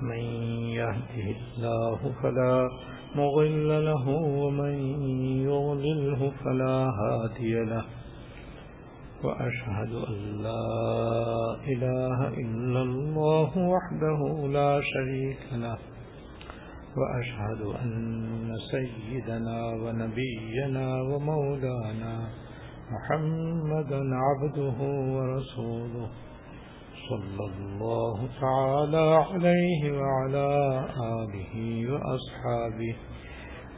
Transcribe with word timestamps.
من 0.00 0.22
يهده 0.70 1.36
الله 1.56 1.98
فلا 2.22 2.68
مغل 3.14 3.84
له 3.84 4.08
ومن 4.08 4.74
يغلله 5.42 6.32
فلا 6.44 6.90
هادي 7.00 7.64
له. 7.64 7.84
وأشهد 9.24 9.92
أن 9.94 10.42
لا 10.42 10.64
إله 11.66 12.28
إلا 12.28 12.82
الله 12.82 13.58
وحده 13.58 14.48
لا 14.48 14.80
شريك 14.80 15.42
له. 15.52 15.78
وأشهد 16.96 17.60
أن 17.82 18.56
سيدنا 18.70 19.66
ونبينا 19.66 21.02
ومولانا 21.02 22.28
محمدا 22.90 24.00
عبده 24.14 24.78
ورسوله. 25.14 26.08
صلى 27.08 27.44
الله 27.46 28.28
تعالى 28.40 29.24
عليه 29.32 29.92
وعلى 29.92 30.50
آله 31.20 31.54
وأصحابه 31.92 32.96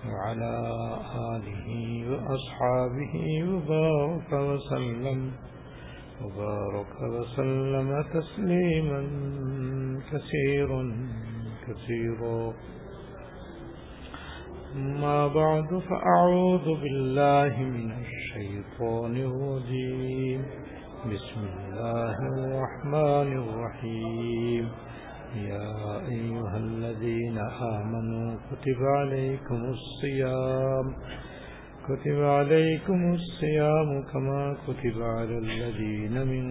وعلى 0.07 0.55
آله 1.35 1.69
وأصحابه 2.11 3.15
وبارك 3.51 4.33
وسلم 4.33 5.33
وبارك 6.23 6.95
وسلم 7.03 7.89
تسليما 8.15 9.01
كثيرا 10.11 10.83
كثيرا. 11.67 12.53
ما 14.75 15.29
بعد 15.29 15.79
فأعوذ 15.89 16.67
بالله 16.83 17.55
من 17.59 17.91
الشيطان 17.91 19.17
الرجيم. 19.17 20.43
بسم 21.07 21.41
الله 21.41 22.17
الرحمن 22.67 23.31
الرحيم. 23.39 24.69
يا 25.37 25.99
أيها 26.09 26.57
الذين 26.57 27.39
آمنوا 27.79 28.37
كتب 28.51 28.79
عليكم 28.99 29.61
الصيام. 29.77 30.87
كتب 31.89 32.23
عليكم 32.23 33.15
الصيام 33.15 34.03
كما 34.13 34.57
كتب 34.67 35.03
على 35.03 35.39
الذين 35.39 36.27
من 36.27 36.47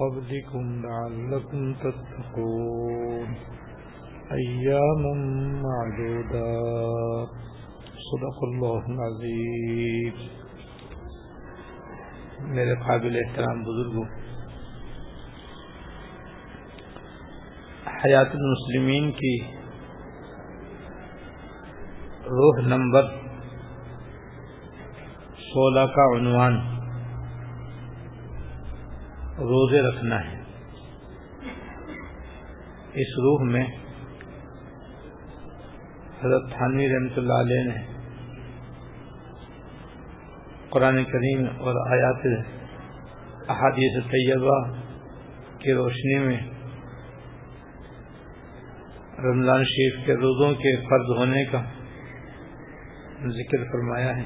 قبلكم 0.00 0.82
لعلكم 0.86 1.74
تتقون. 1.74 3.28
أياما 4.32 5.14
معدودات. 5.66 7.28
صدق 8.10 8.38
الله 8.44 8.82
العظيم. 8.94 10.14
میرے 12.54 12.74
قابل 12.74 13.16
احترام 13.16 13.58
بزرگوں 13.64 14.21
حیات 18.04 18.26
المسلمین 18.26 19.12
کی 19.12 19.40
روح 22.24 22.60
نمبر 22.66 23.02
سولہ 25.38 25.86
کا 25.86 26.18
عنوان 26.18 26.56
روزے 29.38 29.82
رکھنا 29.82 30.24
ہے۔ 30.24 30.40
اس 32.94 33.18
روح 33.18 33.50
میں 33.52 33.64
حضرت 36.24 36.50
تھانوی 36.50 36.88
رحمۃ 36.88 37.16
اللہ 37.16 37.32
علیہ 37.32 37.64
نے 37.64 37.80
قرآن 40.70 41.04
کریم 41.04 41.46
اور 41.58 41.74
آیات 41.90 42.26
احادیث 43.48 44.04
طیبہ 44.10 44.72
کی 45.58 45.72
روشنی 45.72 46.18
میں 46.18 46.51
رمضان 49.22 49.64
شریف 49.64 49.98
کے 50.06 50.14
روزوں 50.16 50.52
کے 50.54 50.70
فرض 50.82 51.10
ہونے 51.18 51.44
کا 51.44 51.62
ذکر 53.32 53.64
فرمایا 53.72 54.16
ہے 54.16 54.24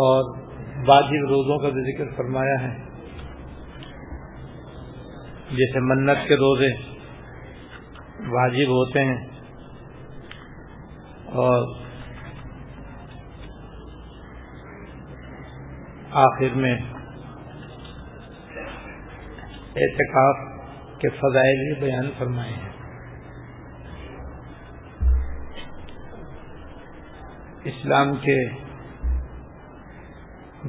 اور 0.00 0.34
واجب 0.88 1.24
روزوں 1.28 1.58
کا 1.58 1.68
بھی 1.68 1.84
ذکر 1.86 2.12
فرمایا 2.16 2.60
ہے 2.62 2.74
جیسے 5.52 5.80
منت 5.84 6.28
کے 6.28 6.36
روزے 6.36 6.68
واجب 8.28 8.70
ہوتے 8.72 9.04
ہیں 9.04 9.18
اور 11.38 11.66
آخر 16.20 16.54
میں 16.56 16.74
اعتکاف 19.76 20.46
کے 20.98 21.08
فضائل 21.16 21.62
بھی 21.64 21.80
بیان 21.80 22.10
فرمائے 22.18 22.52
ہیں 22.52 22.75
اسلام 27.86 28.14
کے 28.16 28.34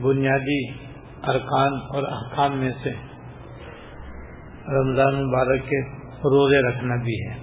بنیادی 0.02 0.58
ارکان 1.28 1.78
اور 1.90 2.04
احکام 2.04 2.58
میں 2.58 2.72
سے 2.84 2.92
رمضان 4.68 5.16
مبارک 5.16 5.64
کے 5.70 5.80
روزے 6.26 6.60
رکھنا 6.68 6.96
بھی 6.96 7.16
ہے۔ 7.22 7.34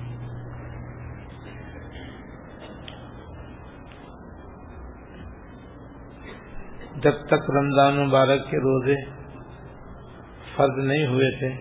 جب 7.01 7.27
تک 7.27 7.51
رمضان 7.51 8.09
مبارک 8.09 8.51
کے 8.51 8.56
روزے 8.56 8.97
فرض 10.56 10.79
نہیں 10.85 11.06
ہوئے 11.06 11.31
تھے 11.39 11.53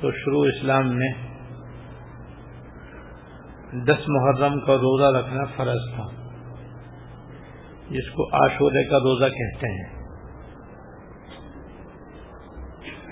تو 0.00 0.10
شروع 0.10 0.44
اسلام 0.46 0.96
میں 0.96 1.12
دس 3.74 4.08
محرم 4.08 4.60
کا 4.60 4.74
روزہ 4.74 5.18
رکھنا 5.18 5.44
فرض 5.44 5.94
تھا۔ 5.94 6.06
جس 7.90 8.10
کو 8.10 8.28
عاشورے 8.28 8.88
کا 8.88 8.98
روزہ 8.98 9.24
کہتے 9.24 9.68
ہیں۔ 9.68 10.04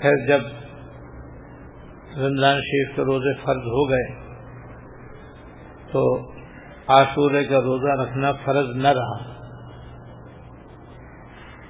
پھر 0.01 0.27
جب 0.27 0.41
رمضان 2.17 2.55
شریف 2.55 2.95
کے 2.95 3.01
روزے 3.01 3.33
فرض 3.33 3.57
ہو 3.57 3.89
گئے، 3.89 4.15
تو 5.91 6.31
عاشورے 6.87 7.45
کا 7.45 7.57
روزہ 7.57 8.01
رکھنا 8.01 8.31
فرض 8.31 8.75
نہ 8.75 8.87
رہا۔ 8.87 9.33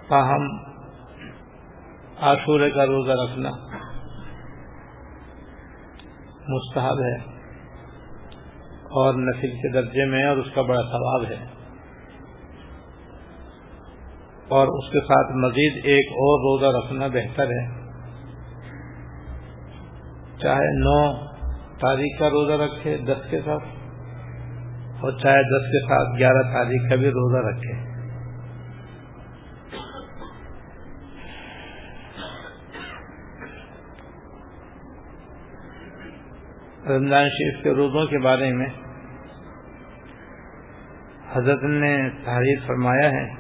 تاہم، 0.09 0.47
عاشورے 2.21 2.69
کا 2.69 2.85
روزہ 2.85 3.11
رکھنا 3.11 3.49
مستحب 6.47 6.99
ہے۔ 6.99 7.32
اور 8.93 9.13
نفل 9.13 9.51
کے 9.51 9.71
درجے 9.71 10.05
میں 10.05 10.25
اور 10.25 10.37
اس 10.37 10.45
کا 10.55 10.61
بڑا 10.61 10.81
ثواب 10.81 11.23
ہے۔ 11.29 11.45
اور 14.47 14.67
اس 14.67 14.91
کے 14.91 14.99
ساتھ 14.99 15.37
مزید 15.37 15.85
ایک 15.85 16.05
اور 16.07 16.39
روزہ 16.39 16.77
رکھنا 16.77 17.07
بہتر 17.07 17.43
ہے۔ 17.43 17.83
چاہے 20.41 20.79
نو 20.79 21.13
تاریخ 21.81 22.19
کا 22.19 22.29
روزہ 22.29 22.53
رکھے 22.53 22.97
دس 22.97 23.29
کے 23.29 23.39
ساتھ 23.45 23.63
اور 25.03 25.11
چاہے 25.11 25.43
دس 25.43 25.65
کے 25.67 25.87
ساتھ 25.87 26.19
گیارہ 26.19 26.53
تاریخ 26.53 26.89
کا 26.89 26.95
بھی 26.95 27.07
روزہ 27.07 27.47
رکھے۔ 27.47 27.92
رمضان 36.87 37.29
شریف 37.29 37.63
کے 37.63 37.69
روزوں 37.69 38.05
کے 38.07 38.17
بارے 38.17 38.53
میں 38.53 38.67
حضرت 41.33 41.63
نے 41.63 42.09
تحریر 42.25 42.67
فرمایا 42.67 43.11
ہے۔ 43.11 43.33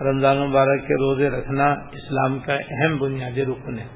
رمضان 0.00 0.48
مبارک 0.48 0.80
کے 0.80 0.94
روزے 0.94 1.30
رکھنا 1.30 1.64
اسلام 1.92 2.38
کا 2.38 2.54
اہم 2.54 2.98
بنیادی 2.98 3.44
رکن 3.44 3.78
ہے۔ 3.78 3.86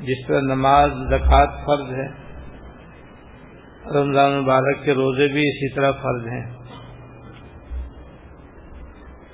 جس 0.00 0.26
طرح 0.28 0.40
نماز، 0.40 0.90
زکوٰۃ 0.90 1.46
فرض 1.46 1.92
ہے۔ 1.92 2.08
رمضان 4.00 4.42
مبارک 4.42 4.84
کے 4.84 4.94
روزے 4.94 5.26
بھی 5.26 5.40
اسی 5.40 5.74
طرح 5.74 5.90
فرض 5.90 6.26
ہیں۔ 6.26 6.56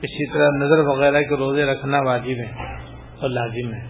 اسی 0.02 0.32
طرح 0.32 0.48
نظر 0.50 0.78
وغیرہ 0.78 1.22
کے 1.22 1.36
روزے 1.36 1.64
رکھنا 1.64 2.00
واجب 2.00 2.38
ہے 2.38 2.74
اور 3.20 3.28
لازم 3.30 3.74
ہے۔ 3.74 3.89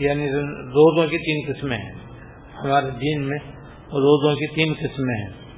یعنی 0.00 0.30
روزوں 0.52 1.06
کی 1.06 1.18
تین 1.18 1.52
قسمیں 1.52 1.78
ہیں۔ 1.78 1.92
ہمارے 2.64 2.90
دین 2.90 3.28
میں 3.28 3.38
روزوں 3.86 4.34
کی 4.34 4.54
تین 4.54 4.72
قسمیں 4.72 5.14
ہیں۔ 5.14 5.48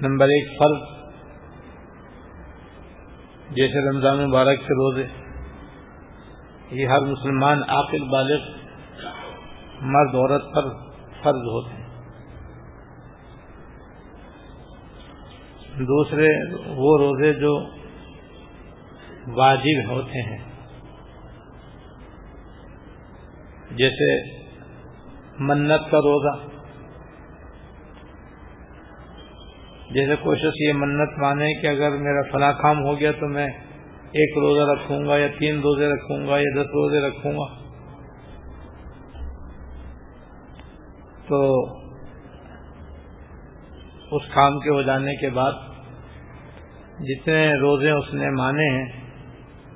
نمبر 0.00 0.24
ایک، 0.24 0.58
فرض۔ 0.58 0.96
جیسے 3.50 3.90
رمضان 3.90 4.28
مبارک 4.28 4.58
کے 4.58 4.74
روزے، 4.74 5.06
یہ 6.70 6.86
ہر 6.86 7.00
مسلمان 7.00 7.58
عاقل، 7.68 8.08
بالغ، 8.08 8.40
مرد، 9.80 10.14
عورت 10.14 10.42
پر 10.54 10.62
فرض 11.22 11.36
ہوتے 11.36 11.82
ہیں۔ 11.82 11.86
دوسرے، 15.78 16.54
وہ 16.66 16.98
روزے 16.98 17.32
جو 17.32 17.66
واجب 19.26 19.90
ہوتے 19.90 20.22
ہیں۔ 20.22 20.55
جیسے 23.76 24.10
منت 25.38 25.90
کا 25.90 25.98
روزہ، 25.98 26.34
جیسے 29.90 30.16
کوشش 30.16 30.60
یہ 30.60 30.72
منت 30.72 31.18
مانے 31.18 31.54
کہ 31.54 31.66
اگر 31.66 31.90
میرا 31.90 32.22
فلاں 32.32 32.52
کام 32.52 32.84
ہو 32.84 33.00
گیا 33.00 33.12
تو 33.12 33.28
میں 33.28 33.46
ایک 34.12 34.38
روزہ 34.38 34.70
رکھوں 34.70 35.06
گا 35.06 35.18
یا 35.18 35.26
تین 35.38 35.60
روزے 35.60 35.86
رکھوں 35.88 36.26
گا 36.26 36.38
یا 36.38 36.52
دس 36.54 36.74
روزے 36.74 37.00
رکھوں 37.00 37.32
گا۔ 37.32 37.46
تو 41.28 41.40
اس 44.16 44.28
کام 44.34 44.58
کے 44.58 44.70
ہو 44.70 44.82
جانے 44.82 45.14
کے 45.16 45.30
بعد 45.30 45.52
جتنے 46.98 47.52
روزے 47.60 47.90
اس 47.90 48.14
نے 48.14 48.30
مانے 48.30 48.68
ہیں 48.70 48.86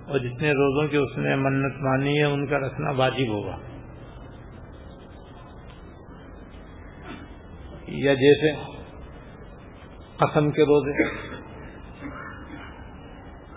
اور 0.08 0.18
جتنے 0.18 0.52
روزوں 0.52 0.88
کی 0.88 0.96
اس 0.96 1.18
نے 1.18 1.34
منت 1.36 1.82
مانی 1.82 2.18
ہے، 2.18 2.24
ان 2.24 2.46
کا 2.46 2.58
رکھنا 2.58 2.90
واجب 2.90 3.28
ہوگا۔ 3.28 3.69
یا 7.90 8.14
جیسے 8.14 8.52
قسم 10.16 10.50
کے 10.50 10.62
روزے۔ 10.62 11.02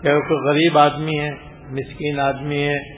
یا 0.02 0.18
کوئی 0.18 0.48
غریب 0.48 0.78
آدمی 0.78 1.18
ہے، 1.20 1.30
مسکین 1.70 2.20
آدمی 2.20 2.68
ہے، 2.68 2.94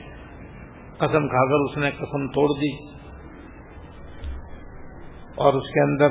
قسم 0.99 1.29
کھا 1.29 1.49
کر 1.49 1.71
اس 1.71 1.77
نے 1.77 1.91
قسم 1.91 2.29
توڑ 2.29 2.49
دی 2.61 2.87
اور 5.35 5.55
اس 5.55 5.63
کے 5.63 5.81
اندر 5.81 6.09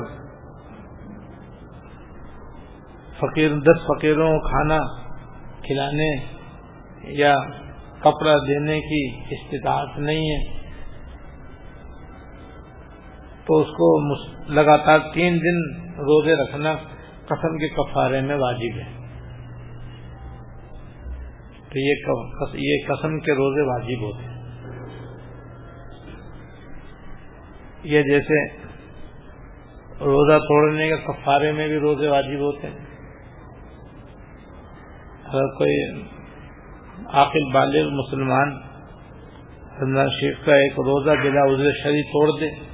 فقیر، 3.20 3.52
دس 3.52 3.86
فقیروں 3.88 4.32
کو 4.32 4.48
کھانا، 4.50 4.78
کھلانے 5.62 6.16
یا 7.04 7.36
کپڑا 8.00 8.38
دینے 8.48 8.82
کی 8.82 9.20
استطاعت 9.36 10.00
نہیں 10.00 10.30
ہے۔ 10.30 10.65
تو 13.46 13.58
اس 13.58 13.68
کو 13.68 14.14
لگاتار 14.54 15.00
تین 15.14 15.34
دن 15.34 15.82
روزے 15.92 16.34
رکھنا 16.34 16.76
قسم 17.26 17.58
کے 17.58 17.70
کفارے 17.70 18.22
میں 18.22 18.36
واجب 18.36 18.78
ہے۔ 18.78 19.06
تو 21.70 22.58
یہ 22.58 22.88
قسم 22.88 23.20
کے 23.20 23.32
روزے 23.32 23.62
واجب 23.62 24.02
ہوتے 24.02 24.24
ہیں۔ 24.24 24.36
یہ 27.84 28.02
جیسے 28.02 28.58
روزہ 30.06 30.38
توڑنے 30.38 30.88
کے 30.88 30.98
کفارے 30.98 31.52
میں 31.52 31.68
بھی 31.68 31.78
روزے 31.78 32.08
واجب 32.08 32.40
ہوتے 32.40 32.68
ہیں۔ 32.68 32.86
اگر 35.26 35.58
کوئی 35.58 36.02
عاقل 37.14 37.52
بالغ 37.54 37.90
مسلمان 37.90 38.58
رمضان 39.82 40.08
شریف 40.10 40.46
کا 40.46 40.56
ایک 40.56 40.72
روزہ 40.72 41.10
بلا 41.10 41.46
عذر 41.46 41.72
شری 41.84 42.04
توڑ 42.04 42.40
دے 42.40 42.65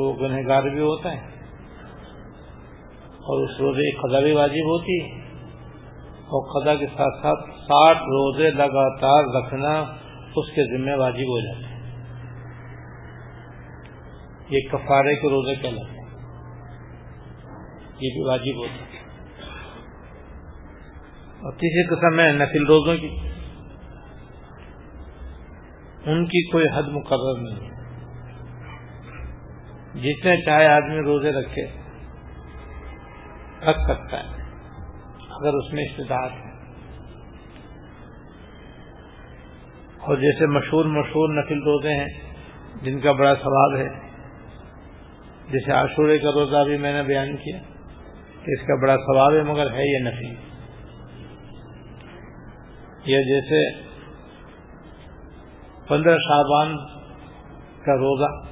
تو 0.00 0.04
وہ 0.04 0.14
گنہ 0.20 0.48
گار 0.48 0.62
بھی 0.62 0.80
ہوتا 0.80 1.12
ہے۔ 1.12 1.20
اور 3.10 3.44
اس 3.44 3.60
روزے 3.60 3.90
کی 3.90 3.96
قضا 3.96 4.20
بھی 4.20 4.32
واجب 4.32 4.68
ہوتی 4.68 5.00
ہے۔ 5.00 5.20
اور 6.16 6.62
قضا 6.62 6.74
کے 6.74 6.86
ساتھ 6.86 7.22
ساتھ 7.22 7.50
ساٹھ 7.50 7.98
روزے 7.98 8.50
لگاتار 8.50 9.24
رکھنا 9.36 9.80
اس 10.36 10.50
کے 10.50 10.78
ذمہ 10.78 11.00
واجب 11.00 11.22
ہو 11.22 11.40
جاتے 11.40 11.64
ہیں 11.64 12.04
یہ 14.50 14.68
کفارے 14.72 15.14
کے 15.14 15.30
روزے 15.30 15.54
ہیں 15.66 16.08
یہ 18.00 18.10
بھی 18.12 18.28
واجب 18.28 18.56
ہوتا 18.56 18.84
ہے۔ 18.84 19.00
اور 21.34 21.52
تیسری 21.52 21.86
قسم 21.86 22.20
ہے 22.20 22.32
نفل 22.32 22.66
روزوں 22.66 22.96
کی۔ 22.96 23.16
ان 26.10 26.26
کی 26.26 26.50
کوئی 26.50 26.64
حد 26.74 26.82
مقرر 26.82 27.40
نہیں۔ 27.40 27.70
ہے 27.70 27.79
جتنے 29.94 30.44
چاہے 30.44 30.66
آدمی 30.66 30.98
روزے 30.98 31.32
رکھے، 31.32 31.66
رکھ 33.70 33.78
سکتا 33.78 34.16
ہے، 34.16 34.42
اگر 35.30 35.52
اس 35.52 35.72
میں 35.72 35.84
استطاعت 35.84 36.30
ہے۔ 36.30 36.50
اور 39.98 40.16
جیسے 40.16 40.46
مشہور 40.46 40.84
مشہور 40.84 41.28
نفل 41.28 41.58
روزے 41.58 41.94
ہیں، 41.94 42.08
جن 42.82 43.00
کا 43.00 43.12
بڑا 43.12 43.34
ثواب 43.34 43.76
ہے۔ 43.76 43.88
جیسے 45.50 45.72
عاشورے 45.72 46.18
کا 46.18 46.30
روزہ 46.30 46.64
بھی 46.68 46.76
میں 46.76 46.92
نے 46.92 47.02
بیان 47.02 47.36
کیا 47.36 47.58
کہ 48.44 48.60
اس 48.60 48.66
کا 48.66 48.82
بڑا 48.82 48.96
ثواب 48.96 49.32
ہے، 49.32 49.42
مگر 49.42 49.70
ہے 49.70 49.92
یہ 49.92 50.08
نفی 50.08 50.50
یا 53.04 53.20
جیسے 53.20 53.82
پندرہ 55.88 56.16
شابان 56.16 56.76
کا 57.84 57.94
روزہ 57.94 58.49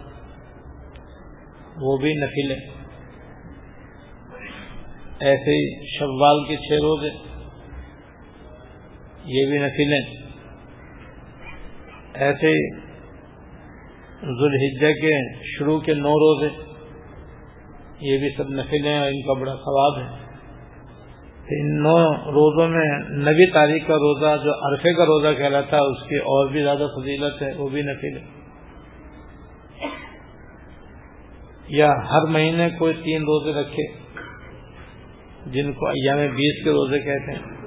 وہ 1.80 1.96
بھی 1.96 2.12
نفل 2.14 2.50
ہے۔ 2.50 2.78
ایسے 5.20 5.50
ہی 5.50 5.88
شوال 5.98 6.44
کے 6.44 6.56
چھ 6.56 6.72
روزے 6.72 7.28
یہ 9.24 9.46
بھی 9.46 9.58
نفل 9.58 9.92
ہیں۔ 9.92 10.28
ایسے 12.14 12.48
ہی 12.48 12.80
ذوالحجہ 14.20 15.00
کے 15.00 15.34
شروع 15.58 15.80
کے 15.80 15.94
نو 15.94 16.08
روزے 16.08 16.48
یہ 18.00 18.18
بھی 18.18 18.36
سب 18.36 18.50
نفل 18.50 18.86
ہیں 18.86 18.98
اور 18.98 19.08
ان 19.08 19.22
کا 19.22 19.32
بڑا 19.32 19.54
ثواب 19.54 19.98
ہے۔ 19.98 20.28
ان 21.50 21.82
نو 21.82 22.12
روزوں 22.12 22.68
میں 22.68 22.98
نبی 23.24 23.50
تاریخ 23.50 23.86
کا 23.86 23.94
روزہ 23.94 24.36
جو 24.44 24.70
عرفے 24.70 24.94
کا 24.94 25.04
روزہ 25.04 25.38
کہلاتا 25.38 25.76
ہے، 25.76 25.90
اس 25.90 26.08
کی 26.08 26.16
اور 26.16 26.48
بھی 26.48 26.62
زیادہ 26.62 26.86
فضیلت 26.96 27.42
ہے، 27.42 27.52
وہ 27.56 27.68
بھی 27.68 27.82
نفل 27.82 28.16
ہے۔ 28.16 28.47
یا 31.68 31.90
ہر 32.10 32.22
مہینے 32.22 32.70
کوئی 32.70 32.94
تین 32.94 33.22
روزے 33.22 33.60
رکھے، 33.60 33.92
جن 35.46 35.72
کو 35.72 35.88
ایام 35.88 36.18
بیس 36.18 36.64
کے 36.64 36.70
روزے 36.70 36.98
کہتے 36.98 37.32
ہیں۔ 37.32 37.58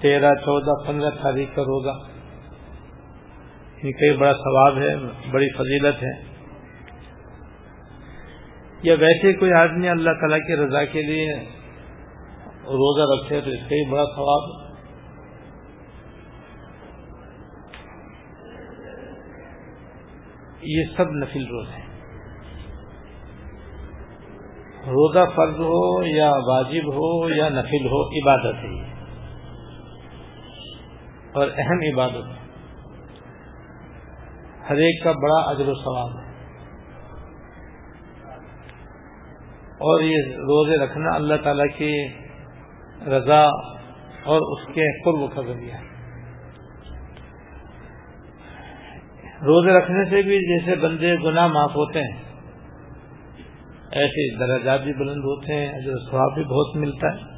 تیرہ، 0.00 0.34
چودہ، 0.34 0.86
پندرہ 0.86 1.10
تاریخ 1.10 1.48
کا 1.54 1.62
روزہ۔ 1.62 2.12
ان 3.82 3.92
کا 3.92 4.20
بڑا 4.20 4.32
ثواب 4.32 4.78
ہے، 4.78 4.96
بڑی 5.30 5.48
فضیلت 5.48 6.02
ہے۔ 6.02 6.32
یا 8.82 8.94
ویسے 9.00 9.32
کوئی 9.32 9.52
آدمی 9.52 9.88
اللہ 9.88 10.10
تعالیٰ 10.10 10.38
کی 10.38 10.56
رضا 10.56 10.84
کے 10.84 11.02
لیے 11.02 11.34
روزہ 12.48 13.24
رکھے 13.24 13.40
تو 13.40 13.50
اس 13.50 13.58
کا 13.58 13.74
ہی 13.74 13.90
بڑا 13.90 14.04
ثواب۔ 14.04 14.61
یہ 20.62 20.84
سب 20.96 21.04
نفل 21.10 21.46
روز 21.46 21.68
ہیں۔ 21.68 21.86
روزہ 24.86 25.30
فرض 25.36 25.54
ہو 25.54 26.06
یا 26.06 26.30
واجب 26.30 26.94
ہو 26.94 27.28
یا 27.28 27.48
نفل 27.48 27.86
ہو، 27.86 28.08
عبادت 28.08 28.54
ہے 28.54 28.92
اور 31.34 31.48
اہم 31.56 31.78
عبادت 31.92 32.28
ہے۔ 32.28 32.42
ہر 34.70 34.76
ایک 34.76 35.04
کا 35.04 35.12
بڑا 35.12 35.50
اجر 35.50 35.68
و 35.68 35.74
ثواب 35.74 36.18
ہے۔ 36.18 36.32
اور 39.72 40.00
یہ 40.00 40.16
روزے 40.26 40.84
رکھنا 40.84 41.14
اللہ 41.14 41.34
تعالی 41.44 41.68
کی 41.68 42.08
رضا 43.06 43.44
اور 44.24 44.58
اس 44.58 44.66
کے 44.74 45.02
قرب 45.02 45.36
کا 45.36 45.52
ذریعہ 45.52 45.74
ہے۔ 45.74 45.91
روزے 49.42 49.72
رکھنے 49.72 50.04
سے 50.04 50.22
بھی 50.22 50.38
جیسے 50.38 50.76
بندے 50.76 51.14
گناہ 51.14 51.46
معاف 51.46 51.70
ہوتے 51.70 51.98
ہیں، 51.98 52.22
ایسے 53.90 54.38
درجات 54.38 54.80
بھی 54.80 54.92
بلند 54.92 55.24
ہوتے 55.24 55.54
ہیں 55.54 55.80
جو 55.80 56.10
سواب 56.10 56.34
بھی 56.34 56.44
بہت 56.44 56.76
ملتا 56.76 57.08
ہے۔ 57.08 57.32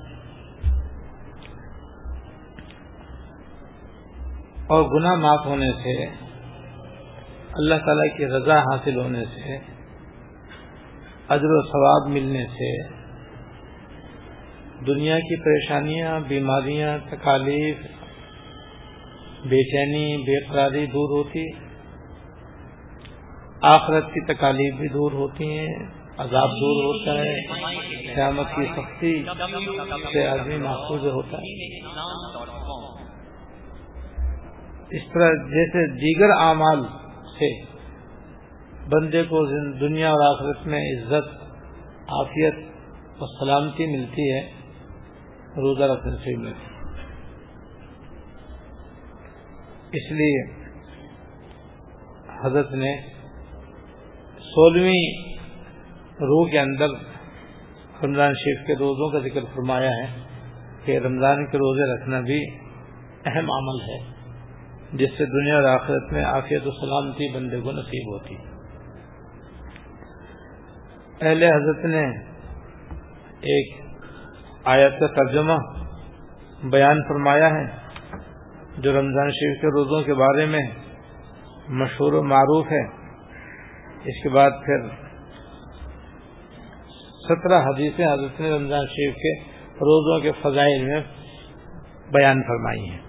اور 4.67 4.83
گناہ 4.83 5.15
معاف 5.15 5.47
ہونے 5.47 5.73
سے، 5.73 6.07
اللہ 7.53 7.75
تعالی 7.75 8.17
کی 8.17 8.27
رضا 8.27 8.59
حاصل 8.59 8.97
ہونے 8.97 9.25
سے، 9.25 9.57
اجر 11.29 11.51
و 11.51 11.63
ثواب 11.63 12.13
ملنے 12.13 12.47
سے، 12.47 12.89
دنیا 14.87 15.19
کی 15.19 15.37
پریشانیاں، 15.37 16.21
بیماریاں، 16.29 16.99
تکالیف، 17.11 17.77
بے 19.45 19.63
چینی، 19.71 20.17
بے 20.17 20.53
قراری 20.53 20.87
دور 20.87 21.19
ہوتی۔ 21.19 21.64
آخرت 23.67 24.07
کی 24.15 24.21
تکالیف 24.25 24.75
بھی 24.75 24.89
دور 24.89 25.13
ہوتی 25.13 25.47
ہیں، 25.59 25.75
عذاب 26.19 26.51
دور 26.51 26.83
ہوتا 26.85 27.13
ہے، 27.21 28.15
قیامت 28.15 28.47
کی 28.57 28.67
سختی 28.77 29.13
سے 30.13 30.27
آدمی 30.27 30.57
محفوظ 30.57 31.07
ہوتا 31.07 31.39
ہے۔ 31.39 31.53
اس 34.91 35.07
طرح 35.13 35.33
جیسے 35.49 35.87
دیگر 35.95 36.31
اعمال 36.41 36.83
سے 37.39 37.49
بندے 38.89 39.23
کو 39.23 39.45
دنیا 39.81 40.11
اور 40.11 40.23
آخرت 40.27 40.67
میں 40.67 40.81
عزت، 40.91 41.33
عافیت 42.09 42.55
اور 43.19 43.29
سلامتی 43.41 43.87
ملتی 43.87 44.31
ہے، 44.33 44.41
روزہ 45.57 45.85
رکھنے 45.85 46.17
سے 46.25 46.37
ملتی 46.37 46.73
اس 49.93 50.13
لیے 50.13 50.39
حضرت 52.45 52.73
نے 52.75 52.95
سولہویں 54.55 55.05
روح 56.21 56.51
کے 56.51 56.59
اندر 56.59 56.89
رمضان 58.05 58.35
شریف 58.35 58.67
کے 58.67 58.75
روزوں 58.75 59.09
کا 59.11 59.19
ذکر 59.19 59.45
فرمایا 59.55 59.89
ہے 59.89 60.07
کہ 60.85 60.99
رمضان 60.99 61.47
کے 61.47 61.59
روزے 61.59 61.93
رکھنا 61.95 62.21
بھی 62.21 62.39
اہم 63.25 63.51
عمل 63.51 63.81
ہے، 63.81 63.99
جس 64.93 65.11
سے 65.19 65.27
دنیا 65.27 65.55
اور 65.55 65.65
آخرت 65.65 66.13
میں 66.13 66.25
آفیت 66.25 66.67
و 66.67 66.71
سلامتی 66.71 67.33
بندے 67.35 67.61
کو 67.61 67.73
نصیب 67.73 68.13
ہوتی 68.13 68.35
اہل 71.21 71.43
حضرت 71.43 71.85
نے 71.85 72.05
ایک 73.41 73.73
آیت 74.65 74.99
کا 75.01 75.07
ترجمہ 75.07 75.57
بیان 76.71 77.03
فرمایا 77.09 77.49
ہے 77.49 77.65
جو 78.79 78.93
رمضان 78.93 79.31
شریف 79.31 79.61
کے 79.61 79.67
روزوں 79.67 80.03
کے 80.03 80.15
بارے 80.15 80.47
میں 80.47 80.61
مشہور 81.69 82.13
و 82.13 82.23
معروف 82.23 82.73
ہے۔ 82.73 83.04
اس 84.05 84.23
کے 84.23 84.29
بعد 84.29 84.51
پھر 84.51 84.89
سترہ 87.29 87.61
حدیثیں 87.61 88.07
حضرت 88.07 88.41
نے 88.41 88.51
رمضان 88.51 88.87
شریف 88.87 89.15
کے 89.15 89.41
روزوں 89.75 90.21
کے 90.21 90.33
فضائل 90.43 90.85
میں 90.85 91.01
بیان 92.13 92.43
فرمائی 92.43 92.91
ہیں۔ 92.91 93.01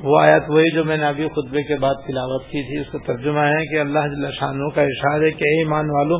وہ 0.00 0.20
آیت 0.20 0.42
وہی 0.48 0.74
جو 0.74 0.84
میں 0.84 0.96
نے 0.96 1.06
ابھی 1.06 1.28
خطبے 1.28 1.62
کے 1.62 1.76
بعد 1.76 1.94
تلاوت 1.94 2.42
کی 2.42 2.62
تھی، 2.62 2.80
اس 2.80 2.92
کا 2.92 2.98
ترجمہ 3.06 3.40
ہے 3.40 3.66
کہ 3.66 3.80
اللہ 3.80 4.30
شانوں 4.30 4.70
کا 4.70 4.82
ارشاد 4.82 5.20
ہے 5.20 5.30
کہ 5.30 5.44
ایمان 5.44 5.90
والو، 5.90 6.18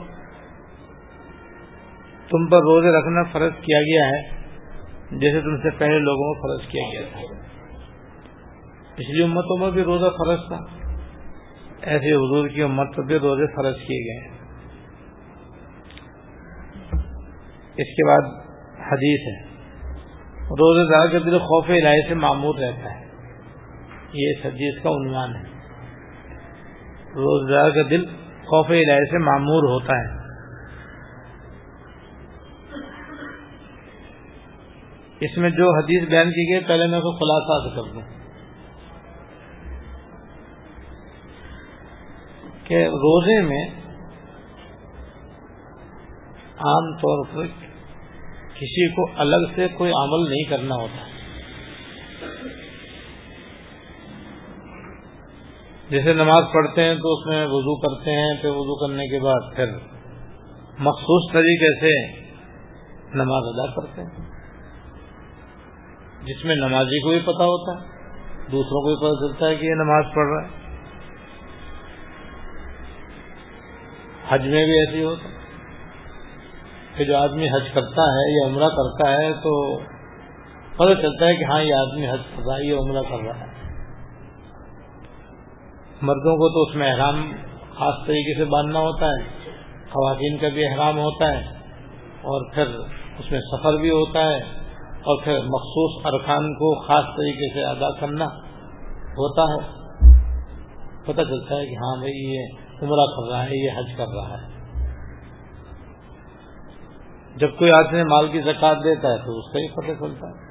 تم 2.29 2.47
پر 2.47 2.59
روزے 2.59 2.89
رکھنا 2.89 3.23
فرض 3.33 3.53
کیا 3.61 3.81
گیا 3.81 4.07
ہے، 4.07 4.23
جیسے 5.19 5.41
تم 5.41 5.57
سے 5.57 5.71
پہلے 5.79 5.99
لوگوں 5.99 6.35
کو 6.35 6.49
فرض 6.49 6.69
کیا 6.69 6.83
گیا 6.93 7.09
تھا۔ 7.13 7.21
پچھلی 8.95 9.23
امتوں 9.23 9.57
میں 9.59 9.71
بھی 9.71 9.83
روزہ 9.83 10.07
فرض 10.07 10.39
تھا۔ 10.49 10.78
ایسے 11.81 12.15
حضور 12.15 12.49
کی 12.49 12.63
امت 12.63 12.97
پر 12.97 13.03
بھی 13.03 13.19
روزے 13.19 13.47
فرض 13.47 13.77
کیے 13.77 14.05
گئے 14.05 14.39
اس 17.77 17.97
کے 17.97 18.07
بعد 18.09 18.41
حدیث 18.93 19.21
ہے۔ 19.21 19.59
روزے 20.35 20.93
دار 20.93 21.13
کا 21.13 21.19
دل 21.19 21.39
خوف 21.39 21.65
الہی 21.69 22.09
سے 22.09 22.15
معمور 22.15 22.55
رہتا 22.55 23.01
ہے۔ 23.01 23.07
یہ 24.13 24.33
حدیث 24.45 24.83
کا 24.83 24.89
عنوان 24.89 25.37
ہے۔ 25.37 25.43
روزے 27.09 27.55
دار 27.55 27.71
کا 27.71 27.83
دل 27.91 28.07
خوف 28.23 28.71
الہی 28.71 29.11
سے 29.11 29.19
معمور 29.19 29.63
ہوتا 29.63 29.99
ہے۔ 29.99 30.19
اس 35.21 35.39
میں 35.39 35.51
جو 35.51 35.79
حدیث 35.79 36.09
بیان 36.09 36.31
کی 36.31 36.53
گئی 36.53 36.61
پہلے 36.61 36.87
میں 36.87 36.99
اس 36.99 37.03
کو 37.03 37.13
خلاصہ 37.13 37.75
کر 37.75 37.95
دوں۔ 37.95 38.18
کہ 42.69 42.87
روزے 42.87 43.43
میں 43.43 43.67
عام 46.59 46.97
طور 46.97 47.25
پر 47.35 47.47
کسی 48.55 48.89
کو 48.89 49.07
الگ 49.17 49.47
سے 49.55 49.69
کوئی 49.69 49.91
عمل 49.91 50.31
نہیں 50.31 50.51
کرنا 50.51 50.75
ہوتا۔ 50.75 51.05
جیسے 55.91 56.13
نماز 56.13 56.45
پڑھتے 56.55 56.85
ہیں 56.85 56.95
تو 56.95 57.13
اس 57.13 57.27
میں 57.27 57.47
وضو 57.47 57.81
کرتے 57.81 58.11
ہیں، 58.11 58.43
پھر 58.43 58.49
وضو 58.49 58.87
کرنے 58.87 59.07
کے 59.09 59.19
بعد 59.25 59.57
پھر 59.57 59.67
مخصوص 60.79 61.33
طریقے 61.33 61.81
سے 61.81 62.13
نماز 63.15 63.43
ادا 63.47 63.67
کرتے 63.67 64.03
ہیں۔ 64.03 64.29
جس 66.25 66.45
میں 66.45 66.57
نمازی 66.57 67.01
کو 67.01 67.11
بھی 67.11 67.21
پتا 67.21 67.45
ہوتا 67.45 67.83
ہے، 67.83 67.89
دوسروں 68.53 68.83
کو 68.83 68.89
بھی 68.89 68.97
پتا 68.97 69.29
چلتا 69.29 69.49
ہے 69.49 69.57
کہ 69.57 69.67
یہ 69.67 69.75
نماز 69.75 70.05
پڑھ 70.15 70.29
رہا 70.29 70.53
ہے۔ 70.53 70.58
حج 74.31 74.41
میں 74.41 74.65
بھی 74.65 74.79
ایسے 74.79 75.05
ہوتا 75.05 75.29
کہ 76.97 77.05
جو 77.05 77.17
آدمی 77.17 77.47
حج 77.47 77.71
کرتا 77.75 78.03
ہے 78.03 78.41
یا 78.41 78.47
عمرہ 78.47 78.69
کرتا 78.69 79.11
ہے 79.13 79.33
تو 79.33 79.79
پتہ 80.77 81.03
چلتا 81.03 81.27
ہے 81.27 81.37
کہ 81.37 81.45
ہاں 81.45 81.63
یہ 81.63 81.75
آدمی 81.75 82.09
حج 82.09 82.21
کر 82.37 82.43
رہا 82.47 82.57
ہے 82.57 82.67
یہ 82.67 82.75
عمرہ 82.75 83.03
کر 83.03 83.27
رہا 83.27 83.41
ہے۔ 83.41 83.47
مردوں 86.03 86.35
کو 86.37 86.49
تو 86.49 86.71
اس 86.71 86.77
میں 86.77 86.93
احرام 86.93 87.33
خاص 87.77 87.95
طریقے 88.07 88.39
سے 88.39 88.45
باندھنا 88.45 88.79
ہوتا 88.79 89.07
ہے، 89.07 89.23
خواتین 89.91 90.39
کا 90.39 90.49
بھی 90.49 90.67
احرام 90.67 90.99
ہوتا 90.99 91.33
ہے 91.33 91.43
اور 92.23 92.55
پھر 92.55 92.65
اس 93.19 93.31
میں 93.31 93.41
سفر 93.41 93.77
بھی 93.77 93.91
ہوتا 93.91 94.21
ہے 94.21 94.39
اور 95.03 95.23
پھر 95.25 95.33
مخصوص 95.33 96.07
ارکان 96.07 96.55
کو 96.55 96.87
خاص 96.87 97.05
طریقے 97.05 97.55
سے 97.55 97.65
ادا 97.65 98.01
کرنا 98.01 98.25
ہوتا 99.19 99.43
ہے۔ 99.43 99.79
پتہ 101.03 101.23
چلتا 101.23 101.57
ہے 101.57 101.67
کہ 101.67 101.75
ہاں 101.75 101.97
بھائی، 101.97 102.35
یہ 102.35 102.68
عمرہ 102.83 103.07
کر 103.17 103.31
رہا 103.31 103.45
ہے، 103.45 103.65
یہ 103.65 103.71
حج 103.79 103.97
کر 103.97 104.07
رہا 104.09 104.43
ہے۔ 104.43 104.59
جب 107.37 107.49
کوئی 107.59 107.71
آدمی 107.71 108.03
مال 108.03 108.29
کی 108.29 108.41
زکات 108.41 108.77
دیتا 108.77 109.09
ہے 109.09 109.19
تو 109.19 109.39
اس 109.39 109.53
کا 109.53 109.59
ہی 109.59 109.69
پتہ 109.69 110.05
چلتا 110.05 110.29
ہے۔ 110.29 110.49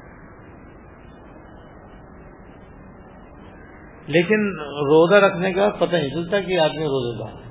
لیکن 4.07 4.59
روزہ 4.61 5.25
رکھنے 5.25 5.53
کا 5.53 5.69
پتہ 5.69 5.95
نہیں 5.95 6.09
چلتا 6.09 6.41
کہ 6.41 6.59
آدمی 6.59 6.83
روزے 6.83 7.23
دار 7.23 7.47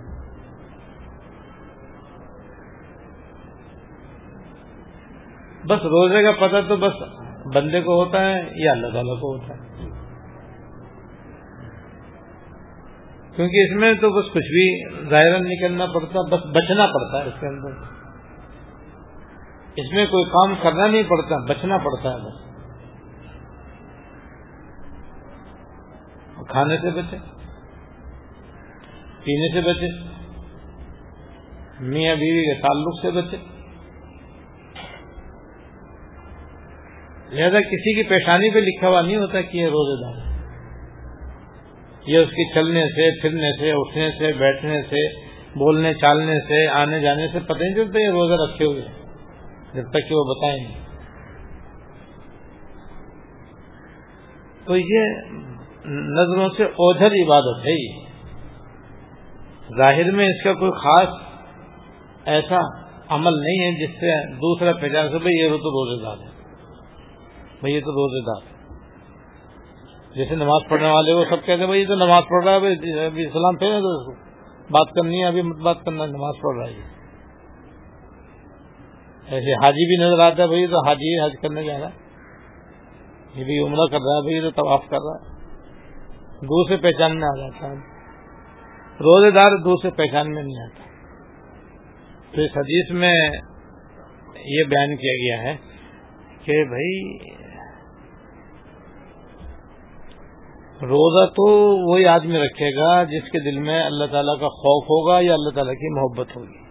بس 5.67 5.79
روزے 5.79 6.23
کا 6.23 6.47
پتہ 6.47 6.69
تو 6.69 6.77
بس 6.77 6.93
بندے 7.55 7.81
کو 7.81 8.05
ہوتا 8.05 8.21
ہے 8.21 8.65
یا 8.65 8.73
اللہ 8.73 8.87
تعالیٰ 8.87 9.21
کو 9.21 9.37
ہوتا 9.37 9.55
ہے۔ 9.55 9.86
کیونکہ 13.37 13.65
اس 13.65 13.77
میں 13.77 13.95
تو 13.95 14.11
بس 14.11 14.27
کچھ 14.27 14.51
بھی 14.51 14.85
ظاہر 15.11 15.39
نکلنا 15.39 15.87
پڑتا، 15.87 16.21
بس 16.23 16.41
بچنا 16.45 16.87
پڑتا 16.87 17.19
ہے 17.19 17.29
اس 17.29 17.41
کے 17.41 17.47
اندر۔ 17.47 17.69
اس 19.77 19.93
میں 19.93 20.07
کوئی 20.07 20.25
کام 20.25 20.55
کرنا 20.63 20.87
نہیں 20.87 21.03
پڑتا، 21.03 21.45
بچنا 21.45 21.79
پڑتا 21.79 22.11
ہے 22.11 22.17
بس۔ 22.17 22.47
کھانے 26.49 26.77
سے 26.77 26.91
بچے، 26.91 27.17
پینے 29.25 29.53
سے 29.53 29.61
بچے، 29.61 29.87
میاں 31.81 32.17
بیوی 32.17 32.55
کے 32.55 32.61
تعلق 32.63 33.03
سے 33.03 33.11
بچے۔ 33.11 33.37
لہذا 37.31 37.61
کسی 37.61 37.95
کی 37.95 38.03
پیشانی 38.03 38.51
پہ 38.51 38.59
لکھا 38.59 38.89
ہوا 38.89 39.01
نہیں 39.01 39.17
ہوتا 39.17 39.41
کہ 39.41 39.57
یہ 39.57 39.67
روزے 39.67 40.05
دار 40.05 40.26
یہ 42.07 42.19
اس 42.19 42.29
کی 42.29 42.55
چلنے 42.55 42.83
سے، 42.87 43.21
پھرنے 43.21 43.51
سے، 43.59 43.73
اٹھنے 43.73 44.11
سے، 44.19 44.33
بیٹھنے 44.33 44.83
سے، 44.91 45.07
بولنے، 45.59 45.95
چالنے 45.95 46.39
سے، 46.49 46.67
آنے 46.71 47.01
جانے 47.01 47.29
سے 47.33 47.39
پتہ 47.39 47.63
نہیں 47.63 47.75
چلتا 47.75 48.01
یہ 48.01 48.09
روزہ 48.09 48.43
رکھے 48.43 48.65
ہوئے 48.65 48.83
جب 49.75 49.91
تک 49.91 50.09
کہ 50.09 50.15
وہ 50.15 50.25
بتائیں 50.25 50.59
گے 50.59 50.75
تو 54.65 54.77
یہ 54.77 55.07
نظروں 55.87 56.49
سے 56.57 56.65
اوجھل 56.65 57.15
عبادت 57.23 57.67
ہے 57.67 57.73
یہ۔ 57.73 58.05
ظاہر 59.77 60.11
میں 60.11 60.27
اس 60.27 60.43
کا 60.45 60.53
کوئی 60.53 60.71
خاص 60.71 61.09
ایسا 62.25 62.59
عمل 63.09 63.39
نہیں 63.41 63.65
ہے 63.65 63.71
جس 63.81 64.01
سے 64.01 64.15
دوسرا 64.37 64.73
پہچان 64.73 65.09
سے 65.09 65.19
بھائی 65.19 65.37
یہ 65.37 65.49
تو 65.49 65.71
روزے 65.71 66.03
دار 66.05 66.17
ہے 66.25 66.35
بھائی، 67.61 67.75
یہ 67.75 67.81
تو 67.81 67.93
روزے 67.93 68.21
دار 68.27 68.56
جیسے 70.17 70.35
نماز 70.35 70.69
پڑھنے 70.69 70.91
والے 70.91 71.13
وہ 71.13 71.25
سب 71.25 71.37
کہتے 71.45 71.61
ہیں 71.61 71.67
بھائی 71.67 71.81
یہ 71.81 71.87
تو 71.87 71.95
نماز 71.95 72.23
پڑھ 72.29 72.45
رہا 72.45 72.53
ہے 72.53 73.07
ابھی 73.07 73.27
اسلام 73.27 73.57
پھیرے 73.57 73.79
تو 73.79 74.13
بات 74.71 74.95
کرنی 74.95 75.23
ہے، 75.23 75.27
ابھی 75.27 75.43
مت 75.43 75.57
بات 75.57 75.77
کرنا، 75.85 76.07
نماز 76.07 76.35
پڑھ 76.43 76.57
رہا 76.57 76.67
ہے 76.67 76.97
ایسے 79.27 79.53
حاجی 79.53 79.99
بھی 79.99 80.07
نظر 80.07 80.23
آتا 80.23 80.43
ہے 80.43 80.49
بھائی 80.49 80.67
تو 80.67 80.87
حاجی 80.87 81.25
حج 81.25 81.33
کرنے 81.43 81.63
جا 81.63 81.79
رہا 81.81 81.89
ہے۔ 81.89 81.95
یہ 83.35 83.45
بھی 83.45 83.59
عمرہ 83.59 83.87
کر 83.91 83.99
رہا 83.99 84.17
ہے، 84.17 84.23
بھائی 84.23 84.41
تو 84.41 84.51
طواف 84.51 84.81
کر 84.89 84.97
رہا 84.97 85.15
ہے۔ 85.15 85.37
دور 86.41 86.69
سے 86.69 86.77
پہچان 86.77 87.21
میں 87.21 87.29
آ 87.29 87.37
جاتا 87.37 87.67
ہے۔ 87.67 87.77
روزے 89.01 89.31
دار 89.31 89.51
دور 89.65 89.77
سے 89.83 89.91
پہچان 89.91 90.35
میں 90.35 90.43
نہیں 90.43 90.63
آتا۔ 90.63 90.83
تو 92.35 92.43
اس 92.43 92.51
حدیث 92.57 92.91
میں 92.91 93.15
یہ 94.45 94.65
بیان 94.65 94.97
کیا 94.97 95.13
گیا 95.13 95.43
ہے 95.43 95.57
کہ 96.45 96.65
بھائی 96.65 97.19
روزہ 100.83 101.31
تو 101.31 101.45
وہی 101.93 102.07
آدمی 102.07 102.39
رکھے 102.39 102.77
گا 102.77 103.05
جس 103.05 103.23
کے 103.23 103.51
دل 103.51 103.59
میں 103.59 103.83
اللہ 103.83 104.05
تعالیٰ 104.05 104.41
کا 104.41 104.49
خوف 104.49 104.85
ہوگا 104.85 105.21
یا 105.21 105.35
اللہ 105.35 105.51
تعالیٰ 105.55 105.75
کی 105.75 105.95
محبت 105.95 106.37
ہوگی۔ 106.37 106.67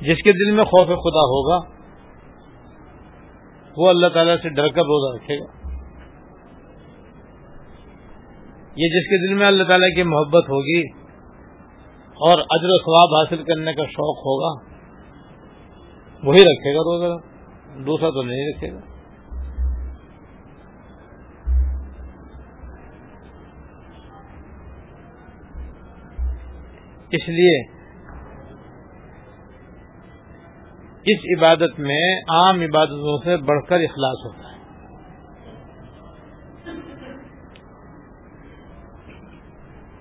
جس 0.00 0.22
کے 0.24 0.32
دل 0.32 0.56
میں 0.56 0.64
خوف 0.64 0.86
خدا 0.86 1.24
ہوگا، 1.24 1.58
وہ 3.76 3.88
اللہ 3.88 4.06
تعالیٰ 4.08 4.36
سے 4.42 4.48
ڈر 4.48 4.68
کر 4.68 4.82
روزہ 4.82 5.16
رکھے 5.16 5.38
گا۔ 5.38 5.70
یہ 8.76 8.88
جس 8.88 9.08
کے 9.08 9.28
دل 9.28 9.34
میں 9.34 9.46
اللہ 9.46 9.64
تعالیٰ 9.64 9.96
کی 9.96 10.02
محبت 10.02 10.44
ہوگی 10.48 10.82
اور 12.16 12.38
اجر 12.38 12.68
و 12.68 12.78
ثواب 12.78 13.14
حاصل 13.14 13.44
کرنے 13.44 13.74
کا 13.74 13.84
شوق 13.84 14.18
ہوگا، 14.18 14.60
وہی 16.24 16.42
رکھے 16.42 16.74
گا 16.74 16.78
روزہ۔ 16.78 17.37
دوسرا 17.76 18.10
تو 18.10 18.22
نہیں 18.22 18.48
رکھے 18.48 18.72
گا۔ 18.72 18.80
اس 27.10 27.28
لیے 27.28 27.78
اس 31.06 31.38
عبادت 31.38 31.80
میں 31.80 32.16
عام 32.16 32.60
عبادتوں 32.60 33.18
سے 33.24 33.36
بڑھ 33.36 33.66
کر 33.68 33.80
اخلاص 33.80 34.26
ہوتا 34.26 34.52
ہے۔ 34.52 34.58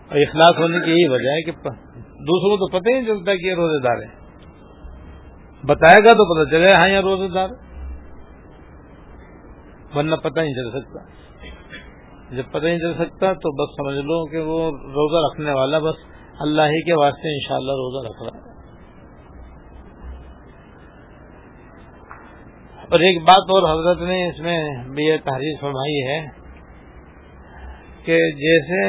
اور 0.10 0.18
اخلاص 0.18 0.58
ہونے 0.58 0.80
کی 0.86 0.92
یہی 0.92 1.08
وجہ 1.08 1.30
ہے 1.30 1.42
کہ 1.42 1.52
دوسروں 2.02 2.58
کو 2.58 2.70
تو 2.70 2.80
پتہ 2.80 2.90
ہی 2.90 2.94
نہیں 2.94 3.06
چلتا 3.06 3.36
کہ 3.36 3.46
یہ 3.46 3.54
روزے 3.54 3.84
دار 3.84 4.02
ہے 4.02 4.27
بتائے 5.68 5.98
گا 6.04 6.12
تو 6.12 6.26
پتہ 6.26 6.56
چلے 6.56 6.74
ہاں 6.74 6.90
یہ 6.90 7.00
روزے 7.00 7.28
دار۔ 7.28 7.50
ورنہ 9.96 10.16
پتہ 10.16 10.40
نہیں 10.40 10.54
چل 10.54 10.70
سکتا۔ 10.72 11.00
جب 12.36 12.44
پتہ 12.52 12.66
نہیں 12.66 12.80
چل 12.80 12.94
سکتا 12.94 13.34
تو 13.34 13.52
بس 13.52 13.76
سمجھ 13.76 14.06
لو 14.06 14.26
کہ 14.26 14.38
وہ 14.38 14.72
روزہ 14.72 15.26
رکھنے 15.26 15.54
والا 15.54 15.80
بس 15.80 15.96
اللہ 16.40 16.62
ہی 16.62 16.82
کے 16.82 16.94
واسطے 16.94 17.34
انشاءاللہ 17.34 17.72
روزہ 17.72 18.08
رکھ 18.08 18.24
رہا 18.24 18.38
ہے۔ 18.38 18.58
اور 22.92 23.00
ایک 23.00 23.22
بات 23.22 23.50
اور 23.50 23.64
حضرت 23.70 24.02
نے 24.08 24.28
اس 24.28 24.40
میں 24.40 24.60
بھی 24.90 25.06
یہ 25.06 25.18
تحریر 25.24 25.56
فرمائی 25.62 26.08
ہے 26.08 26.26
کہ 28.06 28.18
جیسے 28.32 28.82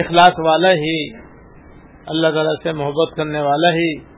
اخلاص 0.00 0.38
والا 0.38 0.72
ہی 0.72 1.08
اللہ 2.06 2.26
تعالی 2.34 2.62
سے 2.62 2.72
محبت 2.72 3.16
کرنے 3.16 3.40
والا 3.40 3.68
ہی 3.68 4.17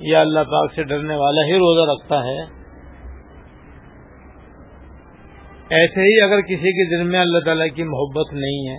یا 0.00 0.20
اللہ 0.20 0.40
پاک 0.40 0.74
سے 0.74 0.82
ڈرنے 0.82 1.14
والا 1.14 1.46
ہی 1.46 1.54
روزہ 1.54 1.90
رکھتا 1.90 2.18
ہے۔ 2.24 2.64
ایسے 5.70 6.00
ہی 6.00 6.20
اگر 6.20 6.40
کسی 6.40 6.72
کے 6.72 6.96
دل 6.96 7.08
میں 7.08 7.20
اللہ 7.20 7.38
تعالیٰ 7.38 7.66
کی 7.74 7.82
محبت 7.82 8.32
نہیں 8.32 8.68
ہے، 8.68 8.76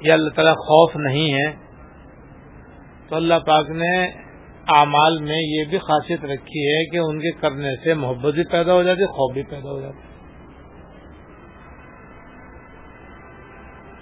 یا 0.00 0.14
اللہ 0.14 0.30
تعالیٰ 0.30 0.54
خوف 0.54 0.96
نہیں 0.96 1.32
ہے، 1.32 1.52
تو 3.08 3.16
اللہ 3.16 3.34
پاک 3.34 3.70
نے 3.70 4.06
اعمال 4.68 5.18
میں 5.18 5.38
یہ 5.38 5.64
بھی 5.64 5.78
خاصیت 5.78 6.24
رکھی 6.24 6.66
ہے 6.66 6.84
کہ 6.84 6.98
ان 6.98 7.18
کے 7.18 7.30
کرنے 7.30 7.76
سے 7.76 7.94
محبت 7.94 8.34
بھی 8.34 8.44
پیدا 8.44 8.72
ہو 8.72 8.82
جاتی، 8.82 9.06
خوف 9.06 9.34
بھی 9.34 9.42
پیدا 9.42 9.70
ہو 9.70 9.80
جاتا۔ 9.80 9.98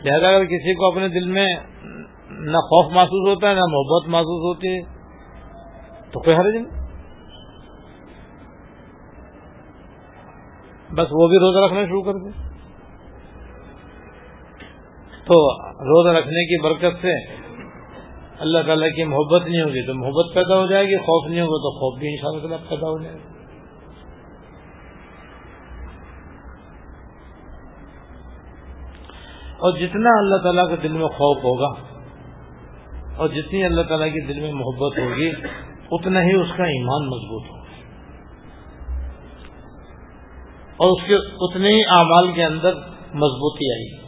لہٰذا 0.04 0.28
اگر 0.28 0.44
کسی 0.44 0.74
کو 0.74 0.86
اپنے 0.86 1.08
دل 1.08 1.30
میں 1.30 1.48
نہ 2.30 2.58
خوف 2.58 2.92
محسوس 2.92 3.28
ہوتا 3.28 3.48
ہے 3.48 3.54
نہ 3.54 3.60
محبت 3.60 4.08
محسوس 4.08 4.56
ہوتی 4.56 4.68
ہے 4.68 4.93
تو 6.14 6.20
کوئی 6.20 6.36
حرج 6.36 6.54
نہیں۔ 6.54 6.82
بس 10.94 11.12
وہ 11.12 11.28
بھی 11.28 11.38
روزہ 11.38 11.64
رکھنا 11.64 11.84
شروع 11.84 12.02
کر 12.02 12.18
دے 12.24 12.30
تو 15.24 15.38
روزہ 15.84 16.16
رکھنے 16.18 16.44
کی 16.44 16.60
برکت 16.62 17.02
سے 17.02 17.14
اللہ 18.38 18.58
تعالیٰ 18.66 18.88
کی 18.96 19.04
محبت 19.04 19.46
نہیں 19.48 19.62
ہوگی 19.62 19.86
تو 19.86 19.94
محبت 19.94 20.34
پیدا 20.34 20.58
ہو 20.60 20.66
جائے 20.66 20.84
گی، 20.84 20.96
خوف 20.96 21.30
نہیں 21.30 21.40
ہوگا 21.40 21.62
تو 21.62 21.70
خوف 21.78 21.98
بھی 21.98 22.08
ان 22.08 22.16
شاء 22.20 22.28
اللہ 22.28 22.68
پیدا 22.70 22.88
ہو 22.88 22.98
جائے 23.02 23.14
گا 23.14 23.32
اور 29.58 29.72
جتنا 29.72 30.10
اللہ 30.18 30.42
تعالیٰ 30.42 30.68
کے 30.68 30.76
دل 30.76 30.92
میں 30.92 31.08
خوف 31.08 31.44
ہوگا 31.44 31.68
اور 33.16 33.28
جتنی 33.28 33.64
اللہ 33.64 33.82
تعالیٰ 33.82 34.08
کے 34.08 34.26
دل 34.26 34.40
میں 34.40 34.52
محبت 34.52 34.98
ہوگی 34.98 35.30
اتنا 35.94 36.22
ہی 36.22 36.34
اس 36.34 36.48
کا 36.56 36.64
ایمان 36.64 37.06
مضبوط 37.06 37.50
ہوگا 37.50 37.64
اور 40.76 40.90
اس 40.90 41.08
کے 41.08 41.14
اتنے 41.40 41.68
ہی 41.68 41.80
اعمال 41.88 42.32
کے 42.32 42.44
اندر 42.44 42.74
مضبوطی 43.14 43.72
آئی۔ 43.72 44.04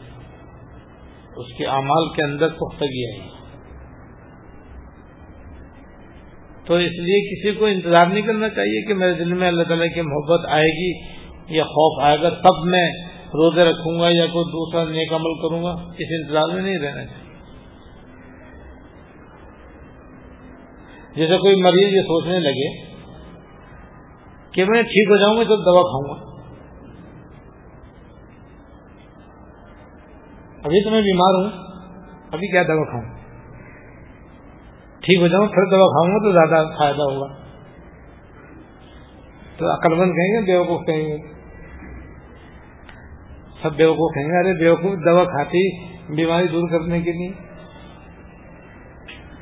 اس 1.37 1.59
کے 1.59 1.67
اعمال 1.67 2.09
کے 2.09 2.25
اندر 2.25 2.49
پختگی 2.49 3.13
آئی۔ 3.13 3.29
تو 6.65 6.75
اس 6.75 6.93
لیے 6.93 7.21
کسی 7.21 7.59
کو 7.59 7.67
انتظار 7.67 8.07
نہیں 8.07 8.23
کرنا 8.23 8.49
چاہیے 8.49 8.87
کہ 8.87 8.95
میرے 8.95 9.13
دل 9.13 9.33
میں 9.35 9.49
اللہ 9.49 9.63
تعالیٰ 9.63 9.95
کی 9.95 10.01
محبت 10.01 10.47
آئے 10.49 10.69
گی 10.69 11.17
یا 11.57 11.65
خوف 11.65 12.05
آئے 12.05 12.23
گا، 12.23 12.31
تب 12.31 12.65
میں 12.65 12.91
روزے 13.27 13.65
رکھوں 13.65 14.01
گا 14.01 14.09
یا 14.09 14.27
کوئی 14.27 14.45
دوسرا 14.45 14.85
نیک 14.85 15.13
عمل 15.13 15.35
کروں 15.35 15.63
گا۔ 15.65 15.71
اس 15.71 16.07
انتظار 16.11 16.55
میں 16.55 16.63
نہیں 16.63 16.79
رہنا 16.79 17.07
چاہیے۔ 17.07 17.26
جیسے 21.17 21.37
کوئی 21.37 21.63
مریض 21.63 21.95
یہ 21.95 22.01
سوچنے 22.01 22.39
لگے 22.39 22.97
کہ 24.53 24.65
میں 24.65 24.83
ٹھیک 24.83 25.11
ہو 25.11 25.17
جاؤں 25.17 25.37
گا 25.37 25.43
تو 25.43 25.57
دوا 25.57 25.83
کھاؤں 25.83 26.19
گا۔ 26.19 26.37
ابھی 30.65 30.85
تو 30.85 30.91
میں 30.91 31.01
بیمار 31.01 31.35
ہوں، 31.35 31.51
ابھی 32.33 32.51
کیا 32.51 32.63
دوا 32.63 32.85
کھاؤں؟ 32.85 33.17
ٹھیک 35.01 35.21
ہو 35.21 35.29
جاؤں، 35.29 35.47
پھر 35.47 35.71
دوا 35.71 35.87
کھاؤں 35.87 36.15
گا 36.15 36.19
تو 36.19 36.33
زیادہ 36.33 36.65
فائدہ 36.79 37.03
ہوگا۔ 37.03 37.35
تو 39.57 39.73
عقل 39.75 39.95
بند 39.95 40.13
کہیں 40.13 40.41
گے، 40.41 40.47
بیوقوف 40.47 40.87
کہیں 40.87 41.03
گے۔ 41.03 41.17
سب 43.63 43.77
بیوقوف 43.77 44.15
کہیں 44.15 44.25
گے، 44.25 44.39
ارے 44.39 44.65
بیوقوف، 44.65 44.93
دوا 45.07 45.25
کھاتی، 45.25 45.85
بیماری 46.15 46.49
دور 46.49 46.69
کرنے 46.69 47.01
کے 47.01 47.13
لیے۔ 47.13 47.29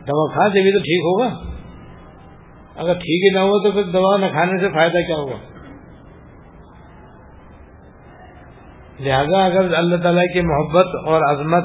دوا 0.06 0.32
کھا، 0.32 0.48
جبھی 0.48 0.72
تو 0.72 0.78
ٹھیک 0.78 1.00
ہوگا۔ 1.00 1.53
اگر 2.76 2.94
ٹھیک 2.94 3.24
ہی 3.24 3.34
نہ 3.34 3.38
ہو 3.38 3.62
تو 3.62 3.72
پھر 3.72 3.82
دوا 3.82 4.16
نہ 4.16 4.26
کھانے 4.26 4.60
سے 4.60 4.68
فائدہ 4.68 5.06
کیا 5.06 5.16
ہوگا؟ 5.16 5.36
لہذا 9.00 9.44
اگر 9.44 9.74
اللہ 9.74 9.96
تعالیٰ 9.96 10.22
کی 10.32 10.40
محبت 10.40 10.86
اور 11.06 11.20
عظمت 11.30 11.64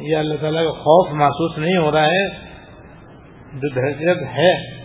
یا 0.00 0.18
اللہ 0.18 0.34
تعالیٰ 0.40 0.64
کا 0.64 0.70
خوف 0.70 1.12
محسوس 1.12 1.58
نہیں 1.58 1.76
ہو 1.76 1.92
رہا 1.92 2.06
ہے، 2.06 2.28
جو 3.54 3.68
دہشت 3.68 4.22
ہے، 4.22 4.76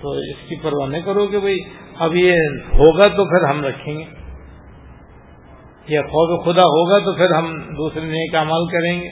تو 0.00 0.10
اس 0.10 0.48
کی 0.48 0.56
پرواہ 0.56 0.88
نہیں 0.88 1.02
کرو 1.02 1.26
کہ 1.26 1.38
بھائی 1.38 1.58
اب 1.98 2.16
یہ 2.16 2.32
ہوگا 2.74 3.08
تو 3.08 3.24
پھر 3.24 3.48
ہم 3.48 3.64
رکھیں 3.64 3.98
گے۔ 3.98 4.04
یا 5.88 6.02
خوف 6.02 6.44
خدا 6.44 6.62
ہوگا 6.62 6.98
تو 6.98 7.12
پھر 7.12 7.30
ہم 7.30 7.58
دوسرے 7.58 8.00
نیک 8.00 8.34
اعمال 8.34 8.66
کریں 8.66 9.00
گے۔ 9.00 9.08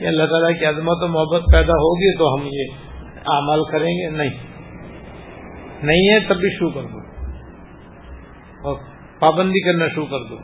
یا 0.00 0.08
اللہ 0.08 0.22
تعالیٰ 0.22 0.58
کی 0.58 0.64
عظمت 0.64 1.02
و 1.02 1.08
محبت 1.08 1.42
پیدا 1.52 1.72
ہوگی 1.72 2.18
تو 2.18 2.34
ہم 2.34 2.48
یہ 2.52 2.85
اعمال 3.26 3.64
کریں 3.72 3.92
گے؟ 3.92 4.10
نہیں. 4.10 4.36
نہیں 5.82 6.08
ہے 6.08 6.18
تب 6.28 6.36
بھی 6.36 6.50
شروع 6.58 6.70
کر 6.70 6.82
دو. 6.82 7.00
اور 8.62 8.76
پابندی 9.18 9.60
کرنا 9.60 9.88
شروع 9.88 10.06
کر 10.06 10.28
دو. 10.30 10.36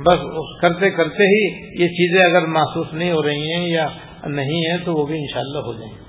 بس 0.00 0.20
کرتے 0.60 0.90
کرتے 0.90 1.26
ہی 1.26 1.40
یہ 1.82 1.88
چیزیں 1.88 2.24
اگر 2.24 2.46
محسوس 2.46 2.92
نہیں 2.92 3.12
ہو 3.12 3.22
رہی 3.22 3.52
ہیں 3.52 3.68
یا 3.68 3.88
نہیں 4.26 4.70
ہیں 4.70 4.84
تو 4.84 4.94
وہ 4.94 5.06
بھی 5.06 5.18
انشاءاللہ 5.18 5.58
ہو 5.58 5.72
جائیں 5.72 5.92
گے. 5.92 6.06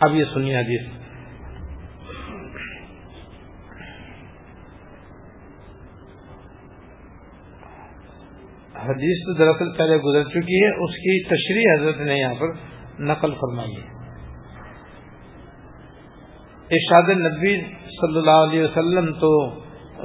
اب 0.00 0.14
یہ 0.14 0.24
سنیے 0.34 0.56
حدیث. 0.56 0.93
حدیث 8.88 9.26
تو 9.26 9.32
دراصل 9.32 9.72
پہلے 9.78 9.96
گزر 9.96 10.24
چکی 10.24 10.64
ہے، 10.64 10.84
اس 10.84 10.94
کی 10.96 11.22
تشریح 11.24 11.72
حضرت 11.74 12.00
نے 12.00 12.14
یہاں 12.14 12.34
پر 12.40 12.46
نقل 13.00 13.34
فرمائی 13.34 13.76
ہے۔ 13.76 13.92
ارشاد 16.70 17.08
نبی 17.08 17.60
صلی 18.00 18.18
اللہ 18.18 18.42
علیہ 18.48 18.62
وسلم 18.62 19.12
تو 19.12 19.50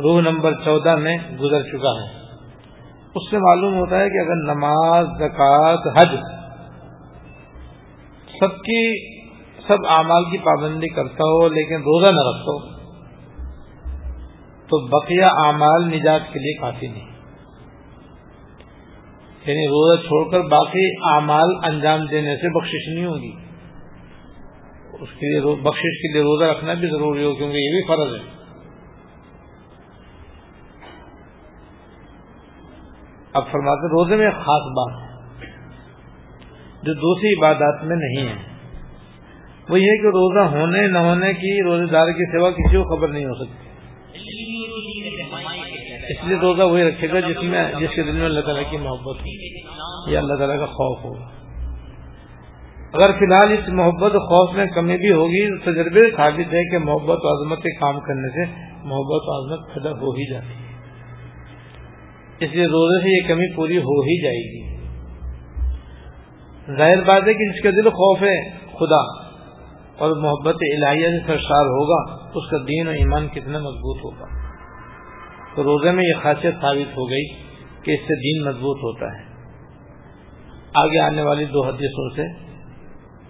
روح 0.03 0.21
نمبر 0.21 0.53
چودہ 0.53 0.95
میں 0.95 1.17
گزر 1.39 1.61
چکا 1.61 1.91
ہے۔ 1.91 2.07
اس 3.15 3.29
سے 3.31 3.37
معلوم 3.37 3.75
ہوتا 3.75 3.99
ہے 3.99 4.09
کہ 4.09 4.19
اگر 4.19 4.53
نماز، 4.53 5.07
زکوٰۃ، 5.19 5.87
حج 5.95 6.15
سب 8.39 8.59
کی، 8.59 8.81
سب 9.67 9.87
اعمال 9.89 10.23
کی 10.31 10.37
پابندی 10.37 10.87
کرتا 10.87 11.23
ہو 11.23 11.47
لیکن 11.47 11.75
روزہ 11.75 12.11
نہ 12.11 12.27
رکھتا 12.27 12.51
ہو، 12.51 12.79
تو 14.69 14.87
بقیہ 14.87 15.25
اعمال 15.25 15.87
نجات 15.87 16.21
کے 16.33 16.39
لیے 16.39 16.53
کافی 16.53 16.87
نہیں۔ 16.87 17.18
یعنی 19.45 19.67
روزہ 19.67 20.01
چھوڑ 20.01 20.31
کر 20.31 20.39
باقی 20.39 21.13
اعمال 21.13 21.47
انجام 21.63 22.05
دینے 22.05 22.35
سے 22.35 22.59
بخشش 22.59 22.87
نہیں 22.87 23.05
ہوگی۔ 23.05 23.31
اس 24.99 25.09
کے 25.09 25.29
لیے 25.31 25.55
بخشش 25.55 26.01
کے 26.01 26.13
لیے 26.13 26.21
روزہ 26.21 26.43
رکھنا 26.43 26.73
بھی 26.73 26.87
ضروری 26.87 27.23
ہو 27.23 27.35
کیونکہ 27.35 27.57
یہ 27.57 27.69
بھی 27.69 27.87
فرض 27.87 28.15
ہے۔ 28.15 28.39
اب 33.33 33.43
فرماتے 33.51 33.87
روزے 33.87 34.15
میں 34.15 34.25
ایک 34.25 34.33
خاص 34.33 34.63
بات 34.79 35.01
ہے، 35.01 35.45
جو 36.83 36.93
دوسری 36.93 37.39
عبادات 37.39 37.83
میں 37.83 37.95
نہیں 37.95 38.27
ہے۔ 38.27 38.35
وہ 39.69 39.79
یہ 39.79 39.97
کہ 40.01 40.07
روزہ 40.07 40.39
ہونے 40.39 40.87
نہ 40.87 40.97
ہونے 40.97 41.33
کی 41.33 41.63
روزے 41.63 41.85
دار 41.85 42.07
کی 42.07 42.37
سوا 42.37 42.51
کسی 42.51 42.77
کو 42.77 42.95
خبر 42.95 43.07
نہیں 43.07 43.25
ہو 43.25 43.45
سکتی۔ 43.45 43.68
اس 46.09 46.23
لیے 46.23 46.37
روزہ 46.37 46.61
وہی 46.61 46.83
رکھے 46.83 47.09
گا 47.09 47.19
جس 47.19 47.43
میں 47.43 47.71
جس 47.79 47.89
کے 47.95 48.03
دل 48.03 48.11
میں 48.11 48.25
اللہ 48.25 48.39
تعالیٰ 48.39 48.71
کی 48.71 48.77
محبت 48.77 49.21
ہو۔ 49.21 50.11
یا 50.11 50.19
اللہ 50.19 50.33
تعالیٰ 50.35 50.59
کا 50.59 50.65
خوف 50.65 51.05
ہوگا 51.05 51.39
اگر 52.93 53.11
فی 53.19 53.25
الحال 53.25 53.51
اس 53.51 53.69
محبت 53.69 54.15
و 54.15 54.19
خوف 54.19 54.55
میں 54.55 54.65
کمی 54.65 54.97
بھی 54.97 55.11
ہوگی، 55.11 55.59
تو 55.59 55.71
تجربے 55.71 56.11
ثابت 56.15 56.53
ہے 56.53 56.63
کہ 56.63 56.77
محبت 56.77 57.17
و 57.21 57.43
عظمت 57.43 57.57
کے 57.57 57.75
کام 57.79 57.99
کرنے 57.99 58.45
سے 58.45 58.51
محبت 58.83 59.21
و 59.25 59.43
عظمت 59.43 59.73
پیدا 59.73 59.91
ہو 59.91 60.11
ہی 60.11 60.33
جاتی 60.33 60.47
ہے۔ 60.47 60.69
اس 62.39 62.53
لیے 62.53 62.65
روزے 62.65 63.03
سے 63.03 63.23
یہ 63.23 63.27
کمی 63.27 63.55
پوری 63.55 63.77
ہو 63.77 64.01
ہی 64.01 64.21
جائے 64.23 64.53
گی۔ 64.53 64.79
ظاہر 66.77 67.03
بات 67.07 67.27
ہے 67.27 67.33
کہ 67.33 67.51
جس 67.51 67.63
کا 67.63 67.69
دل 67.69 67.89
خوف 67.89 68.21
ہے، 68.21 68.49
خدا 68.51 69.29
اور 69.97 70.15
محبت 70.15 70.55
الہیہ 70.55 71.07
سے 71.07 71.27
سرشار 71.27 71.65
ہوگا، 71.65 72.13
اس 72.35 72.49
کا 72.49 72.57
دین 72.57 72.87
و 72.87 72.91
ایمان 72.91 73.27
کتنا 73.27 73.59
مضبوط 73.59 73.97
ہوگا۔ 74.05 74.48
تو 75.55 75.63
روزے 75.63 75.91
میں 75.91 76.03
یہ 76.03 76.13
خاصیت 76.23 76.53
ثابت 76.61 76.97
ہو 76.97 77.09
گئی 77.09 77.25
کہ 77.83 77.91
اس 77.91 77.99
سے 77.99 78.15
دین 78.15 78.47
مضبوط 78.47 78.77
ہوتا 78.77 79.05
ہے۔ 79.17 79.29
آگے 80.73 80.99
آنے 80.99 81.21
والی 81.21 81.45
دو 81.45 81.63
حدیثوں 81.63 82.09
سے 82.15 82.21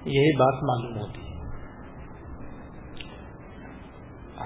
یہی 0.05 0.37
بات 0.37 0.63
معلوم 0.63 0.99
ہوتی 0.99 1.21
ہے۔ 1.21 1.29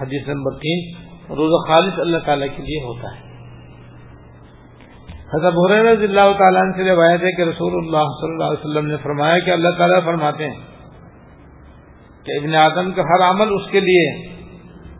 حدیث 0.02 0.28
نمبر 0.28 0.50
تین، 0.50 0.94
روزہ 1.30 1.68
خالص 1.68 1.98
اللہ 1.98 2.18
تعالی 2.18 2.48
کے 2.48 2.62
لیے 2.62 2.80
ہوتا 2.80 3.16
ہے۔ 3.16 3.24
حضرت 5.34 5.70
رضی 5.70 6.04
اللہ 6.04 6.38
تعالیٰ 6.38 6.62
سے 6.76 6.84
روایت 6.84 7.22
ہے 7.22 7.32
کہ 7.36 7.42
رسول 7.42 7.72
اللہ 7.72 8.06
صلی 8.20 8.32
اللہ 8.32 8.44
علیہ 8.44 8.70
وسلم 8.70 8.86
نے 8.86 8.96
فرمایا 8.96 9.38
کہ 9.38 9.50
اللہ 9.50 9.68
تعالیٰ 9.78 10.04
فرماتے 10.04 10.50
ہیں 10.50 10.60
کہ 12.24 12.38
ابن 12.38 12.54
آدم 12.54 12.92
کا 12.92 13.02
ہر 13.02 13.30
عمل 13.30 13.46
اس 13.50 13.70
کے 13.70 13.80
لیے 13.80 14.34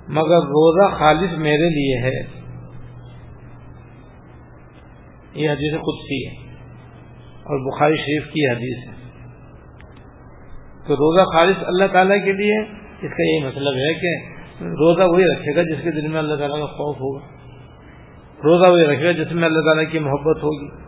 مگر 0.08 0.36
روزہ 0.36 0.94
خالص 0.94 1.38
میرے 1.38 1.68
لیے 1.68 2.02
ہے۔ 2.02 2.43
یہ 5.34 5.50
حدیث 5.50 5.72
قدسی 5.72 6.26
ہے 6.26 6.54
اور 7.36 7.74
بخاری 7.74 7.96
شریف 7.96 8.32
کی 8.32 8.48
حدیث 8.50 8.88
ہے۔ 8.88 9.04
تو 10.86 10.94
روزہ 10.94 11.24
خالص 11.24 11.56
اللہ 11.66 11.84
تعالیٰ 11.92 12.24
کے 12.24 12.32
لیے 12.32 12.58
اس 13.02 13.10
کا 13.10 13.22
یہی 13.22 13.44
مطلب 13.44 13.74
ہے 13.74 13.94
کہ 13.94 14.34
روزہ 14.60 15.02
وہی 15.02 15.24
رکھے 15.24 15.56
گا 15.56 15.62
جس 15.62 15.84
کے 15.84 15.90
دل 15.90 16.08
میں 16.08 16.18
اللہ 16.18 16.34
تعالیٰ 16.34 16.58
کا 16.58 16.66
خوف 16.66 16.96
ہوگا۔ 16.96 17.26
روزہ 18.44 18.72
وہی 18.72 18.94
رکھے 18.94 19.06
گا 19.06 19.12
جس 19.12 19.32
میں 19.32 19.44
اللہ 19.44 19.60
تعالیٰ 19.60 19.92
کی 19.92 19.98
محبت 19.98 20.36
ہوگی۔ 20.36 20.84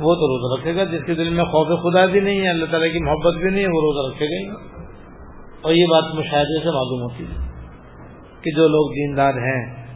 وہ 0.00 0.14
تو 0.14 0.26
روزہ 0.26 0.60
رکھے 0.60 0.76
گا 0.76 0.84
جس 0.84 1.04
کے 1.06 1.14
دل 1.14 1.28
میں 1.28 1.44
خوف 1.44 1.92
خدا 1.92 2.06
بھی 2.06 2.20
نہیں 2.20 2.40
ہے، 2.40 2.48
اللہ 2.48 2.64
تعالیٰ 2.64 2.92
کی 2.92 2.98
محبت 2.98 3.34
بھی 3.36 3.50
نہیں 3.50 3.64
ہے، 3.64 3.68
وہ 3.68 3.80
روزہ 3.80 4.14
رکھے 4.14 4.26
گا 4.26 4.54
اور 5.60 5.72
یہ 5.72 5.86
بات 5.86 6.04
مشاہدے 6.14 6.58
سے 6.58 6.66
معلوم 6.66 7.02
ہوتی 7.02 7.24
ہے 7.24 7.50
کہ 8.42 8.50
جو 8.56 8.68
لوگ 8.68 8.90
دیندار 8.90 9.34
ہیں، 9.34 9.86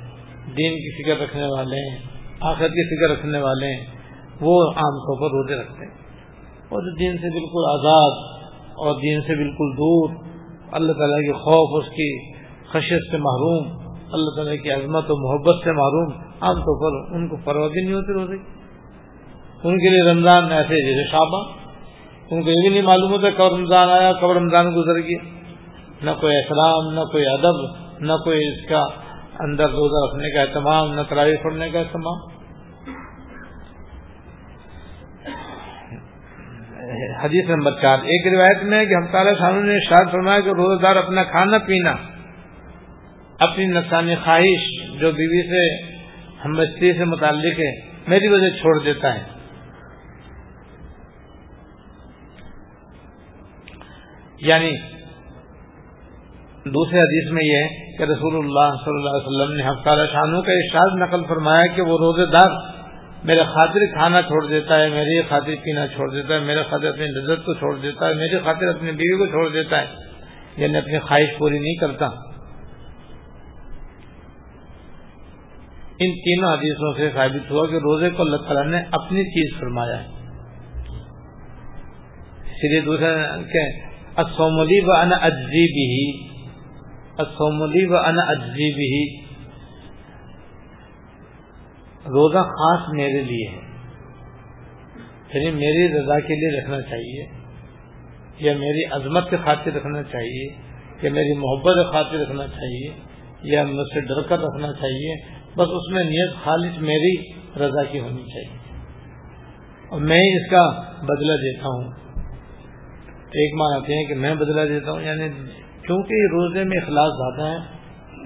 دین 0.56 0.72
کی 0.72 1.02
فکر 1.02 1.22
رکھنے 1.22 1.46
والے 1.46 1.90
ہیں 1.90 2.13
آخر 2.44 2.68
کی 2.68 2.84
فکر 2.88 3.18
رکھنے 3.18 3.38
والے 3.38 3.66
ہیں، 3.66 3.86
وہ 4.40 4.62
عام 4.66 4.96
طور 4.98 5.20
پر 5.20 5.34
روزے 5.34 5.54
رکھتے 5.54 5.86
ہیں۔ 5.86 5.94
اور 6.68 6.82
جو 6.82 6.96
دین 6.96 7.16
سے 7.16 7.30
بالکل 7.30 7.64
آزاد 7.70 8.12
اور 8.76 8.94
دین 8.94 9.20
سے 9.20 9.34
بالکل 9.34 9.72
دور، 9.76 10.08
اللہ 10.72 10.92
تعالیٰ 10.92 11.18
کی 11.18 11.32
خوف 11.32 11.84
اس 11.84 11.90
کی 11.90 12.32
خشیت 12.70 13.10
سے 13.10 13.16
محروم، 13.16 13.68
اللہ 14.12 14.30
تعالیٰ 14.36 14.62
کی 14.62 14.70
عظمت 14.70 15.04
و 15.08 15.16
محبت 15.16 15.64
سے 15.64 15.72
محروم، 15.72 16.22
عام 16.40 16.54
طور 16.54 16.80
پر 16.82 17.14
ان 17.14 17.28
کو 17.28 17.36
پرواہ 17.44 17.68
بھی 17.68 17.84
نہیں 17.84 17.94
ہوتی 17.94 18.12
روزے 18.12 18.64
ان 19.64 19.78
کے 19.78 19.88
لیے 19.88 20.12
رمضان 20.12 20.52
ایسے 20.52 20.86
جیسے 20.86 21.10
شابہ 21.10 21.52
ان 22.30 22.42
کو 22.42 22.50
یہ 22.50 22.62
بھی 22.62 22.68
نہیں 22.68 22.82
معلوم 22.82 23.12
ہوتا 23.12 23.30
کب 23.30 23.54
رمضان 23.54 23.88
آیا، 23.88 24.12
کب 24.12 24.30
رمضان 24.30 24.66
گزر 24.76 24.94
گیا۔ 24.94 25.24
نہ 26.02 26.10
کوئی 26.20 26.36
احترام، 26.36 26.94
نہ 26.94 27.00
کوئی 27.00 27.24
ادب، 27.26 27.56
نہ 28.00 28.12
کوئی 28.12 28.48
اس 28.48 28.68
کا 28.68 28.82
اندر 29.40 29.68
روزہ 29.68 30.12
رکھنے 30.12 30.30
کا 30.30 30.40
اہتمام، 30.40 30.94
نہ 30.94 31.00
تراوی 31.08 31.36
پڑھنے 31.36 31.70
کا 31.70 31.78
اہتمام۔ 31.78 32.33
حدیث 37.24 37.50
نمبر 37.50 37.72
چار۔ 37.82 37.98
ایک 37.98 38.34
روایت 38.34 38.62
میں 38.62 38.84
کہ 38.84 38.94
ہم 38.94 39.06
تعالیٰ 39.06 39.38
خانوں 39.38 39.62
نے 39.62 39.78
شاد 39.88 40.12
فرمایا 40.12 40.40
کہ 40.40 40.48
روزہ 40.48 40.82
دار 40.82 40.96
اپنا 40.96 41.22
کھانا 41.22 41.58
پینا، 41.58 41.94
اپنی 43.40 43.66
نفسانی 43.66 44.14
خواہش 44.14 44.90
جو 45.00 45.10
بیوی 45.10 45.42
سے، 45.42 45.92
ہم 46.44 46.64
سے 46.80 47.04
متعلق 47.04 47.60
ہے، 47.60 47.80
میری 48.08 48.28
وجہ 48.28 48.60
چھوڑ 48.60 48.84
دیتا 48.84 49.14
ہے۔ 49.14 49.22
یعنی 54.40 54.72
دوسرے 56.64 56.98
حدیث 57.00 57.32
میں 57.32 57.42
یہ 57.44 57.56
ہے 57.56 57.96
کہ 57.98 58.02
رسول 58.02 58.34
اللہ 58.34 58.74
صلی 58.84 58.94
اللہ 58.94 59.08
علیہ 59.08 59.26
وسلم 59.26 59.56
نے 59.56 59.62
ہفتہ 59.62 60.12
شانوں 60.12 60.42
کا 60.42 60.52
ارشاد 60.52 61.02
نقل 61.02 61.24
فرمایا 61.28 61.66
کہ 61.76 61.82
وہ 61.82 61.98
روزے 61.98 62.26
دار 62.26 62.73
میرے 63.24 63.44
خاطر 63.44 63.94
کھانا 63.94 64.22
چھوڑ 64.22 64.46
دیتا 64.46 64.78
ہے 64.78 64.88
میری 64.88 65.22
خاطر 65.28 65.54
پینا 65.64 65.86
چھوڑ 65.86 66.10
دیتا 66.10 66.34
ہے، 66.34 66.40
میرے 66.40 66.62
خاطر 66.70 66.88
اپنی 66.88 67.06
لذت 67.06 67.46
کو 67.46 67.54
چھوڑ 67.54 67.78
دیتا 67.78 68.08
ہے 68.08 68.14
میری 68.14 68.38
خاطر 68.44 68.68
اپنی 68.68 68.92
بیوی 68.92 69.18
کو 69.18 69.26
چھوڑ 69.26 69.52
دیتا 69.52 69.80
ہے 69.82 69.86
یعنی 70.56 70.76
اپنی 70.76 70.98
خواہش 70.98 71.38
پوری 71.38 71.58
نہیں 71.58 71.74
کرتا۔ 71.74 72.06
ان 75.98 76.12
تینوں 76.12 76.52
حدیثوں 76.52 76.92
سے 76.94 77.10
ثابت 77.14 77.50
ہوا 77.50 77.66
کہ 77.66 77.76
روزے 77.76 78.10
کو 78.10 78.22
اللہ 78.22 78.36
تعالیٰ 78.36 78.66
نے 78.66 78.82
اپنی 78.90 79.24
چیز 79.24 79.60
فرمایا 79.60 80.02
ہے۔ 80.02 80.08
اسی 82.44 82.68
لیے 82.68 82.80
دوسرے 82.80 83.68
اسوملی 84.16 84.80
و 84.80 84.92
ان 84.92 85.12
اجزی 85.22 85.66
بھی 85.72 86.10
اسوملی 87.18 87.86
و 87.86 87.96
ان 87.96 88.18
اجزی 88.18 88.74
بھی 88.74 89.23
روزہ 92.04 92.38
خاص 92.38 92.94
میرے 92.94 93.22
لیے 93.22 93.48
ہے۔ 93.48 93.74
یعنی 95.34 95.50
میری 95.50 96.00
رضا 96.00 96.20
کے 96.20 96.34
لیے 96.34 96.60
رکھنا 96.60 96.80
چاہیے، 96.80 97.26
یا 98.38 98.52
میری 98.58 98.84
عظمت 98.84 99.30
کے 99.30 99.36
خاطر 99.44 99.74
رکھنا 99.76 100.02
چاہیے، 100.02 100.52
یا 101.02 101.12
میری 101.12 101.32
محبت 101.32 101.74
کے 101.74 101.92
خاطر 101.92 102.16
رکھنا 102.16 102.46
چاہیے، 102.46 102.90
یا 103.42 103.64
مجھ 103.64 103.94
سے 103.94 104.00
ڈر 104.00 104.22
کر 104.22 104.38
رکھنا 104.38 104.72
چاہیے۔ 104.72 105.14
بس 105.56 105.68
اس 105.70 105.92
میں 105.92 106.04
نیت 106.04 106.34
خالص 106.44 106.78
میری 106.78 107.32
رضا 107.56 107.84
کی 107.84 108.00
ہونی 108.00 108.22
چاہیے۔ 108.22 108.58
اور 109.90 110.00
میں 110.00 110.20
اس 110.20 110.50
کا 110.50 110.82
بدلہ 111.02 111.32
دیتا 111.32 111.66
ہوں۔ 111.66 112.04
ایک 113.24 113.54
مان 113.54 113.82
آتے 113.82 113.94
ہیں 113.94 114.04
کہ 114.04 114.14
میں 114.14 114.34
بدلہ 114.34 114.60
دیتا 114.60 114.92
ہوں 114.92 115.02
یعنی 115.02 115.28
کیونکہ 115.82 116.14
روزے 116.14 116.64
میں 116.64 116.76
اخلاص 116.76 117.12
زیادہ 117.12 117.50
ہے 117.50 117.56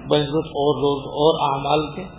بنسبت 0.07 0.45
اور 0.45 0.75
روز 0.75 1.03
اور 1.07 1.53
اعمال 1.53 1.95
کے 1.95 2.18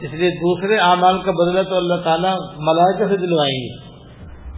اس 0.00 0.12
لیے 0.12 0.30
دوسرے 0.30 0.78
اعمال 0.78 1.22
کا 1.22 1.30
بدلہ 1.30 1.62
تو 1.62 1.76
اللہ 1.76 1.94
تعالیٰ 2.04 2.34
ملائکہ 2.56 3.08
سے 3.08 3.16
دلوائیں 3.16 3.54
گے۔ 3.54 3.88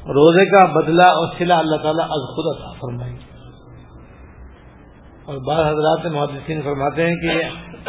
روزے 0.00 0.46
کا 0.46 0.80
بدلہ 0.80 1.02
اور 1.02 1.34
سلا 1.38 1.58
اللہ 1.58 1.76
تعالیٰ 1.76 2.04
از 2.04 2.34
خود 2.34 2.56
عطا 2.56 2.72
فرمائیں 2.72 3.16
گے۔ 3.16 3.30
اور 5.24 5.36
بعض 5.46 5.66
حضرات 5.66 6.12
محدثین 6.12 6.62
فرماتے 6.62 7.06
ہیں 7.06 7.16
کہ 7.16 7.28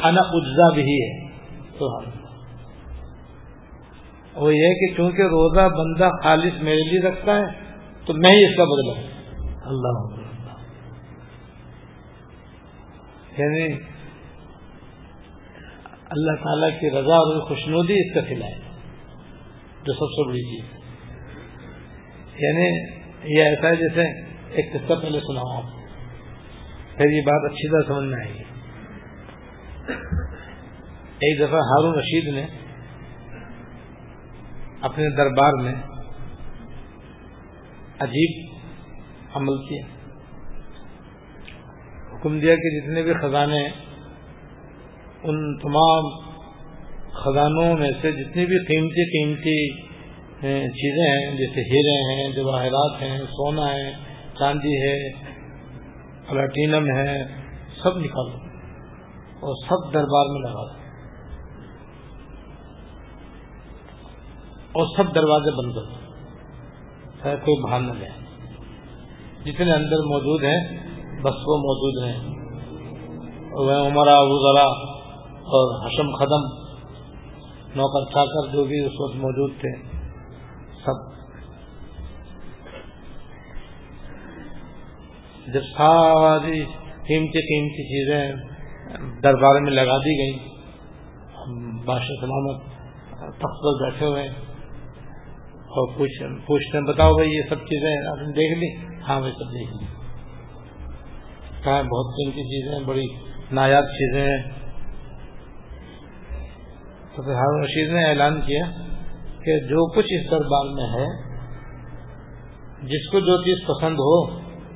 انا 0.03 0.21
اجزا 0.21 0.73
بھی 0.73 0.83
ہے۔ 0.83 1.31
تو 1.79 2.01
وہ 4.35 4.55
یہ 4.55 4.73
کہ 4.73 4.97
چونکہ 4.97 5.21
روزہ 5.21 5.61
بندہ 5.61 6.09
خالص 6.23 6.63
میرے 6.63 6.83
لیے 6.83 7.09
رکھتا 7.09 7.35
ہے، 7.35 7.45
تو 8.05 8.13
میں 8.13 8.37
ہی 8.37 8.45
اس 8.45 8.57
کا 8.57 8.63
بدلا 8.63 9.01
اللہ 9.65 10.21
یعنی 13.37 13.91
اللہ 16.11 16.35
تعالیٰ 16.43 16.79
کی 16.79 16.89
رضا 16.89 17.15
اور 17.15 17.47
خوشنودی 17.47 17.93
اس 17.93 18.13
کا 18.13 18.21
ہے، 18.45 18.59
جو 19.83 19.93
سب 19.93 20.09
سے 20.11 20.27
بڑی 20.27 20.41
چیز 20.41 20.79
یعنی 22.35 22.65
یہ 23.37 23.43
ایسا 23.43 23.67
ہے 23.67 23.75
جیسے 23.75 24.07
ایک 24.49 24.73
قصہ 24.73 24.93
پہلے 25.01 25.19
سنا 25.19 25.41
آپ، 25.57 25.63
پھر 26.97 27.05
یہ 27.05 27.21
بات 27.21 27.51
اچھی 27.51 27.69
طرح 27.69 27.93
سمجھ 27.93 28.07
میں 28.09 28.25
آئے 28.25 28.33
گی۔ 28.33 28.43
ایک 31.19 31.37
دفعہ 31.37 31.59
ہارون 31.59 31.97
رشید 31.99 32.27
نے 32.33 32.45
اپنے 34.81 35.09
دربار 35.09 35.53
میں 35.63 35.73
عجیب 37.99 38.55
عمل 39.33 39.57
کیا۔ 39.57 39.85
حکم 42.13 42.39
دیا 42.39 42.55
کہ 42.55 42.79
جتنے 42.79 43.01
بھی 43.01 43.13
خزانے 43.13 43.69
ان 45.23 45.57
تمام 45.57 46.05
خزانوں 47.13 47.75
میں 47.77 47.91
سے 48.01 48.11
جتنی 48.11 48.45
بھی 48.45 48.59
قیمتی 48.65 49.03
قیمتی 49.11 49.55
چیزیں 50.71 51.03
ہیں، 51.07 51.35
جیسے 51.37 51.61
ہیرے 51.61 51.97
ہیں 52.05 52.29
جواہرات 52.35 53.01
ہیں، 53.01 53.17
سونا 53.25 53.73
ہے، 53.73 53.91
چاندی 54.39 54.75
ہے، 54.81 54.95
پلاٹینم 56.29 56.87
ہے، 56.97 57.13
سب 57.83 57.97
نکالو 57.97 58.37
اور 59.39 59.55
سب 59.67 59.93
دربار 59.93 60.25
میں 60.29 60.41
لگا 60.41 60.63
دو 60.65 60.79
اور 64.71 64.85
سب 64.97 65.15
دروازے 65.15 65.51
بند 65.51 65.75
کر 65.75 65.89
دو۔ 65.89 67.35
کوئی 67.45 67.63
باہر 67.63 67.79
نہ 67.79 67.99
جائے 67.99 68.19
جتنے 69.45 69.73
اندر 69.73 70.03
موجود 70.05 70.43
ہیں، 70.43 70.59
بس 71.21 71.43
وہ 71.47 71.57
موجود 71.57 72.03
ہیں۔ 72.03 72.19
وہ 73.51 73.73
عمرہ 73.87 74.15
ابو 74.17 74.37
ذرا 74.43 74.65
اور 75.43 75.87
حشم 75.87 76.15
خدم 76.15 76.71
نوکر 77.75 78.13
چاکر 78.13 78.53
جو 78.53 78.63
بھی 78.63 78.85
اس 78.85 78.91
وقت 78.99 79.15
موجود 79.15 79.51
تھے، 79.59 79.81
سب۔ 80.85 81.11
جب 85.53 85.61
ساری 85.77 86.63
قیمتی 87.07 87.39
قیمتی 87.39 87.83
چیزیں 87.83 88.31
دربار 89.23 89.61
میں 89.61 89.71
لگا 89.71 89.97
دی 89.97 90.17
گئی 90.17 90.51
بادشاہ 91.85 92.21
سلامت، 92.21 92.61
تخت 93.19 93.63
پر 93.63 93.83
بیٹھے 93.83 94.05
ہوئے۔ 94.05 94.29
اور 95.61 95.87
پوچھتے 96.45 96.77
ہیں، 96.77 96.85
بتاؤ 96.85 97.13
بھائی 97.13 97.29
یہ 97.31 97.41
سب 97.49 97.55
چیزیں 97.55 98.07
آپ 98.07 98.17
نے 98.17 98.33
دیکھ 98.33 98.59
لی؟ 98.59 98.95
ہاں 99.07 99.19
بھائی، 99.19 99.33
سب 99.33 99.53
دیکھ 99.53 99.71
لی۔ 99.71 99.85
کہا، 101.63 101.81
بہت 101.81 102.05
قیمتی 102.05 102.43
چیزیں، 102.43 102.79
بڑی 102.79 103.05
نایاب 103.51 103.83
چیزیں 103.83 104.21
ہیں۔ 104.21 104.60
تو 107.15 107.23
پھر 107.23 107.33
ہارون 107.33 107.63
رشید 107.63 107.91
نے 107.93 108.09
اعلان 108.09 108.41
کیا 108.41 108.65
کہ 109.45 109.59
جو 109.59 109.89
کچھ 109.91 110.05
اس 110.09 110.31
دربار 110.31 110.65
میں 110.73 110.87
ہے، 110.93 111.05
جس 112.81 113.11
کو 113.11 113.19
جو 113.19 113.37
چیز 113.37 113.67
پسند 113.67 113.93
ہو، 113.93 114.23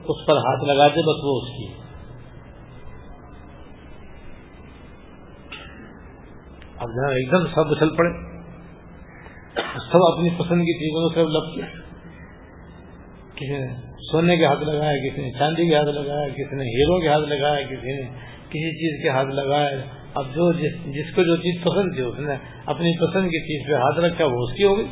اس 0.07 0.25
پر 0.27 0.37
ہاتھ 0.37 0.65
لگا 0.65 0.87
دے، 0.87 1.01
بس 1.01 1.23
وہ 1.23 1.41
اس 1.41 1.57
کی 1.57 1.85
اب 6.77 6.89
جہاں 6.89 7.11
ایک 7.11 7.31
دم 7.31 7.47
سب 7.47 7.71
اچھل 7.71 7.95
پڑے۔ 7.95 8.09
سب 9.91 9.97
اپنی 10.13 10.29
پسند 10.29 10.61
کی 10.61 10.73
چیزوں 10.73 11.09
سے 11.13 11.23
لب 11.23 11.55
کیا۔ 11.55 11.65
کسی 13.35 13.57
نے 13.57 13.67
سونے 14.11 14.37
کے 14.37 14.45
ہاتھ 14.45 14.63
لگایا، 14.63 14.91
کسی 14.91 15.21
نے 15.21 15.31
چاندی 15.31 15.69
کے 15.69 15.75
ہاتھ 15.75 15.89
لگایا، 15.89 16.27
کسی 16.29 16.55
نے 16.55 16.63
ہیرو 16.63 17.01
کے 17.01 17.07
ہاتھ 17.07 17.29
لگایا، 17.29 17.61
کسی 17.61 18.01
نے 18.01 18.07
کسی 18.49 18.71
چیز 18.71 19.03
کے 19.03 19.09
ہاتھ 19.09 19.27
لگایا۔ 19.27 19.69
اب 20.15 20.25
جو 20.25 20.51
جس 20.53 20.75
جس 20.85 21.15
کو 21.15 21.23
جو 21.23 21.35
چیز 21.35 21.61
پسند 21.63 21.95
تھی، 21.95 22.01
اس 22.01 22.19
نے 22.19 22.35
اپنی 22.65 22.91
پسند 22.97 23.29
کی 23.29 23.39
چیز 23.39 23.67
پہ 23.67 23.73
ہاتھ 23.73 23.99
رکھا، 23.99 24.25
وہ 24.25 24.47
اس 24.47 24.57
کی 24.57 24.63
ہو 24.63 24.77
گئی 24.77 24.87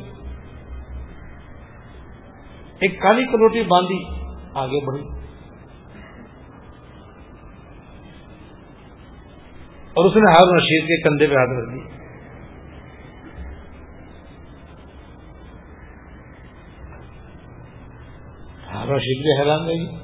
ایک 2.80 3.02
کالی 3.02 3.26
کلوٹی 3.26 3.62
باندھی، 3.62 4.04
آگے 4.54 4.86
بڑھی۔ 4.86 5.04
اور 9.94 10.06
اس 10.06 10.16
نے 10.16 10.32
ہارون 10.32 10.58
رشید 10.58 10.88
کے 10.88 11.02
کندھے 11.02 11.28
پہ 11.28 11.34
ہاتھ 11.34 11.60
رکھ 11.60 11.74
دی۔ 11.74 12.04
ہارون 18.76 18.96
رشید 18.96 19.22
بھی 19.22 19.42
حیران 19.42 19.68
رہی 19.68 20.03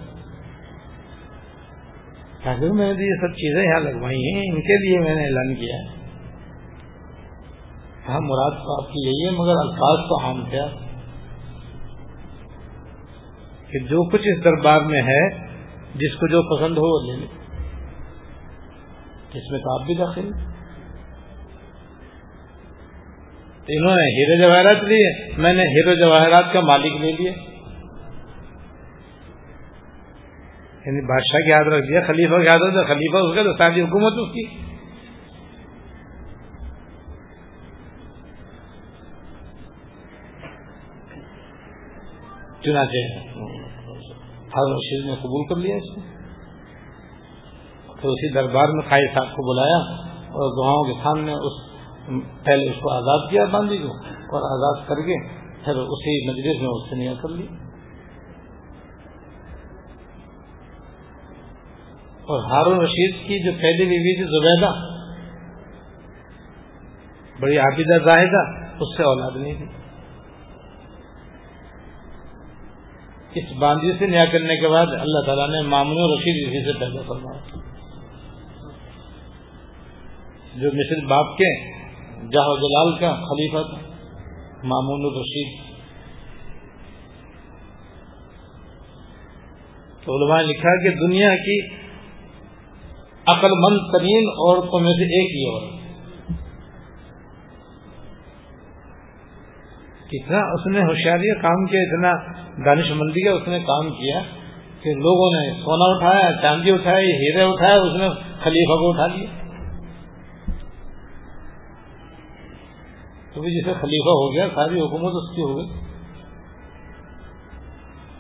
میں 2.46 2.94
نے 2.94 3.04
یہ 3.04 3.28
سب 3.28 3.34
چیزیں 3.34 3.64
یہاں 3.64 3.80
لگوائی 3.80 4.18
ہیں، 4.18 4.42
ان 4.42 4.62
کے 4.62 4.78
لیے 4.78 5.00
میں 5.00 5.16
نے 5.16 5.24
اعلان 5.24 5.56
کیا 5.56 5.76
ہے۔ 5.76 6.00
ہاں 8.10 8.20
مراد 8.22 8.52
تو 8.52 8.84
آپ 8.84 8.94
کی 8.94 9.08
یہی 9.08 9.26
ہے، 9.26 9.32
مگر 9.32 9.52
الفاظ 9.52 10.10
تو 10.10 10.26
عام 10.26 10.44
تھا 10.50 10.68
کہ 13.72 13.80
جو 13.80 14.10
کچھ 14.10 14.22
اس 14.26 14.44
دربار 14.44 14.82
میں 14.82 15.02
ہے، 15.02 15.30
جس 15.96 16.16
کو 16.16 16.28
جو 16.28 16.58
پسند 16.58 16.78
ہو، 16.78 16.84
وہ 16.84 17.12
لے 17.12 17.20
لے۔ 17.20 17.26
اس 19.34 19.52
میں 19.52 19.60
تو 19.60 19.82
آپ 19.82 19.86
بھی 19.86 19.96
داخل 19.96 20.30
انہوں 23.72 23.96
نے 23.96 24.04
ہیرو 24.04 24.48
جواہرات 24.48 24.84
لیے، 24.84 25.34
میں 25.38 25.54
نے 25.54 25.64
ہیرو 25.64 25.94
جواہرات 25.94 26.54
کا 26.54 26.60
مالک 26.60 27.02
لے 27.02 27.12
لیا۔ 27.12 27.32
یعنی 30.86 31.02
بادشاہ 31.06 31.40
کی 31.40 31.50
یاد 31.50 31.68
رکھ 31.68 31.86
دیا 31.90 32.02
خلیفہ 32.08 32.38
کی 32.40 32.46
یاد 32.46 32.62
رکھ 32.62 32.74
دیا 32.74 32.84
خلیفہ 32.84 33.18
اس 33.18 33.36
کا 33.36 33.44
تو 33.44 33.54
ساری 33.58 33.82
حکومت 33.82 34.20
اس 34.20 34.30
کی۔ 34.34 34.44
چنانچہ 42.64 43.02
ہر 44.56 44.70
رشید 44.74 45.06
نے 45.06 45.16
قبول 45.16 45.44
کر 45.50 45.56
لیا 45.56 45.76
اس 45.76 45.90
کو۔ 45.96 46.02
پھر 47.96 48.10
اسی 48.10 48.34
دربار 48.34 48.68
میں 48.68 48.84
خائی 48.90 49.08
صاحب 49.14 49.36
کو 49.36 49.46
بلایا 49.50 49.80
اور 50.34 50.54
دعاؤں 50.58 50.84
کے 50.84 50.94
سامنے 51.04 51.34
اس 51.42 51.58
پہلے 52.46 52.70
اس 52.70 52.82
کو 52.82 52.92
آزاد 52.92 53.30
کیا 53.32 53.46
باندھی 53.46 53.78
کو، 53.78 53.94
اور 54.30 54.46
آزاد 54.50 54.88
کر 54.88 55.02
کے 55.02 55.18
پھر 55.66 55.82
اسی 55.96 56.14
مجلس 56.28 56.62
میں 56.62 56.70
اس 56.70 56.90
سے 56.90 56.96
نیا 56.96 57.14
کر 57.14 57.30
لی۔ 57.30 57.48
اور 62.30 62.44
ہارون 62.52 62.80
رشید 62.80 63.28
کی 63.28 63.44
جو 63.44 63.52
پہلی 63.52 63.86
بیوی 63.86 64.16
تھی، 64.16 64.24
زبیدہ۔ 64.24 64.72
بڑی 67.42 67.58
عابدہ، 67.58 68.04
زاہدہ، 68.04 68.42
اس 68.80 68.98
سے 68.98 69.04
اولاد 69.04 69.38
نہیں 69.38 69.54
تھی۔ 69.54 69.66
اس 73.36 73.52
باندھی 73.60 73.92
سے 74.00 74.06
نیا 74.06 74.26
کرنے 74.26 74.56
کے 74.56 74.68
بعد 74.68 74.86
اللہ 74.86 75.26
تعالیٰ 75.26 75.50
نے 75.50 75.68
مامن 75.68 75.98
رشید 75.98 76.48
اسی 76.48 76.64
سے 76.66 76.80
پیدا 76.80 77.02
فرمایا 77.08 77.60
جو 80.56 80.72
مصر 80.74 81.06
باپ 81.06 81.38
کے 81.38 81.50
جہاں 82.32 82.56
جلال 82.56 82.98
کا 83.00 83.16
خلیفہ 83.16 83.58
تھا، 83.58 83.90
مامون 84.64 85.02
الرشید 85.06 85.70
تو 90.04 90.16
علماء 90.16 90.42
نے 90.42 90.48
لکھا 90.48 90.84
کہ 90.84 90.90
دنیا 91.08 91.36
کی 91.36 91.89
عقل 93.34 93.50
مند 93.52 93.94
ترین 93.94 94.30
عورتوں 94.30 94.80
میں 94.80 94.94
سے 94.94 95.04
ایک 95.04 95.36
ہی 95.36 95.44
اور 95.50 95.80
کتنا 100.08 100.38
اس 100.38 100.68
نے 100.68 100.82
ہوشیاری 100.82 101.42
کام 101.42 101.66
کیا، 101.66 101.82
اتنا 101.82 102.14
دانش 102.66 102.92
مندی 102.92 103.26
کا 103.26 103.32
اس 103.32 103.48
نے 103.48 103.60
کام 103.60 103.90
کیا 103.90 104.20
کہ 104.82 104.90
لوگوں 104.90 105.30
نے 105.34 105.52
سونا 105.54 105.96
اٹھایا، 105.96 106.42
چاندی 106.42 106.72
اٹھایا 106.72 106.98
ہیرے 106.98 107.42
اٹھایا 107.42 107.76
اس 107.76 107.96
نے 107.96 108.10
خلیفہ 108.40 108.80
کو 108.80 108.90
اٹھا 108.90 109.08
لیا۔ 109.16 109.28
تو 113.34 113.42
جسے 113.42 113.74
خلیفہ 113.74 114.10
ہو 114.10 114.34
گیا، 114.34 114.48
ساری 114.56 114.80
حکومت 114.80 115.14
اس 115.16 115.36
کی 115.36 115.42
ہو 115.42 115.58
گئی۔ 115.58 115.90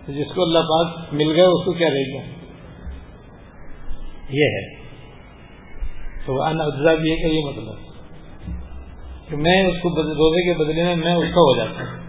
جس 0.07 0.35
کو 0.35 0.43
اللہ 0.43 0.59
پاک 0.59 1.13
مل 1.13 1.31
گیا 1.31 1.47
اس 1.47 1.65
کو 1.65 1.71
کیا 1.73 1.87
رہے 1.89 2.17
گا 2.17 2.23
یہ 4.29 4.43
ہے۔ 4.43 4.78
تو 6.25 6.43
ان 6.43 6.61
اجزا 6.61 6.93
بھی 6.93 7.11
ہے 7.11 7.15
کہ 7.15 7.27
یہ 7.27 7.45
مطلب 7.45 7.89
کہ 9.29 9.37
میں 9.37 9.63
اس 9.63 9.81
کو 9.81 9.89
روزے 9.89 10.53
کے 10.53 10.63
بدلے 10.63 10.83
میں 10.83 10.95
میں 10.95 11.15
اس 11.15 11.23
کا 11.23 11.41
ہو 11.41 11.55
جاتا 11.57 11.83
ہوں۔ 11.83 11.99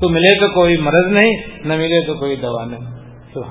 تو 0.00 0.08
ملے 0.08 0.40
تو 0.40 0.54
کوئی 0.54 0.76
مرض 0.76 1.06
نہیں، 1.06 1.66
نہ 1.66 1.72
ملے 1.72 2.06
تو 2.06 2.14
کوئی 2.14 2.36
دوا 2.36 2.64
نہیں۔ 2.64 3.14
تو 3.32 3.42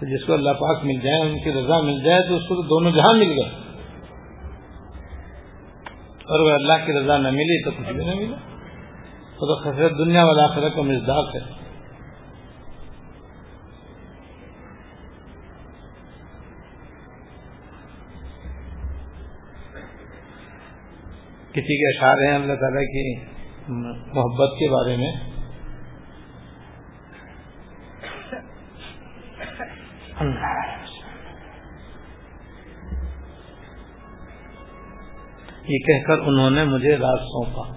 تو 0.00 0.06
جس 0.06 0.26
کو 0.26 0.32
اللہ 0.32 0.50
پاک 0.50 0.84
مل 0.84 1.00
جائے، 1.00 1.20
ان 1.20 1.38
کی 1.44 1.52
رضا 1.52 1.80
مل 1.80 2.04
جائے، 2.04 2.28
تو 2.28 2.36
اس 2.36 2.42
کو 2.48 2.54
تو 2.54 2.62
دونوں 2.62 2.90
جہاں 2.90 3.14
مل 3.14 3.28
گئے۔ 3.28 3.48
اور 6.04 6.40
وہ 6.40 6.50
اللہ 6.50 6.86
کی 6.86 6.92
رضا 6.92 7.16
نہ 7.16 7.30
ملی 7.30 7.64
تو 7.64 7.70
کچھ 7.70 7.92
بھی 7.92 8.04
نہ 8.04 8.14
ملا۔ 8.14 8.36
تو 9.32 9.62
خسرت 9.62 9.92
دنیا 9.98 10.24
والا 10.24 10.44
آخرت 10.44 10.74
کا 10.74 10.82
مزداق 10.82 11.34
ہے۔ 11.34 11.57
کسی 21.58 21.76
کے 21.76 21.96
اشعار 21.96 22.28
ہیں 22.28 22.34
اللہ 22.34 22.54
تعالیٰ 22.54 22.82
کی 22.82 23.16
محبت 23.68 24.58
کے 24.58 24.70
بارے 24.70 24.96
میں؟ 24.96 25.12
یہ 35.68 35.78
کہہ 35.78 36.06
کر 36.06 36.18
انہوں 36.18 36.50
نے 36.50 36.64
مجھے 36.64 36.96
راز 36.96 37.18
سونپا۔ 37.18 37.76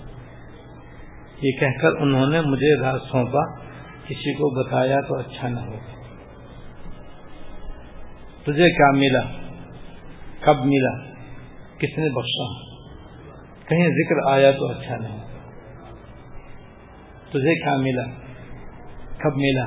یہ 1.41 1.52
کہہ 1.60 1.82
کر 1.82 1.89
انہوں 2.00 2.28
نے 2.28 2.41
مجھے 2.41 2.82
راز 2.82 3.00
سونپا۔ 3.12 3.60
کسی 4.08 4.34
کو 4.34 4.63
بتایا 4.63 5.02
تو 5.02 5.20
اچھا 5.20 5.48
نہ 5.48 5.60
ہو۔ 5.60 5.76
تجھے 8.44 8.70
کیا 8.70 8.91
ملا؟ 8.91 9.54
کب 10.41 10.65
ملا؟ 10.65 11.04
کس 11.78 11.98
نے 11.98 12.10
بخشا؟ 12.10 12.71
کہیں 13.67 13.89
ذکر 13.89 14.32
آیا 14.32 14.52
تو 14.52 14.67
اچھا 14.67 14.97
نہیں۔ 14.97 15.19
تجھے 17.30 17.56
کیا 17.56 17.76
ملا؟ 17.76 18.04
کب 19.17 19.36
ملا؟ 19.36 19.65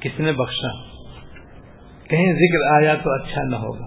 کس 0.00 0.20
نے 0.20 0.32
بخشا؟ 0.32 0.92
کہیں 2.08 2.32
ذکر 2.32 2.82
آیا 2.82 2.94
تو 2.94 3.10
اچھا 3.12 3.42
نہ 3.42 3.56
ہوگا۔ 3.56 3.86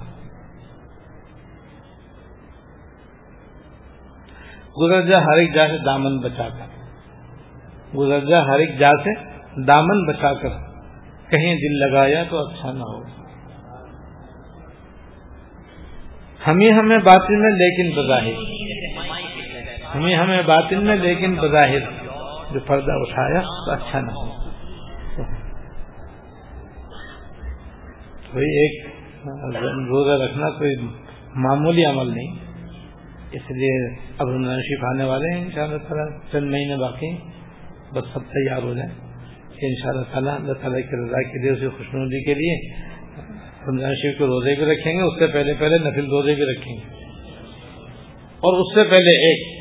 گزر 4.81 5.01
جا 5.01 5.19
ہر 5.19 5.37
ایک 5.37 5.53
جا 5.53 5.67
سے 5.67 5.77
دامن 5.85 6.19
بچا 6.19 6.49
کر۔ 6.49 6.65
گزر 7.97 8.25
جا 8.25 8.41
ہر 8.41 8.59
ایک 8.59 8.79
جا 8.79 8.91
سے 8.91 9.13
دامن 9.63 10.05
بچا 10.05 10.33
کر۔ 10.33 10.49
کہیں 11.29 11.55
دل 11.55 11.79
لگایا 11.79 12.23
تو 12.29 12.47
اچھا 12.47 12.71
نہ 12.71 12.83
ہوگا۔ 12.83 13.25
ہمیں 16.47 16.73
ہمیں 16.73 16.97
باطن 16.97 17.41
میں 17.41 17.51
لیکن 17.51 18.01
بظاہر۔ 18.01 18.64
ہمیں 19.95 20.15
ہمیں 20.15 20.41
باطن 20.45 20.85
میں، 20.85 20.95
لیکن 20.95 21.35
بظاہر 21.35 21.79
جو 22.53 22.59
پردہ 22.59 22.91
اٹھایا، 22.91 23.41
تو 23.41 23.71
اچھا 23.71 23.99
نہ 23.99 24.11
ہو۔ 24.11 24.45
کوئی 28.31 28.57
ایک 28.57 28.87
روزہ 29.65 30.23
رکھنا 30.23 30.49
کوئی 30.49 30.75
معمولی 31.35 31.85
عمل 31.85 32.07
نہیں۔ 32.07 32.35
اس 33.31 33.51
لیے 33.51 33.95
اب 34.17 34.29
رمضان 34.29 34.55
شریف 34.55 34.83
آنے 34.83 35.03
والے 35.03 35.35
ہیں 35.35 35.45
ان 35.45 35.51
شاء 35.51 35.63
اللہ 35.63 35.77
تعالیٰ 35.77 36.19
چند 36.31 36.51
مہینے 36.51 36.75
باقی 36.75 37.15
بس 37.93 38.03
سب 38.13 38.19
تیار 38.19 38.63
ہو 38.63 38.73
جائیں۔ 38.73 38.93
کہ 39.59 39.65
ان 39.65 39.73
شاء 39.81 39.89
اللہ 39.89 40.01
تعالیٰ 40.01 40.35
اللہ 40.35 40.53
تعالیٰ 40.53 40.79
کی 40.79 41.05
رضا 41.05 41.21
کے 41.21 41.41
لیے، 41.41 41.51
اسے 41.51 41.69
خوشنودی 41.69 42.23
کے 42.23 42.33
لیے 42.33 42.83
رمضان 43.67 43.91
شریف 43.91 44.17
کے 44.17 44.25
روزے 44.25 44.55
بھی 44.55 44.71
رکھیں 44.71 44.93
گے۔ 44.93 45.01
اس 45.01 45.19
سے 45.19 45.27
پہلے 45.27 45.53
پہلے 45.53 45.77
نفل 45.77 46.05
روزے 46.05 46.35
بھی 46.35 46.43
رکھیں 46.43 46.73
گے۔ 46.73 46.93
اور 48.21 48.59
اس 48.59 48.75
سے 48.75 48.83
پہلے 48.83 49.29
ایک 49.29 49.54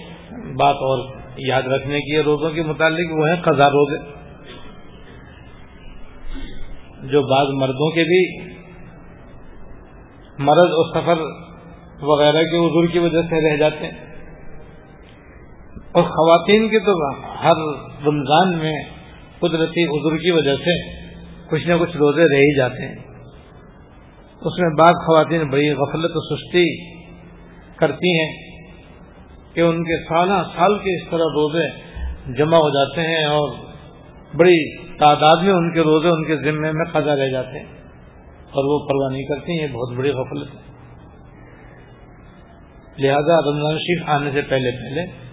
بات 0.58 0.74
اور 0.74 1.12
یاد 1.38 1.62
رکھنے 1.62 2.00
کی 2.00 2.16
ہے 2.16 2.20
روزوں 2.20 2.50
کے 2.50 2.62
متعلق 2.62 3.12
وہ 3.12 3.28
ہے 3.28 3.36
قضا 3.42 3.66
روزے۔ 3.66 4.14
جو 7.02 7.22
بعض 7.22 7.46
مردوں 7.54 7.90
کے 7.90 8.04
بھی 8.04 8.44
مرض 10.38 10.58
اور 10.58 10.90
سفر 10.94 11.22
وغیرہ 12.02 12.42
کے 12.42 12.66
عذر 12.66 12.92
کی 12.92 12.98
وجہ 12.98 13.22
سے 13.22 13.52
رہ 13.52 13.56
جاتے 13.56 13.84
ہیں۔ 13.84 14.04
اور 15.92 16.02
خواتین 16.02 16.68
کے 16.68 16.78
تو 16.78 17.10
ہر 17.14 17.56
رمضان 18.06 18.58
میں 18.58 18.82
قدرتی 19.40 19.84
عذر 19.84 20.16
کی 20.16 20.30
وجہ 20.30 20.54
سے 20.56 21.04
کچھ 21.50 21.66
نہ 21.68 21.74
کچھ 21.80 21.96
روزے 21.96 22.22
رہ 22.22 22.38
ہی 22.38 22.58
جاتے 22.58 22.88
ہیں۔ 22.88 22.96
اس 24.40 24.58
میں 24.58 24.70
بعض 24.70 24.94
خواتین 25.06 25.50
بڑی 25.50 25.72
غفلت 25.72 26.10
و 26.14 26.36
سستی 26.36 26.94
کرتی 27.76 28.18
ہیں۔ 28.18 28.43
کہ 29.54 29.60
ان 29.60 29.84
کے 29.84 30.08
سالہ 30.08 30.42
سال 30.56 30.78
کے 30.78 31.02
اس 31.02 31.10
طرح 31.10 31.18
روزے 31.18 31.68
جمع 32.34 32.56
ہو 32.56 32.68
جاتے 32.68 33.00
ہیں 33.00 33.24
اور 33.24 33.48
بڑی 34.36 34.86
تعداد 34.98 35.36
میں 35.36 35.52
ان 35.52 35.74
کے 35.74 35.80
روزے 35.80 36.08
ان 36.08 36.24
کے 36.24 36.36
ذمے 36.36 36.72
میں 36.72 36.84
قضا 36.92 37.16
رہ 37.16 37.28
جاتے 37.28 37.58
ہیں 37.58 37.66
اور 38.52 38.64
وہ 38.64 38.88
پرواہ 38.88 39.12
نہیں 39.12 39.22
کرتی 39.22 39.60
ہیں 39.60 39.68
بہت 39.68 39.96
بڑی 39.96 40.10
غفلت 40.10 40.54
ہے۔ 40.54 40.64
لہذا 42.98 43.36
رمضان 43.50 43.78
شریف 43.78 44.02
آنے 44.06 44.30
سے 44.32 44.42
پہلے 44.42 44.70
پہلے 44.70 45.24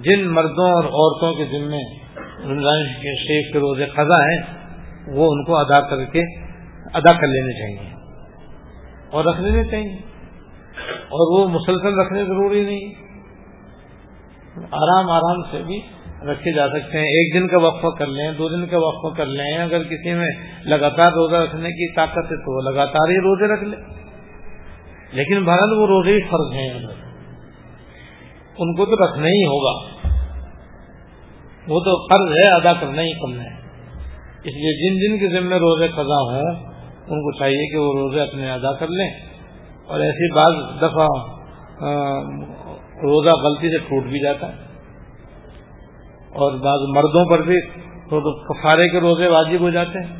جن 0.00 0.28
مردوں 0.28 0.70
اور 0.70 0.84
عورتوں 0.84 1.34
کے 1.34 1.44
ذمے 1.44 1.98
رمضان 2.52 2.84
شریف 3.02 3.52
کے 3.52 3.58
روزے 3.58 3.86
قضا 3.86 4.24
ہیں، 4.24 4.40
وہ 5.16 5.28
ان 5.32 5.44
کو 5.44 5.56
ادا 5.56 5.80
کر 5.80 6.04
کے 6.04 6.22
ادا 6.94 7.12
کر 7.12 7.26
لینے 7.26 7.52
چاہیے 7.52 7.92
اور 9.10 9.24
رکھ 9.24 9.40
لینے 9.40 9.64
چاہیے۔ 9.64 9.96
اور 10.90 11.40
وہ 11.40 11.48
مسلسل 11.48 12.00
رکھنے 12.00 12.24
ضروری 12.24 12.64
نہیں۔ 12.64 13.05
آرام 14.56 15.10
آرام 15.10 15.42
سے 15.50 15.62
بھی 15.62 15.80
رکھے 16.32 16.52
جا 16.52 16.68
سکتے 16.68 16.98
ہیں۔ 16.98 17.04
ایک 17.04 17.34
دن 17.34 17.48
کا 17.48 17.58
وقفہ 17.58 17.86
کر 17.98 18.06
لیں، 18.06 18.32
دو 18.32 18.48
دن 18.48 18.66
کا 18.66 18.76
وقفہ 18.78 19.16
کر 19.16 19.26
لیں۔ 19.26 19.58
اگر 19.58 19.82
کسی 19.82 20.14
میں 20.14 20.28
لگاتار 20.64 21.12
روزہ 21.12 21.36
رکھنے 21.36 21.68
کی 21.68 21.94
طاقت 21.94 22.18
ہے 22.18 22.36
تو 22.36 22.56
وہ 22.56 22.70
لگاتار 22.70 23.08
ہی 23.10 23.16
روزے 23.16 23.54
رکھ 23.54 23.64
لیں 23.64 23.78
لیکن 25.12 25.44
بھارت 25.44 25.62
وہ 25.62 25.86
روزے 25.86 26.12
ہی 26.12 26.20
فرض 26.20 26.52
ہیں۔ 26.52 26.74
ان 28.58 28.74
کو 28.74 28.84
تو 28.84 29.06
رکھنا 29.06 29.26
ہی 29.26 29.44
ہوگا۔ 29.44 29.96
وہ 31.68 31.80
تو 31.80 32.06
فرض 32.08 32.36
ہے، 32.36 32.46
ادا 32.48 32.72
کرنا 32.72 33.02
ہی 33.02 33.12
کرنا 33.12 33.42
ہے۔ 33.42 33.56
اس 34.44 34.54
لیے 34.54 34.88
جن 34.88 34.94
جن 34.98 35.18
کے 35.18 35.40
ذمہ 35.40 35.54
روزے 35.54 35.88
قضا 35.88 36.32
ہوں، 36.32 36.72
ان 37.06 37.20
کو 37.20 37.38
چاہیے 37.38 37.72
کہ 37.72 37.78
وہ 37.78 37.92
روزے 37.98 38.20
اپنے 38.20 38.50
ادا 38.50 38.72
کر 38.72 38.86
لیں۔ 38.88 39.10
اور 39.86 40.00
ایسی 40.00 40.34
بعض 40.34 40.52
دفعہ 40.78 41.06
روزہ 42.96 43.30
غلطی 43.30 43.68
سے 43.68 43.78
ٹوٹ 43.78 44.04
بھی 44.04 44.20
جاتا 44.20 44.48
ہے۔ 44.48 44.66
اور 46.26 46.52
بعض 46.52 46.80
مردوں 46.96 47.24
پر 47.24 47.42
بھی 47.42 47.60
کفارے 48.32 48.88
کے 48.88 49.00
روزے 49.00 49.26
واجب 49.26 49.60
ہو 49.60 49.70
جاتے 49.70 49.98
ہیں۔ 49.98 50.16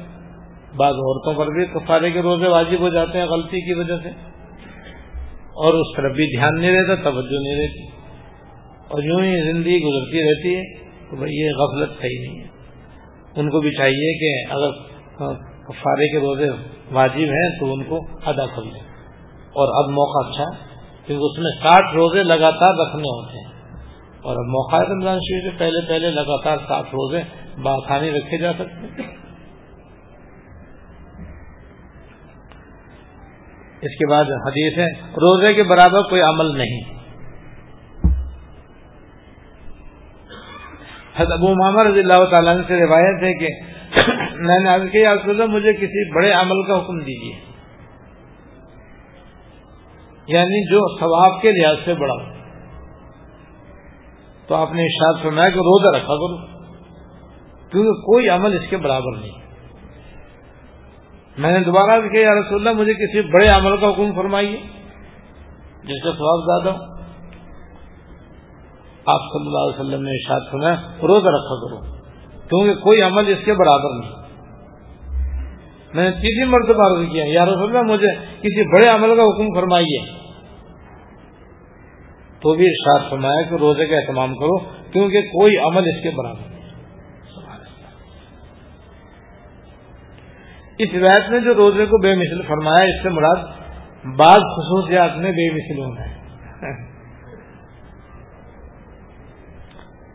بعض 0.76 0.94
عورتوں 0.94 1.34
پر 1.34 1.46
بھی 1.46 1.66
کفارے 1.66 2.10
کے 2.10 2.22
روزے 2.22 2.48
واجب 2.48 2.80
ہو 2.80 2.88
جاتے 2.88 3.18
ہیں 3.18 3.26
غلطی 3.26 3.60
کی 3.60 3.74
وجہ 3.74 3.94
سے۔ 4.02 4.08
اور 5.46 5.74
اس 5.74 5.96
طرف 5.96 6.12
بھی 6.12 6.36
دھیان 6.36 6.60
نہیں 6.60 6.70
رہتا، 6.70 6.94
توجہ 6.94 7.38
نہیں 7.40 7.62
رہتی۔ 7.62 7.86
اور 8.88 9.02
یوں 9.02 9.20
ہی 9.20 9.52
زندگی 9.52 9.80
گزرتی 9.80 10.22
رہتی 10.22 10.56
ہے 10.56 10.86
تو 11.10 11.16
بھائی 11.16 11.34
یہ 11.34 11.50
غفلت 11.50 12.02
صحیح 12.02 12.30
نہیں۔ 12.30 12.40
ہے 12.40 12.48
ان 13.36 13.50
کو 13.50 13.60
بھی 13.60 13.70
چاہیے 13.70 14.18
کہ 14.18 14.52
اگر 14.52 14.70
فارے 15.70 16.08
کے 16.08 16.18
روزے 16.18 16.50
واجب 16.92 17.18
ہیں 17.18 17.60
تو 17.60 17.74
ان 17.74 17.84
کو 17.84 18.06
ادا 18.26 18.46
کر 18.46 18.62
لیں۔ 18.62 18.82
اور 19.30 19.84
اب 19.84 19.90
موقع 19.90 20.28
اچھا 20.28 20.42
ہے۔ 20.42 20.65
کیونکہ 21.06 21.24
اس 21.24 21.38
میں 21.38 21.50
ساٹھ 21.62 21.94
روزے 21.94 22.22
لگاتار 22.22 22.86
رکھنے 22.86 23.08
ہوتے 23.08 23.38
ہیں۔ 23.38 23.56
اور 24.22 24.36
اب 24.36 24.44
موقع 24.44 24.76
رمضان 24.76 25.18
شریف 25.18 25.52
سے 25.52 25.58
پہلے 25.58 25.88
پہلے 25.88 26.10
لگاتار 26.10 26.56
ساٹھ 26.56 26.88
روزے 26.88 27.22
بآسانی 27.62 28.10
رکھے 28.10 28.38
جا 28.38 28.52
سکتے 28.52 28.86
ہیں۔ 28.86 29.16
اس 33.80 33.98
کے 33.98 34.10
بعد 34.10 34.24
حدیث 34.24 34.78
ہے، 34.78 34.92
روزے 35.02 35.54
کے 35.54 35.62
برابر 35.62 36.02
کوئی 36.02 36.20
عمل 36.20 36.58
نہیں۔ 36.58 36.96
حضرت 41.16 41.32
ابو 41.32 41.54
محمد 41.54 41.86
رضی 41.86 42.00
اللہ 42.00 42.24
تعالیٰ 42.24 42.56
سے 42.68 42.74
روایت 42.74 43.22
ہے 43.22 43.34
کہ 43.34 43.48
میں 44.34 44.58
نے 44.58 44.70
عرض 44.70 44.82
کیا 44.92 45.14
مجھے 45.46 45.72
کسی 45.72 46.14
بڑے 46.14 46.32
عمل 46.32 46.62
کا 46.62 46.78
حکم 46.78 46.98
دیجیے 46.98 47.55
یعنی 50.26 50.70
جو 50.70 50.98
ثواب 51.00 51.42
کے 51.42 51.52
لحاظ 51.52 51.76
سے 51.84 51.94
بڑا 51.94 52.14
ہو۔ 52.14 52.36
تو 54.46 54.54
آپ 54.54 54.72
نے 54.72 54.82
ارشاد 54.82 55.22
فرمایا 55.22 55.48
کہ 55.48 55.58
روزہ 55.58 55.96
رکھا 55.96 56.14
کرو، 56.14 56.46
کیونکہ 57.70 57.90
کوئی 57.90 58.28
عمل 58.28 58.54
اس 58.54 58.70
کے 58.70 58.76
برابر 58.76 59.16
نہیں۔ 59.16 59.30
میں 61.38 61.52
نے 61.52 61.64
دوبارہ 61.64 62.00
بھی 62.00 62.08
کہا 62.08 62.40
رسول 62.40 62.68
اللہ، 62.68 62.80
مجھے 62.80 62.94
کسی 62.94 63.20
بڑے 63.22 63.46
عمل 63.46 63.76
کا 63.76 63.88
حکم 63.88 64.12
فرمائیے، 64.14 64.56
جس 65.84 66.02
کا 66.04 66.12
سواب 66.12 66.40
زیادہ 66.40 66.78
ہو۔ 66.78 66.84
آپ 69.06 69.20
صلی 69.20 69.46
اللہ 69.46 69.58
علیہ 69.58 69.80
وسلم 69.80 70.02
نے 70.02 70.10
ارشاد 70.10 70.40
سنا 70.50 70.90
روزہ 71.02 71.28
رکھا 71.28 71.66
کرو، 71.66 71.96
کیونکہ 72.48 72.74
کوئی 72.74 73.02
عمل 73.02 73.28
اس 73.28 73.44
کے 73.44 73.54
برابر 73.54 74.04
نہیں۔ 74.04 74.25
میں 75.96 76.04
نے 76.04 76.10
تیسری 76.10 76.44
مرتبہ 76.44 76.82
عرض 76.82 77.12
کیا، 77.12 77.24
یا 77.26 77.44
رسول 77.44 77.76
اللہ، 77.76 77.92
مجھے 77.92 78.14
کسی 78.14 78.68
بڑے 78.68 78.88
عمل 78.94 79.16
کا 79.16 79.22
حکم 79.22 79.60
فرمائیے۔ 79.60 80.06
تو 82.40 82.54
بھی 82.54 82.66
ارشاد 82.66 83.10
فرمایا 83.10 83.42
کہ 83.42 83.54
روزے 83.54 83.86
کا 83.86 83.96
اہتمام 83.96 84.34
کرو، 84.34 84.58
کیونکہ 84.92 85.22
کوئی 85.22 85.56
عمل 85.56 85.82
اس 85.86 86.02
کے 86.02 86.10
برابر 86.10 86.40
نہیں۔ 86.40 86.56
اس 90.78 90.88
روایت 90.94 91.30
میں 91.30 91.40
جو 91.40 91.54
روزے 91.54 91.86
کو 91.86 92.02
بے 92.02 92.14
مثل 92.14 92.42
فرمایا، 92.42 92.84
اس 92.84 93.02
سے 93.02 93.08
مراد 93.08 93.36
بعض 94.16 94.38
خصوصیات 94.38 95.16
میں 95.16 95.32
بے 95.32 95.50
مثل 95.50 95.78
ہونا 95.78 96.00
ہے۔ 96.00 96.16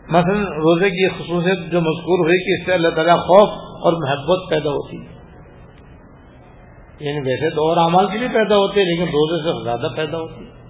مثلا 0.09 0.43
روزے 0.43 0.89
کی 0.89 1.07
خصوصیت 1.07 1.71
جو 1.71 1.82
مذکور 1.82 2.19
ہوئی 2.19 2.43
کہ 2.45 2.59
اس 2.59 2.65
سے 2.65 2.73
اللہ 2.73 2.89
تعالیٰ 2.89 3.17
خوف 3.17 3.49
اور 3.57 3.93
محبت 3.93 4.49
پیدا 4.49 4.69
ہوتی 4.69 4.97
ہے۔ 4.97 5.20
یعنی 7.02 7.20
ویسے 7.20 7.56
تو 7.56 7.70
اور 7.70 7.78
اعمال 7.78 8.08
کی 8.08 8.18
بھی 8.18 8.28
پیدا 8.28 8.56
ہوتی 8.56 8.80
ہے، 8.80 8.86
لیکن 8.86 9.04
روزے 9.04 9.43
سے 9.43 9.64
زیادہ 9.64 9.95
پیدا 9.95 10.18
ہوتی 10.18 10.45
ہے۔ 10.45 10.62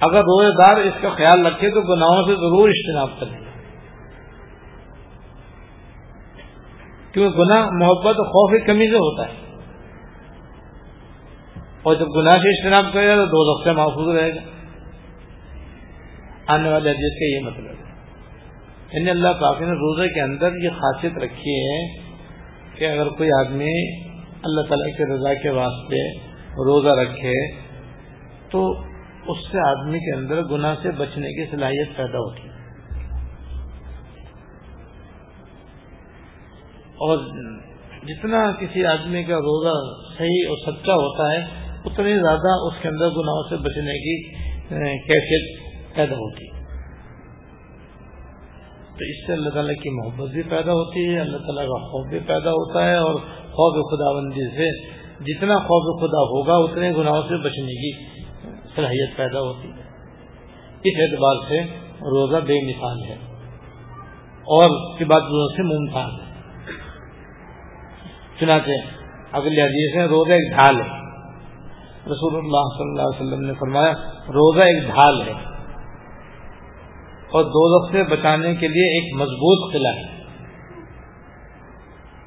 اگر 0.00 0.18
روزے 0.18 0.50
دار 0.50 0.76
اس 0.80 1.02
کا 1.02 1.08
خیال 1.08 1.46
رکھے 1.46 1.70
تو 1.70 1.80
گناہوں 1.80 2.22
سے 2.22 2.34
ضرور 2.34 2.68
اجتناب 2.68 3.20
کریں 3.20 3.48
کیونکہ 7.12 7.38
گناہ 7.38 7.68
محبت 7.72 8.16
خوف 8.16 8.50
کی 8.52 8.66
کمی 8.66 8.90
سے 8.90 8.96
ہوتا 8.96 9.32
ہے۔ 9.32 9.56
اور 11.82 11.94
جب 11.94 12.06
گناہ 12.16 12.32
سے 12.32 12.58
اجتناب 12.58 12.92
کرے 12.92 13.08
گا 13.08 13.16
تو 13.16 13.24
دو 13.24 13.60
لفظ 13.60 13.78
محفوظ 13.78 14.16
رہے 14.16 14.34
گا۔ 14.34 14.40
آنے 16.46 16.68
والے 16.68 16.90
حدیث 16.90 17.18
کا 17.18 17.36
یہ 17.36 17.50
مطلب 17.50 17.78
ہے۔ 17.78 17.88
یعنی 18.92 19.10
اللہ 19.10 19.28
پاک 19.28 19.60
نے 19.60 19.70
روزے 19.70 20.08
کے 20.08 20.20
اندر 20.20 20.50
یہ 20.62 20.70
خاصیت 20.70 21.12
رکھی 21.18 21.60
ہے 21.60 22.07
کہ 22.78 22.84
اگر 22.84 23.08
کوئی 23.08 23.28
آدمی 23.38 24.02
اللہ 24.42 24.60
تعالی 24.60 24.92
کے 24.92 25.14
رضا 25.14 25.34
کے 25.34 25.50
واسطے 25.50 26.18
روزہ 26.40 27.00
رکھے، 27.00 27.62
تو 28.50 28.80
اس 29.26 29.36
سے 29.52 29.58
آدمی 29.68 29.98
کے 29.98 30.16
اندر 30.16 30.42
گناہ 30.42 30.74
سے 30.82 30.90
بچنے 30.90 31.28
کی 31.28 31.50
صلاحیت 31.50 31.96
پیدا 31.96 32.18
ہوتی 32.18 32.42
ہے۔ 32.42 32.48
اور 37.06 37.18
جتنا 38.04 38.52
کسی 38.60 38.84
آدمی 38.84 39.24
کا 39.24 39.36
روزہ 39.36 39.74
صحیح 40.18 40.48
اور 40.48 40.72
سچا 40.72 40.94
ہوتا 40.94 41.32
ہے 41.32 41.46
اتنی 41.84 42.14
زیادہ 42.14 42.54
اس 42.66 42.82
کے 42.82 42.88
اندر 42.88 43.08
گناہوں 43.08 43.48
سے 43.48 43.56
بچنے 43.56 43.98
کی 43.98 44.22
کیفیت 44.96 45.58
پیدا 45.94 46.14
ہوتی 46.14 46.44
ہے۔ 46.44 46.57
تو 48.98 49.04
اس 49.04 49.26
سے 49.26 49.32
اللہ 49.32 49.48
تعالیٰ 49.48 49.74
کی 49.82 49.90
محبت 49.90 50.30
بھی 50.30 50.42
پیدا 50.42 50.72
ہوتی 50.72 51.14
ہے، 51.14 51.20
اللہ 51.20 51.36
تعالیٰ 51.36 51.64
کا 51.64 51.86
خوف 51.86 52.10
بھی 52.10 52.18
پیدا 52.18 52.50
ہوتا 52.50 52.86
ہے 52.88 52.96
اور 52.96 53.14
خوف 53.44 53.74
خدا 53.90 54.12
بندی 54.12 54.56
سے 54.56 54.88
جتنا 55.24 55.58
خوف 55.58 56.00
خدا 56.00 56.20
ہوگا، 56.20 56.54
اتنے 56.54 56.92
گناہوں 56.92 57.22
سے 57.22 57.36
بچنے 57.36 57.74
کی 57.74 58.04
صلاحیت 58.76 59.16
پیدا 59.16 59.40
ہوتی 59.40 59.68
ہے۔ 59.68 59.88
اس 60.84 60.94
اعتبار 61.00 61.48
سے 61.48 61.60
روزہ 62.00 62.36
بے 62.36 62.54
مثال 62.54 63.02
ہے 63.04 63.16
اور 64.32 64.98
کی 64.98 65.04
بات 65.04 65.22
روزہ 65.22 65.56
سے 65.56 65.62
ممتاز 65.62 66.12
ہے۔ 66.20 66.28
چنانچہ 68.40 68.70
اگلی 69.32 69.60
حدیث 69.60 69.96
ہے، 69.96 70.04
روزہ 70.04 70.32
ایک 70.32 70.54
ڈھال 70.54 70.76
ہے۔ 70.76 70.98
رسول 72.06 72.36
اللہ 72.36 72.66
صلی 72.78 72.88
اللہ 72.88 73.02
علیہ 73.02 73.26
وسلم 73.26 73.46
نے 73.46 73.52
فرمایا، 73.52 73.92
روزہ 74.28 74.60
ایک 74.60 74.82
ڈھال 74.82 75.22
ہے۔ 75.22 75.47
اور 77.30 77.44
دو 77.44 77.92
سے 77.92 78.02
بچانے 78.02 78.54
کے 78.54 78.68
لیے 78.68 79.00
ایک 79.00 79.14
مضبوط 79.14 79.72
قلعہ 79.72 79.92
ہے۔ 79.92 80.18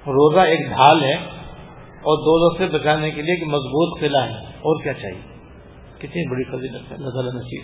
روزہ 0.07 0.39
ایک 0.39 0.59
ڈھال 0.59 1.03
ہے 1.03 1.15
اور 1.85 2.17
دو 2.17 2.57
سے 2.57 2.65
بچانے 2.65 3.11
کے 3.11 3.21
لیے 3.21 3.33
ایک 3.33 3.43
مضبوط 3.43 3.99
قلعہ 3.99 4.23
ہے۔ 4.23 4.37
اور 4.37 4.83
کیا 4.83 4.93
چاہیے؟ 4.93 5.21
کتنی 5.97 6.29
بڑی 6.29 6.43
فضیلت 6.43 6.91
ہے۔ 6.91 6.95
اللہ 6.95 7.09
تعالیٰ 7.09 7.33
نصیب 7.33 7.63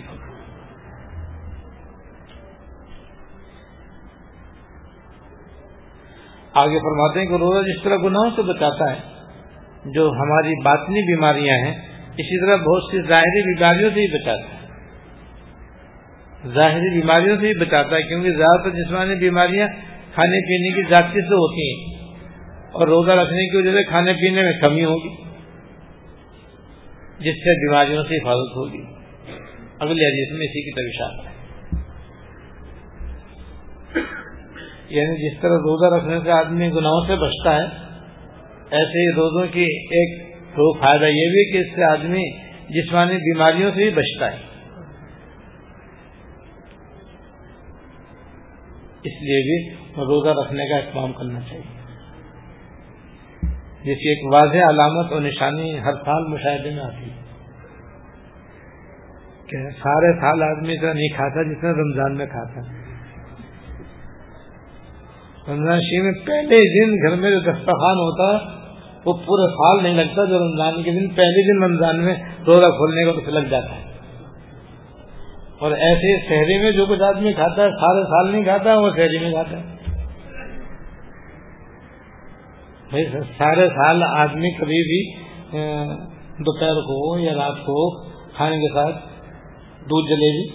آگے 6.54 6.78
فرماتے 6.78 7.20
ہیں 7.20 7.26
کہ 7.26 7.34
روزہ 7.34 7.66
جس 7.66 7.82
طرح 7.82 7.96
گناہوں 7.96 8.30
سے 8.36 8.42
بچاتا 8.42 8.92
ہے، 8.92 9.00
جو 9.84 10.10
ہماری 10.10 10.62
باطنی 10.64 11.14
بیماریاں 11.14 11.54
ہیں، 11.54 11.74
اسی 12.12 12.46
طرح 12.46 12.56
بہت 12.56 12.82
سی 12.90 13.02
ظاہری 13.02 13.54
بیماریوں 13.54 13.90
سے 13.94 14.00
ہی 14.00 14.22
بچاتا 14.22 14.52
ہے۔ 14.52 14.57
ظاہری 16.46 17.00
بیماریوں 17.00 17.36
سے 17.40 17.48
ہی 17.48 17.54
بچاتا 17.54 17.96
ہے، 17.96 18.02
کیونکہ 18.02 18.32
زیادہ 18.32 18.62
تر 18.62 18.70
جسمانی 18.70 19.14
بیماریاں 19.14 19.68
کھانے 20.14 20.40
پینے 20.40 20.74
کی 20.74 20.82
ذاتی 20.82 21.20
سے 21.20 21.34
ہوتی 21.34 21.72
ہیں۔ 21.72 21.98
اور 22.72 22.88
روزہ 22.88 23.10
رکھنے 23.10 23.50
کی 23.50 23.56
وجہ 23.56 23.70
سے 23.70 23.84
کھانے 23.84 24.12
پینے 24.12 24.42
میں 24.42 24.52
کمی 24.60 24.84
ہوگی، 24.84 25.14
جس 27.18 27.34
سے 27.34 27.68
بیماریوں 27.68 28.02
سے 28.02 28.16
حفاظت 28.16 28.56
ہوگی۔ 28.56 28.82
اگلے 29.80 30.04
حدیث 30.04 30.38
میں 30.38 30.46
اسی 30.46 30.62
کی 30.62 30.70
طرح 30.70 31.08
ہے۔ 31.08 31.28
یعنی 34.90 35.30
جس 35.30 35.40
طرح 35.40 35.50
روزہ 35.50 35.96
رکھنے 35.96 36.18
سے 36.24 36.30
آدمی 36.30 36.68
گناہوں 36.68 37.06
سے 37.06 37.16
بچتا 37.16 37.56
ہے، 37.56 37.88
ایسے 38.70 39.00
ہی 39.00 39.12
روزوں 39.12 39.46
کی 39.52 39.62
ایک 39.62 40.32
تو 40.32 40.78
فائدہ 40.80 41.04
یہ 41.04 41.30
بھی 41.30 41.52
کہ 41.52 41.58
اس 41.58 41.74
سے 41.74 41.84
آدمی 41.84 42.30
جسمانی 42.68 43.16
بیماریوں 43.16 43.70
سے 43.70 43.80
بھی 43.80 43.90
بچتا 43.90 44.32
ہے۔ 44.32 44.36
اس 49.02 49.22
لیے 49.22 49.42
بھی 49.42 49.74
روزہ 49.96 50.28
رکھنے 50.28 50.68
کا 50.68 50.76
اہتمام 50.76 51.12
کرنا 51.12 51.40
چاہیے۔ 51.40 51.78
جس 53.78 53.98
کی 53.98 54.08
ایک 54.08 54.34
واضح 54.34 54.58
علامت 54.58 55.12
اور 55.12 55.20
نشانی 55.20 55.78
ہر 55.78 55.92
سال 56.04 56.22
مشاہدے 56.28 56.70
میں 56.70 56.84
آتی 56.84 57.10
ہے 57.10 57.16
کہ 59.46 59.56
سارے 59.70 60.20
سال 60.20 60.42
آدمی 60.42 60.72
اتنا 60.72 60.92
نہیں 60.92 61.08
کھاتا 61.08 61.42
جتنا 61.42 61.70
رمضان 61.70 62.14
میں 62.14 62.26
کھاتا 62.26 62.88
رمضان 65.48 65.80
شریف 65.80 66.02
میں 66.02 66.26
پہلے 66.26 66.56
دن 66.56 66.94
گھر 66.94 67.16
میں 67.16 67.30
جو 67.30 67.40
دسترخوان 67.40 67.96
ہوتا 67.96 68.24
ہے، 68.32 68.58
وہ 69.04 69.12
پورے 69.12 69.46
سال 69.52 69.82
نہیں 69.82 70.04
لگتا، 70.04 70.24
جو 70.24 70.38
رمضان 70.38 70.82
کے 70.82 70.90
دن 70.90 71.08
پہلے 71.08 71.52
دن 71.52 71.64
رمضان 71.64 72.04
میں 72.04 72.14
روزہ 72.46 72.66
کھولنے 72.66 73.04
کا 73.04 73.12
تو 73.12 73.30
لگ 73.30 73.48
جاتا 73.50 73.76
ہے۔ 73.76 73.87
اور 75.58 75.72
ایسے 75.84 76.10
شہری 76.26 76.56
میں 76.62 76.70
جو 76.72 76.84
کچھ 76.86 77.02
آدمی 77.02 77.32
کھاتا 77.32 77.62
ہے، 77.62 77.70
سارے 77.78 78.02
سال 78.10 78.30
نہیں 78.32 78.44
کھاتا، 78.44 78.74
وہ 78.78 78.90
شہری 78.96 79.18
میں 79.18 79.30
کھاتا 79.32 79.58
ہے۔ 79.58 79.64
سارے 83.38 83.64
سال 83.68 84.02
آدمی 84.02 84.50
کبھی 84.50 84.80
بھی 84.88 85.00
دوپہر 86.38 86.78
کو 86.86 86.98
یا 87.18 87.34
رات 87.34 87.58
کو 87.66 87.78
کھانے 88.36 88.56
کے 88.56 88.68
ساتھ 88.74 88.96
دودھ 89.90 90.08
جلیبی 90.10 90.46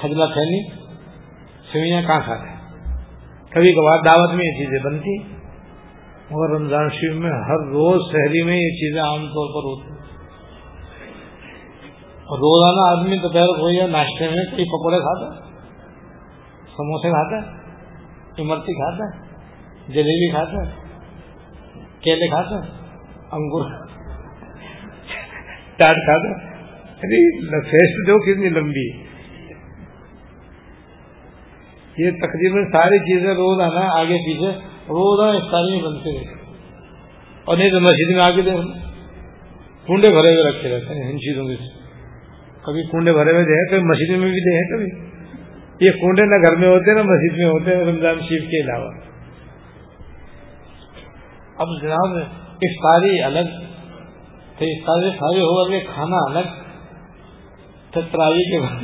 کھجلا 0.00 0.26
پھیلی، 0.34 0.60
سوئیاں 1.72 2.02
کہاں 2.02 2.20
کھاتے 2.24 2.48
ہیں 2.48 2.58
کبھی 3.50 3.70
کبھار 3.72 4.04
دعوت 4.04 4.34
میں 4.34 4.44
یہ 4.46 4.54
چیزیں 4.58 4.80
بنتی۔ 4.84 5.16
مگر 6.30 6.48
رمضان 6.54 6.88
شریف 6.90 7.14
میں 7.20 7.32
ہر 7.48 7.60
روز 7.72 8.00
شہری 8.12 8.42
میں 8.46 8.56
یہ 8.56 8.74
چیزیں 8.80 9.00
عام 9.02 9.22
طور 9.36 9.48
پر 9.54 9.62
ہوتی 9.68 9.86
ہیں۔ 9.90 9.97
اور 12.28 12.38
روزانہ 12.38 12.80
آدمی 12.88 13.16
دوپہر 13.16 13.46
کو 13.46 13.70
یا 13.70 13.86
ناشتے 13.86 14.28
میں 14.28 14.56
کئی 14.56 14.64
پکوڑے 14.64 14.98
کھاتا 14.98 15.26
ہے، 15.26 15.52
سموسے 16.66 17.10
کھاتا 17.10 17.36
ہے، 17.36 18.42
امرتی 18.42 18.72
کھاتا 18.72 19.04
ہے، 19.04 19.26
جلیبی 19.92 20.30
کھاتا 20.30 20.66
ہے، 20.66 20.74
کیلے 22.00 22.28
کھاتا 22.28 22.54
ہے، 22.54 22.70
انگور 23.32 23.64
چاٹ 25.78 25.96
کھاتا 25.96 26.28
ہے۔ 26.28 26.48
فیسٹ 27.60 28.06
جو 28.06 28.18
کتنی 28.18 28.48
لمبی۔ 28.48 28.90
ہے 28.90 29.08
یہ 31.98 32.10
تقریباً 32.10 32.64
ساری 32.64 32.98
چیزیں 32.98 33.34
روز 33.34 33.60
آنا 33.60 34.00
آگے 34.00 34.16
پیچھے، 34.16 34.50
روزانہ 34.88 35.36
افطاری 35.36 35.72
میں 35.72 35.82
بنتے 35.82 36.18
رہتے 36.18 36.36
اور 37.44 37.56
نہیں 37.56 37.70
تو 37.70 37.80
مسجد 37.80 38.14
میں 38.14 38.24
آگے 38.24 38.42
دیکھ 38.42 38.56
کنڈے 39.86 40.08
بھرے 40.08 40.30
ہوئے 40.30 40.48
رکھے 40.48 40.68
رہتے 40.70 40.94
ہیں، 40.94 41.10
ان 41.10 41.18
چیزوں 41.18 41.46
کے 41.48 41.77
کبھی 42.68 42.82
کنڈے 42.92 43.12
بھرے 43.12 43.32
ہوئے 43.32 43.44
دے 43.44 43.70
کبھی 43.70 43.82
مسجد 43.82 44.10
میں 44.10 44.30
بھی 44.30 44.40
دے 44.40 44.76
کبھی۔ 44.76 45.08
یہ 45.86 45.90
کنڈے 45.90 46.24
نہ 46.24 46.34
گھر 46.34 46.56
میں 46.56 46.68
ہوتے، 46.68 46.94
نہ 46.94 47.02
مسجد 47.02 47.38
میں 47.38 47.46
ہوتے 47.46 47.76
ہیں 47.76 47.84
رمضان 47.84 48.14
شریف 48.20 48.50
کے 48.50 48.62
علاوہ۔ 48.62 48.92
اب 51.58 51.66
جناب، 51.82 52.16
افطاری 52.62 53.22
الگ، 53.22 53.48
تو 54.58 54.64
افطاری 54.64 55.10
سارے 55.10 55.40
ہوا 55.40 55.70
کہ 55.70 55.86
کھانا 55.94 56.30
الگ 56.30 56.68
ترائی 57.94 58.50
کے 58.50 58.60
بعد۔ 58.60 58.82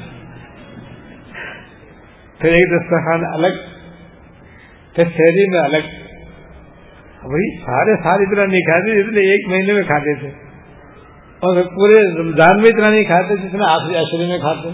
پھر 2.39 2.49
ایک 2.49 2.68
دسترخوان 2.68 3.24
الگ، 3.32 3.57
پھر 4.95 5.05
شہری 5.05 5.51
میں 5.51 5.61
الگ۔ 5.61 6.05
وہی 7.22 7.59
سارے 7.59 8.03
سال 8.03 8.26
اتنا 8.28 8.47
نہیں 8.47 8.61
کھاتے 8.61 9.01
اتنے 9.01 9.20
ایک 9.20 9.49
مہینے 9.49 9.72
میں 9.72 9.82
کھاتے 9.82 10.18
تھے۔ 10.20 10.43
اور 11.43 11.62
پورے 11.62 11.97
رمضان 12.18 12.61
میں 12.62 12.70
اتنا 12.70 12.91
نہیں 12.91 13.05
کھاتے 13.05 13.37
جتنا 13.37 13.70
آخری 13.72 13.97
عشرے 13.97 14.26
میں 14.28 14.39
کھاتے 14.39 14.68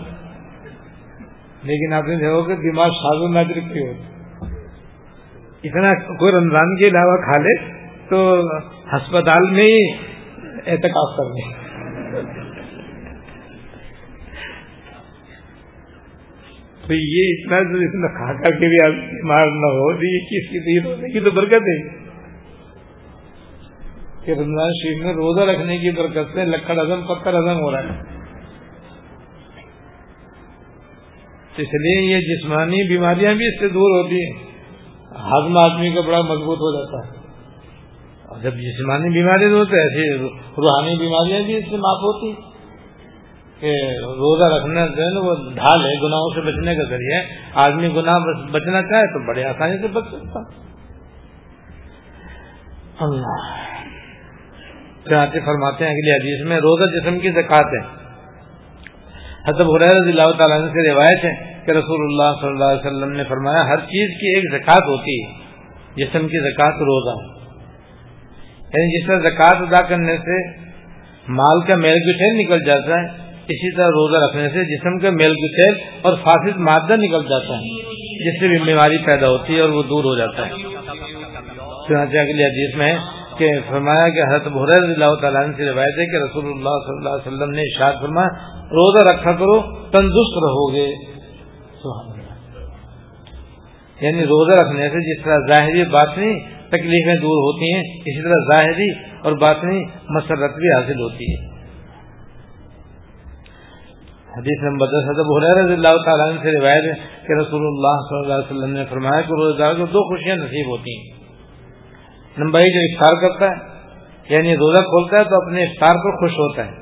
لیکن 1.63 1.93
آپ 1.93 2.09
نے 2.09 2.17
دیکھو 2.17 2.43
کہ 2.43 2.55
دماغ 2.55 2.91
شاز 2.99 3.23
نظر 3.37 3.61
کی 3.73 3.87
ہوتی۔ 3.87 4.09
اتنا 5.65 5.95
کوئی 5.95 6.33
رمضان 6.33 6.77
کے 6.77 6.87
علاوہ 6.89 7.17
کھا 7.25 7.41
لے 7.43 7.55
تو 8.09 8.21
ہسپتال 8.93 9.51
میں 9.51 9.65
ہی 9.65 9.83
احتکاب 10.67 11.17
کر 11.17 11.33
لیں 11.35 11.49
تو 16.87 16.95
یہ 16.95 17.55
اتنا 17.57 18.09
کھا 18.09 18.33
کر 18.43 18.59
کے 18.61 18.69
بھی 18.69 18.79
بیمار 19.01 19.51
نہ 19.57 19.73
ہو 19.75 19.91
یہ 20.05 20.25
کس 20.31 20.49
کی 21.13 21.21
تو 21.21 21.31
برکت 21.31 21.69
ہے۔ 21.73 21.79
کہ 24.25 24.31
رمضان 24.31 24.68
شریف 24.83 25.05
میں 25.05 25.12
روزہ 25.12 25.41
رکھنے 25.41 25.79
کی 25.79 25.91
برکت 25.91 26.35
سے 26.35 26.45
لکڑ 26.45 26.79
ہزم 26.83 27.03
پتھر 27.03 27.39
ہزم 27.39 27.61
ہو 27.61 27.71
رہا 27.71 27.79
ہے۔ 27.79 28.21
اس 31.51 31.68
لیے 31.75 32.14
یہ 32.14 32.18
جسمانی 32.18 32.89
بیماریاں 32.89 33.35
بھی 33.35 33.47
اس 33.47 33.61
سے 33.61 33.68
دور 33.68 34.05
ہوتی 34.05 34.14
ہیں۔ 34.14 34.51
ہضم 35.33 35.57
آدمی 35.57 35.91
کا 35.91 36.01
بڑا 36.01 36.21
مضبوط 36.21 36.59
ہو 36.59 36.85
جاتا 36.85 37.09
ہے۔ 37.09 37.21
اور 38.29 38.41
جب 38.41 38.55
جسمانی 38.55 39.14
بیماری 39.14 39.51
دور 39.51 39.64
تو 39.64 39.77
ایسی 39.77 40.18
روحانی 40.35 40.95
بیماریاں 40.99 41.41
بھی 41.41 41.57
اس 41.57 41.64
سے 41.64 41.77
معاف 41.77 41.99
ہوتی 41.99 42.33
کہ 43.61 43.73
روزہ 43.99 44.55
رکھنا 44.55 44.87
جو 44.87 45.03
ہے 45.03 45.14
نا، 45.14 45.21
وہ 45.21 45.35
ڈھال 45.55 45.81
ہے، 45.81 46.07
گناہوں 46.07 46.35
سے 46.35 46.41
بچنے 46.41 46.77
کا 46.77 46.83
ذریعہ 46.83 47.21
ہے۔ 47.21 47.27
آدمی 47.55 47.89
گناہ 47.89 48.18
بچنا 48.53 48.83
چاہے 48.83 49.07
تو 49.07 49.27
بڑے 49.29 49.45
آسانی 49.45 49.79
سے 49.79 49.89
بچ 49.89 50.05
سکتا 50.05 50.41
اللہ۔ 53.05 53.71
چنانچہ 55.09 55.38
فرماتے 55.44 55.84
ہیں 55.84 55.92
اگلی 55.92 56.11
حدیث 56.11 56.48
میں، 56.48 56.57
روزہ 56.57 56.90
جسم 56.90 57.18
کی 57.18 57.30
زکات 57.30 57.64
ہے۔ 57.64 58.01
حضرت 59.48 59.82
رضی 59.82 60.11
اللہ 60.11 60.32
تعالیٰ 60.38 60.68
سے 60.72 60.94
روایت 60.94 61.24
ہے 61.24 61.62
کہ 61.66 61.70
رسول 61.70 62.01
اللہ 62.01 62.40
صلی 62.40 62.48
اللہ 62.48 62.64
علیہ 62.64 62.86
وسلم 62.86 63.16
نے 63.16 63.24
فرمایا، 63.24 63.68
ہر 63.68 63.76
چیز 63.76 64.20
کی 64.20 64.34
ایک 64.34 64.44
زکات 64.53 64.82
ہوتی 64.82 65.24
ہے، 65.24 65.32
جسم 65.96 66.28
کی 66.28 66.53
زکات 66.53 66.74
روزہ۔ 66.74 67.40
یعنی 68.62 69.01
جس 69.01 69.07
طرح 69.07 69.30
زکات 69.30 69.62
ادا 69.62 69.82
کرنے 69.82 70.16
سے 70.16 70.59
مال 71.28 71.66
کا 71.66 71.74
میل 71.74 71.94
بھی 71.94 72.44
نکل 72.44 72.64
جاتا 72.66 73.01
ہے، 73.01 73.07
اسی 73.36 73.76
طرح 73.76 73.86
روزہ 73.86 74.24
رکھنے 74.24 74.48
سے 74.48 74.76
جسم 74.76 74.98
کے 74.98 75.11
میل 75.11 75.30
گسیل 75.30 75.74
اور 76.03 76.16
فاسد 76.16 76.57
مادہ 76.57 76.92
نکل 76.92 77.22
جاتا 77.22 77.55
ہے، 77.55 77.94
جس 78.24 78.40
سے 78.40 78.48
بھی 78.48 78.59
بیماری 78.59 78.98
پیدا 78.98 79.28
ہوتی 79.28 79.57
ہے 79.57 79.61
اور 79.61 79.68
وہ 79.68 79.82
دور 79.82 80.05
ہو 80.05 80.18
جاتا 80.18 80.46
ہے۔ 80.46 80.51
چنانچہ 81.88 82.18
اگلی 82.18 82.44
حدیث 82.44 82.76
میں 82.76 82.94
کہ 83.41 83.51
فرمایا 83.68 84.09
کہ 84.14 84.22
حضرت 84.24 84.47
بحر 84.55 84.72
اللہ 84.76 85.14
تعالیٰ 85.20 85.43
سے 85.57 85.66
روایت 85.66 85.99
ہے 85.99 86.07
کہ 86.07 86.22
رسول 86.22 86.47
اللہ 86.47 86.78
صلی 86.84 86.97
اللہ 86.97 87.14
علیہ 87.16 87.26
وسلم 87.26 87.51
نے 87.51 87.62
اشاد 87.64 88.01
فرمایا، 88.01 88.30
روزہ 88.72 89.05
رکھا 89.09 89.32
کرو، 89.34 89.59
تندرست 89.91 90.41
رہو 90.45 90.64
گے 90.74 90.86
یعنی 94.01 94.26
روزہ 94.26 94.59
رکھنے 94.59 94.88
سے 94.88 95.01
جس 95.07 95.22
طرح 95.24 95.47
ظاہری 95.49 95.84
باطنی 95.91 96.32
تکلیفیں 96.70 97.14
دور 97.22 97.41
ہوتی 97.45 97.70
ہیں، 97.74 97.84
اسی 98.03 98.22
طرح 98.22 98.43
ظاہری 98.49 98.91
اور 99.22 99.38
باطنی 99.38 99.80
مسرت 100.11 100.59
بھی 100.59 100.70
حاصل 100.70 101.01
ہوتی 101.01 101.30
ہے 101.32 101.38
حدیث 104.32 104.62
نمبر 104.62 104.86
دس، 104.86 105.09
حضرت 105.09 105.30
رضی 105.45 105.72
اللہ 105.72 105.97
تعالیٰ 106.05 106.26
سے 106.43 106.59
روایت 106.59 106.84
ہے 106.84 106.93
کہ 107.26 107.38
رسول 107.41 107.64
اللہ 107.66 107.97
صلی 108.03 108.18
اللہ 108.18 108.34
علیہ 108.34 108.51
وسلم 108.51 108.76
نے 108.76 108.84
فرمایا 108.91 109.20
کہ 109.22 109.41
روزہ 109.41 109.59
دار 109.59 109.74
کو 109.74 109.86
دو 109.95 110.05
خوشیاں 110.09 110.36
نصیب 110.36 110.68
ہوتی 110.68 110.95
ہیں۔ 110.99 111.20
نمبر 112.45 112.61
ایک 112.61 112.74
جو 112.74 112.82
افطار 112.84 113.20
کرتا 113.22 113.47
ہے 113.47 114.36
یعنی 114.36 114.57
روزہ 114.57 114.80
کھولتا 114.80 115.18
ہے 115.18 115.24
تو 115.24 115.36
اپنے 115.36 115.62
افطار 115.62 116.03
پر 116.05 116.16
خوش 116.16 116.32
ہوتا 116.32 116.66
ہے۔ 116.66 116.72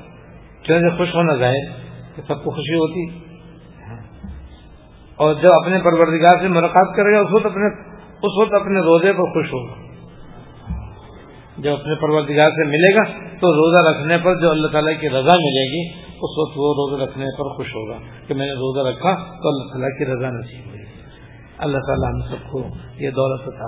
چنانچہ 0.67 0.97
خوش 0.97 1.15
ہونا 1.15 1.35
ظاہر 1.35 1.67
کہ 2.15 2.21
سب 2.27 2.43
کو 2.43 2.51
خوشی 2.51 2.75
ہوتی 2.75 3.05
اور 5.15 5.33
جب 5.33 5.53
اپنے 5.53 5.79
پروردگار 5.79 6.41
سے 6.41 6.47
ملاقات 6.47 6.95
کرے 6.95 7.13
گا، 7.13 7.19
اس 7.19 7.31
وقت 7.31 7.45
اپنے 7.45 7.69
اس 8.27 8.35
وقت 8.41 8.53
اپنے 8.53 8.79
روزے 8.79 9.13
پر 9.13 9.31
خوش 9.33 9.53
ہوگا۔ 9.53 9.75
جب 11.57 11.73
اپنے 11.73 11.95
پروردگار 11.95 12.49
سے 12.49 12.65
ملے 12.67 12.95
گا 12.95 13.03
تو 13.39 13.51
روزہ 13.53 13.81
رکھنے 13.89 14.17
پر 14.17 14.35
جو 14.35 14.49
اللہ 14.49 14.67
تعالیٰ 14.67 14.93
کی 15.01 15.09
رضا 15.09 15.35
ملے 15.39 15.65
گی، 15.71 15.81
اس 16.21 16.37
وقت 16.37 16.57
وہ 16.57 16.73
روزہ 16.73 17.03
رکھنے 17.03 17.25
پر 17.37 17.49
خوش 17.55 17.75
ہوگا 17.75 17.97
کہ 18.27 18.33
میں 18.33 18.47
نے 18.47 18.53
روزہ 18.53 18.87
رکھا 18.89 19.13
تو 19.41 19.49
اللہ 19.49 19.71
تعالیٰ 19.71 19.91
کی 19.97 20.05
رضا 20.05 20.29
نصیب 20.31 20.69
ہوئی۔ 20.69 20.85
اللہ 21.57 21.87
تعالیٰ 21.87 22.09
ہم 22.13 22.19
سب 22.29 22.51
کو 22.51 22.63
یہ 22.95 23.09
دولت 23.09 23.47
عطا 23.47 23.67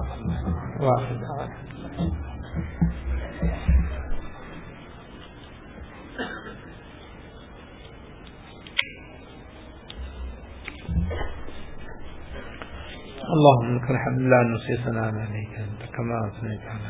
اللهم 13.36 13.76
لك 13.76 13.92
الحمد 13.92 14.22
لا 14.22 14.44
نحصي 14.44 14.78
ثناء 14.86 15.12
عليك 15.16 15.54
أنت 15.60 15.92
كما 15.96 16.18
أثنيت 16.28 16.62
على 16.62 16.90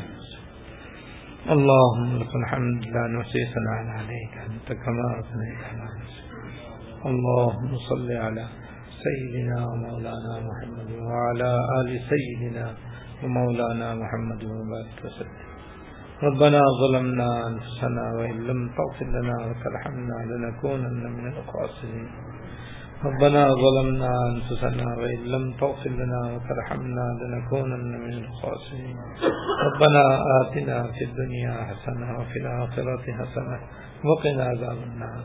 اللهم 1.49 2.17
لك 2.21 2.35
الحمد 2.35 2.85
لا 2.85 3.07
نحصي 3.07 3.45
ثناء 3.55 3.97
عليك 3.97 4.33
أنت 4.49 4.67
كما 4.83 5.19
أثنيت 5.19 5.61
على 5.69 5.89
اللهم 7.05 7.77
صل 7.89 8.11
على 8.11 8.45
سيدنا 9.03 9.65
ومولانا 9.67 10.33
محمد 10.49 10.91
وعلى 10.91 11.59
آل 11.81 11.99
سيدنا 12.09 12.75
ومولانا 13.23 13.87
محمد 13.95 14.41
وبارك 14.43 14.97
وسلم 15.05 15.37
ربنا 16.23 16.61
ظلمنا 16.81 17.29
أنفسنا 17.47 18.03
وإن 18.17 18.37
لم 18.49 18.59
تغفر 18.77 19.07
لنا 19.17 19.35
وترحمنا 19.47 20.17
لنكونن 20.29 21.03
من 21.17 21.25
الخاسرين. 21.33 22.09
ربنا 23.05 23.47
ظلمنا 23.63 24.11
أنفسنا 24.31 24.85
وإن 24.97 25.19
لم 25.25 25.53
تغفر 25.53 25.89
لنا 25.89 26.21
وترحمنا 26.33 27.05
لنكونن 27.21 27.91
من 28.01 28.13
الخاسرين. 28.13 28.97
ربنا 29.67 30.03
آتنا 30.41 30.83
في 30.83 31.03
الدنيا 31.05 31.53
حسنة 31.69 32.19
وفي 32.19 32.39
الآخرة 32.39 33.01
حسنة 33.19 33.59
وقنا 34.05 34.43
عذاب 34.43 34.77
النار. 34.83 35.23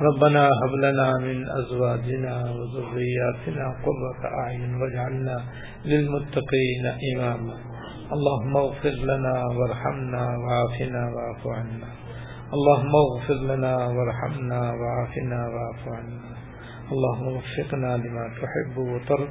ربنا 0.00 0.46
هب 0.46 0.72
لنا 0.84 1.18
من 1.18 1.48
أزواجنا 1.50 2.50
وذرياتنا 2.50 3.64
قرة 3.86 4.20
أعين 4.42 4.74
واجعلنا 4.74 5.36
للمتقين 5.84 6.84
إماما. 7.16 7.54
اللهم 8.12 8.56
اغفر 8.56 8.96
لنا 9.10 9.44
وارحمنا 9.56 10.22
وعافنا 10.38 11.02
واعف 11.14 11.46
عنا. 11.58 11.88
اللهم 12.54 12.92
اغفر 13.06 13.34
لنا 13.34 13.76
وارحمنا 13.76 14.60
وعافنا 14.60 15.38
واعف 15.54 15.88
عنا. 15.98 16.35
اللهم 16.92 17.26
وفقنا 17.26 17.96
لما 17.96 18.30
تحب 18.42 18.78
وترضى. 18.78 19.30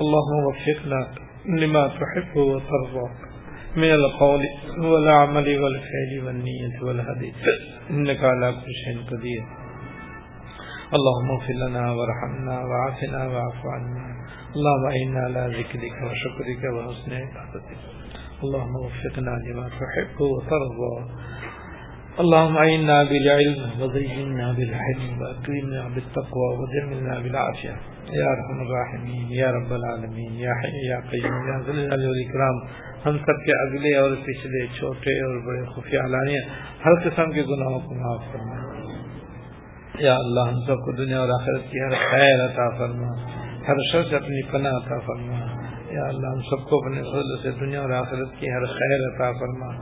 اللهم 0.00 0.46
وفقنا 0.48 1.00
لما 1.46 1.88
تحب 1.88 2.36
وترضى. 2.36 3.06
من 3.76 3.90
القول 3.90 4.42
والعمل 4.78 5.48
والفعل 5.62 6.26
والنية 6.26 6.82
والهدي. 6.82 7.32
إنك 7.90 8.24
على 8.24 8.52
كل 8.52 8.72
شيء 8.84 8.98
قدير. 9.10 9.44
اللهم 10.96 11.30
اغفر 11.30 11.52
لنا 11.68 11.92
وارحمنا 11.92 12.64
وعافنا 12.64 13.26
واعف 13.26 13.66
عنا. 13.66 14.04
اللهم 14.56 14.86
إنا 15.02 15.20
على 15.20 15.42
ذكرك 15.58 15.96
وشكرك 16.04 16.62
وحسن 16.74 17.12
عبادتك. 17.12 17.80
اللهم 18.44 18.74
وفقنا 18.76 19.30
لما 19.46 19.68
تحب 19.68 20.20
وترضى. 20.20 20.94
اللهم 22.18 22.56
اعنا 22.56 23.02
بالعلم 23.02 23.82
وزينا 23.82 24.52
بالحلم 24.52 25.22
واكرمنا 25.22 25.88
بالتقوى 25.94 26.56
وجملنا 26.58 27.18
بالعافيه 27.18 27.76
يا 28.12 28.26
ارحم 28.30 28.60
الراحمين، 28.60 29.26
يا 29.30 29.52
رب 29.52 29.72
العالمين، 29.72 30.32
يا 30.32 30.52
حي، 30.52 30.88
يا 30.88 31.00
قيوم، 31.10 31.48
يا 31.48 31.58
ذل 31.60 31.78
الجلال 31.78 32.06
والاكرام 32.06 32.56
ہم 33.06 33.18
سب 33.18 33.44
کے 33.44 33.68
اگلے 33.68 33.96
اور 33.96 34.10
پچھلے 34.10 34.66
چھوٹے 34.66 35.20
اور 35.20 35.46
بڑے 35.46 35.64
خفیہ 35.64 35.98
علانیہ 35.98 36.40
ہر 36.84 36.94
قسم 36.94 37.30
کے 37.30 37.42
گناہوں 37.42 37.80
کو 37.80 37.94
معاف 37.94 38.32
فرما۔ 38.32 38.82
یا 39.98 40.14
اللہ، 40.14 40.40
ہم 40.40 40.60
سب 40.66 40.76
کو 40.76 40.96
دنیا 40.96 41.20
اور 41.20 41.28
آخرت 41.28 41.72
کی 41.72 41.78
ہر 41.80 41.90
خیر 41.90 42.44
عطا 42.44 42.78
فرما، 42.78 43.08
ہر 43.68 43.76
شخص 43.92 44.14
اپنی 44.14 44.42
پناہ 44.52 44.72
عطا 44.72 44.98
فرما۔ 44.98 45.62
یا 45.92 46.02
اللہ، 46.02 46.26
ہم 46.26 46.40
سب 46.40 46.68
کو 46.68 46.76
اپنے 46.76 47.02
فضل 47.02 47.42
سے 47.42 47.60
دنیا 47.60 47.80
اور 47.80 47.90
آخرت 47.90 48.40
کی 48.40 48.46
ہر 48.50 48.64
خیر 48.64 49.14
عطا 49.14 49.32
فرما۔ 49.32 49.74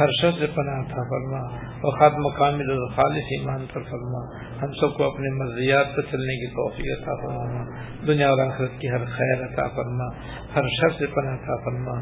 ہر 0.00 0.06
شخص 0.06 0.38
سے 0.38 0.46
پناہ 0.46 0.80
عطا 0.80 1.02
فرما 1.02 1.56
اور 1.56 1.98
خاتم 1.98 2.38
کامل 2.38 2.70
اور 2.70 2.88
خالص 2.88 3.24
ایمان 3.24 3.66
پر 3.72 3.82
فرما، 3.82 4.36
ہم 4.62 4.72
سب 4.72 4.96
کو 4.96 5.04
اپنے 5.04 5.44
مرضیات 5.44 5.86
پر 5.96 6.02
چلنے 6.02 6.36
کی 6.36 6.46
توفیق 6.46 7.02
عطا 7.02 7.14
فرما۔ 7.14 7.64
دنیا 8.06 8.30
اور 8.30 8.38
آخرت 8.38 8.80
کی 8.80 8.90
ہر 8.90 9.04
خیر 9.04 9.44
عطا 9.44 9.68
فرما۔ 9.68 10.16
ہر 10.56 10.62
شخص 10.62 10.98
سے 10.98 11.06
پناہ 11.06 11.34
عطا 11.34 11.64
فرما۔ 11.64 12.00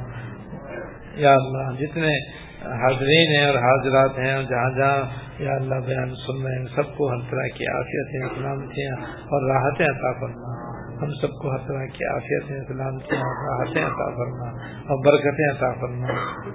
یا 1.15 1.33
اللہ، 1.33 1.73
جتنے 1.81 2.19
حاضرین 2.63 3.37
ہیں 3.37 3.47
اور 3.47 3.55
حاضرات 3.55 4.19
ہیں 4.19 4.35
اور 4.35 4.43
جہاں 4.43 4.79
جہاں 4.79 5.05
یا 5.43 5.53
اللہ 5.53 5.87
بیان 5.87 6.09
سن 6.09 6.43
رہے 6.43 6.59
ہیں، 6.59 6.67
سب 6.77 6.97
کو 6.97 7.11
ہر 7.11 7.31
طرح 7.31 7.59
کی 7.59 7.65
عافیتیں، 7.65 8.29
سلامتیاں 8.39 8.97
اور 9.03 9.51
راحتیں 9.51 9.87
عطا 9.87 10.21
فرما۔ 10.21 10.60
ہم 11.03 11.11
سب 11.21 11.29
کو 11.29 11.53
ہر 11.53 11.69
طرح 11.69 11.87
کی 11.87 12.05
عافیت 12.05 12.69
سلامتیں 12.69 13.19
راحتیں 13.19 13.85
عطا 13.85 14.11
فرما 14.17 14.49
اور 14.89 15.05
برکتیں 15.07 15.51
عطا 15.51 15.81
فرما۔ 15.81 16.09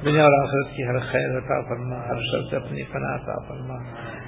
دنیا 0.05 0.23
اور 0.23 0.43
آخرت 0.43 0.75
کی 0.75 0.83
ہر 0.83 0.99
خیر 0.99 1.37
عطا 1.37 1.61
فرما، 1.69 1.95
ہر 2.07 2.21
شخص 2.21 2.53
اپنی 2.53 2.83
پناہ 2.83 3.15
عطا 3.15 3.35
فرما۔ 3.47 3.75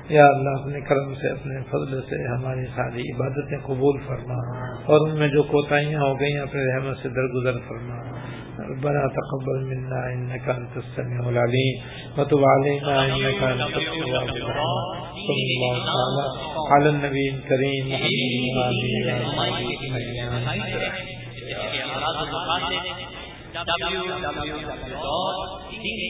یا 0.10 0.24
اللہ 0.26 0.62
اپنے 0.62 0.82
کرم 0.82 1.14
سے، 1.14 1.32
اپنے 1.32 1.62
فضل 1.70 2.01
سے 2.01 2.28
ہماری 2.28 2.66
ساری 2.66 3.01
عبادتیں 3.01 3.58
قبول 3.66 3.97
فرما 4.08 4.38
اور 4.86 5.08
ان 5.08 5.20
میں 5.20 5.28
جو 5.28 5.43
کوتاہیاں 5.43 5.99
ہو 5.99 6.20
گئی 6.20 6.38
اپنے 6.38 6.62
رحمت 6.76 6.97
سے 6.97 7.10
درگزر 7.10 7.60
فرما۔ 7.68 8.18
ربنا 8.60 9.08
تقبل 9.08 9.64
منا 9.64 9.99
انك 10.05 10.49
انت 10.49 10.78
السميع 10.78 11.28
العليم 11.28 11.76
وتب 12.18 12.41
علينا 12.45 12.93
انك 13.03 13.43
انت 13.43 13.76
التواب 13.78 14.30
الرحيم 14.36 14.82
صلى 15.28 15.43
الله 15.53 15.76
تعالى 15.86 16.24
على 16.72 16.89
النبي 16.89 17.26
الكريم 17.30 17.84
محمد 17.88 18.51
وعلى 18.58 18.86
اله 19.03 19.28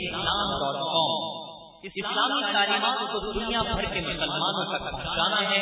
وصحبه 0.08 1.37
اسلامی 1.96 2.54
تعلیمات 2.54 3.12
کو 3.12 3.20
دنیا 3.20 3.62
بھر 3.62 3.86
کے 3.86 4.02
مسلمانوں 4.02 4.66
تک 4.66 4.92
پہنچانا 4.92 5.52
ہے 5.52 5.60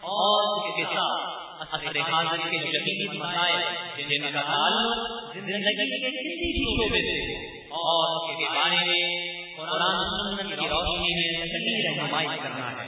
اور 0.00 0.56
اس 0.56 0.76
کے 0.76 0.84
ساتھ 0.94 1.42
اثر 1.60 1.96
حاضر 2.12 2.36
کے 2.36 2.58
جدید 2.58 3.20
مسائل 3.20 3.60
جن 3.96 4.32
کا 4.32 4.40
تعلق 4.40 5.32
زندگی 5.34 6.00
کے 6.00 6.10
کسی 6.10 6.48
بھی 6.52 6.64
شعبے 6.72 7.00
سے 7.00 7.36
اور 7.70 8.16
اس 8.16 8.38
کے 8.38 8.44
بارے 8.44 8.84
میں 8.84 9.32
قرآن 9.56 9.96
سنت 9.96 10.60
کی 10.60 10.68
روشنی 10.68 11.14
میں 11.14 11.46
صحیح 11.46 11.88
رہنمائی 11.88 12.28
کرنا 12.42 12.70
ہے۔ 12.70 12.86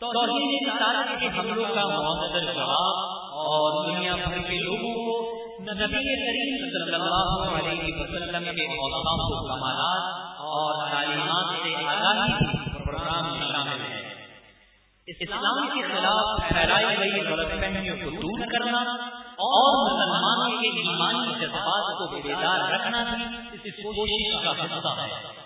توحید 0.00 0.68
رسالت 0.68 1.20
کے 1.20 1.26
حملوں 1.38 1.74
کا 1.74 1.86
معتدل 1.86 2.54
جواب 2.54 3.14
اور 3.32 3.86
دنیا 3.86 4.14
بھر 4.14 4.38
کے 4.38 4.58
لوگوں 4.58 4.94
کو 4.94 5.34
نبی 5.60 5.86
کریم 5.86 6.68
صلی 6.70 6.94
اللہ 6.94 7.58
علیہ 7.58 7.94
وسلم 7.96 8.44
کے 8.54 8.62
اوصاف 8.62 9.18
و 9.18 9.46
کمالات 9.46 10.23
اور 10.54 10.90
تعلیمات 10.90 11.56
سے 11.62 11.86
آگاہی 11.86 12.32
پروگرام 12.84 13.52
شامل 13.52 13.80
ہے۔ 13.80 14.14
اسلام 15.06 15.66
کے 15.66 15.82
خلاف 15.82 16.48
پھیلائی 16.48 16.98
گئی 16.98 17.26
غلط 17.26 17.48
فہمیوں 17.48 17.96
کو 17.96 18.10
دور 18.10 18.46
کرنا 18.46 18.78
اور 19.16 19.92
مسلمانوں 19.92 20.60
کے 20.60 20.66
ایمانی 20.66 21.34
جذبات 21.40 21.98
کو 21.98 22.20
بیدار 22.22 22.72
رکھنا 22.72 23.04
بھی 23.04 23.24
اس 23.52 23.60
کوشش 23.60 24.44
کا 24.44 24.50
حصہ 24.50 25.00
ہے۔ 25.00 25.44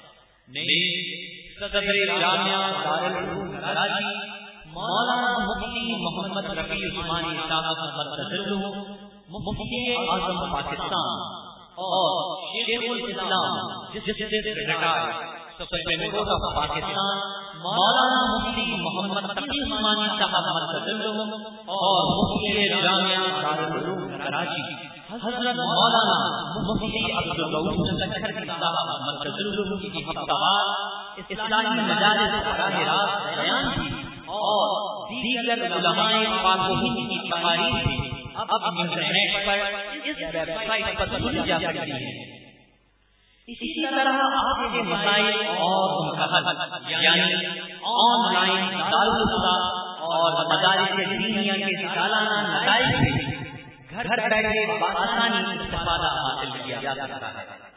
صدر 1.61 1.81
جامعہ 2.21 2.73
دارالعلوم 2.85 3.61
کراچی 3.61 4.39
مولانا 4.67 5.39
مفتی 5.39 6.05
محمد 6.05 6.59
رفیع 6.59 6.87
عثمانی 6.87 7.37
صاحب 7.49 7.79
مفتی 9.29 9.95
اعظم 9.97 10.53
پاکستان۔ 10.53 11.38
اور 11.79 12.39
شیخ 12.45 12.87
الاسلام 12.91 13.59
جس 13.93 14.09
سے 14.21 14.55
retire 14.55 15.13
supreme 15.59 16.03
court 16.11 16.29
of 16.29 16.45
Pakistan 16.57 17.21
مولانا 17.63 18.19
مفتی 18.25 18.65
محمد 18.81 19.29
تقی 19.31 19.61
عثمانی 19.63 20.09
صاحب 20.19 20.49
مرکز 20.49 20.91
اور 21.77 22.11
مفتی 22.11 22.69
جامعہ 22.83 23.31
دارالعلوم 23.37 24.05
کراچی۔ 24.19 24.63
حضرت 25.13 25.61
مولانا 25.61 26.19
مفتی 26.61 27.03
عبد 27.13 27.41
الرؤوف 27.41 27.81
لکھر 27.93 28.45
صاحب 28.47 28.93
مرکز 29.07 29.83
کی 29.83 30.03
ہفتہ 30.03 30.53
اسلامی 31.29 31.81
مجالس 31.83 32.39
براہ 32.45 32.79
راست 32.91 33.27
بیان 33.39 33.71
کی 33.71 33.89
اور 34.27 34.69
دیگر 35.11 35.67
علماء 35.71 36.13
پاک 36.43 36.71
و 36.71 36.75
ہند 36.75 37.03
کی 37.11 37.19
تقاریر 37.29 38.08
اب 38.39 38.51
انٹرنیٹ 38.81 39.35
پر 39.47 39.63
اس 40.09 40.17
ویب 40.35 40.51
سائٹ 40.67 40.99
پر 40.99 41.07
سنی 41.13 41.47
جا 41.49 41.59
سکتی 41.63 41.93
ہے 41.93 42.11
اسی 43.49 43.69
طرح 43.85 44.19
آپ 44.39 44.59
کے 44.73 44.83
مسائل 44.89 45.29
اور 45.67 45.93
ان 45.99 46.09
کا 46.19 46.27
حل 46.33 46.91
یعنی 47.05 47.47
آن 47.93 48.27
لائن 48.35 48.67
دارالفتا 48.81 49.55
اور 50.09 50.37
مدارس 50.51 50.99
دینیا 50.99 51.57
کے 51.63 51.87
سالانہ 51.95 52.37
نتائج 52.49 52.91
سے 52.99 53.37
گھر 53.93 54.29
بیٹھے 54.29 54.67
بآسانی 54.81 55.41
استفادہ 55.55 56.11
حاصل 56.19 56.53
کیا 56.65 56.81
جا 56.83 56.95
سکتا 56.95 57.29
ہے۔ 57.39 57.68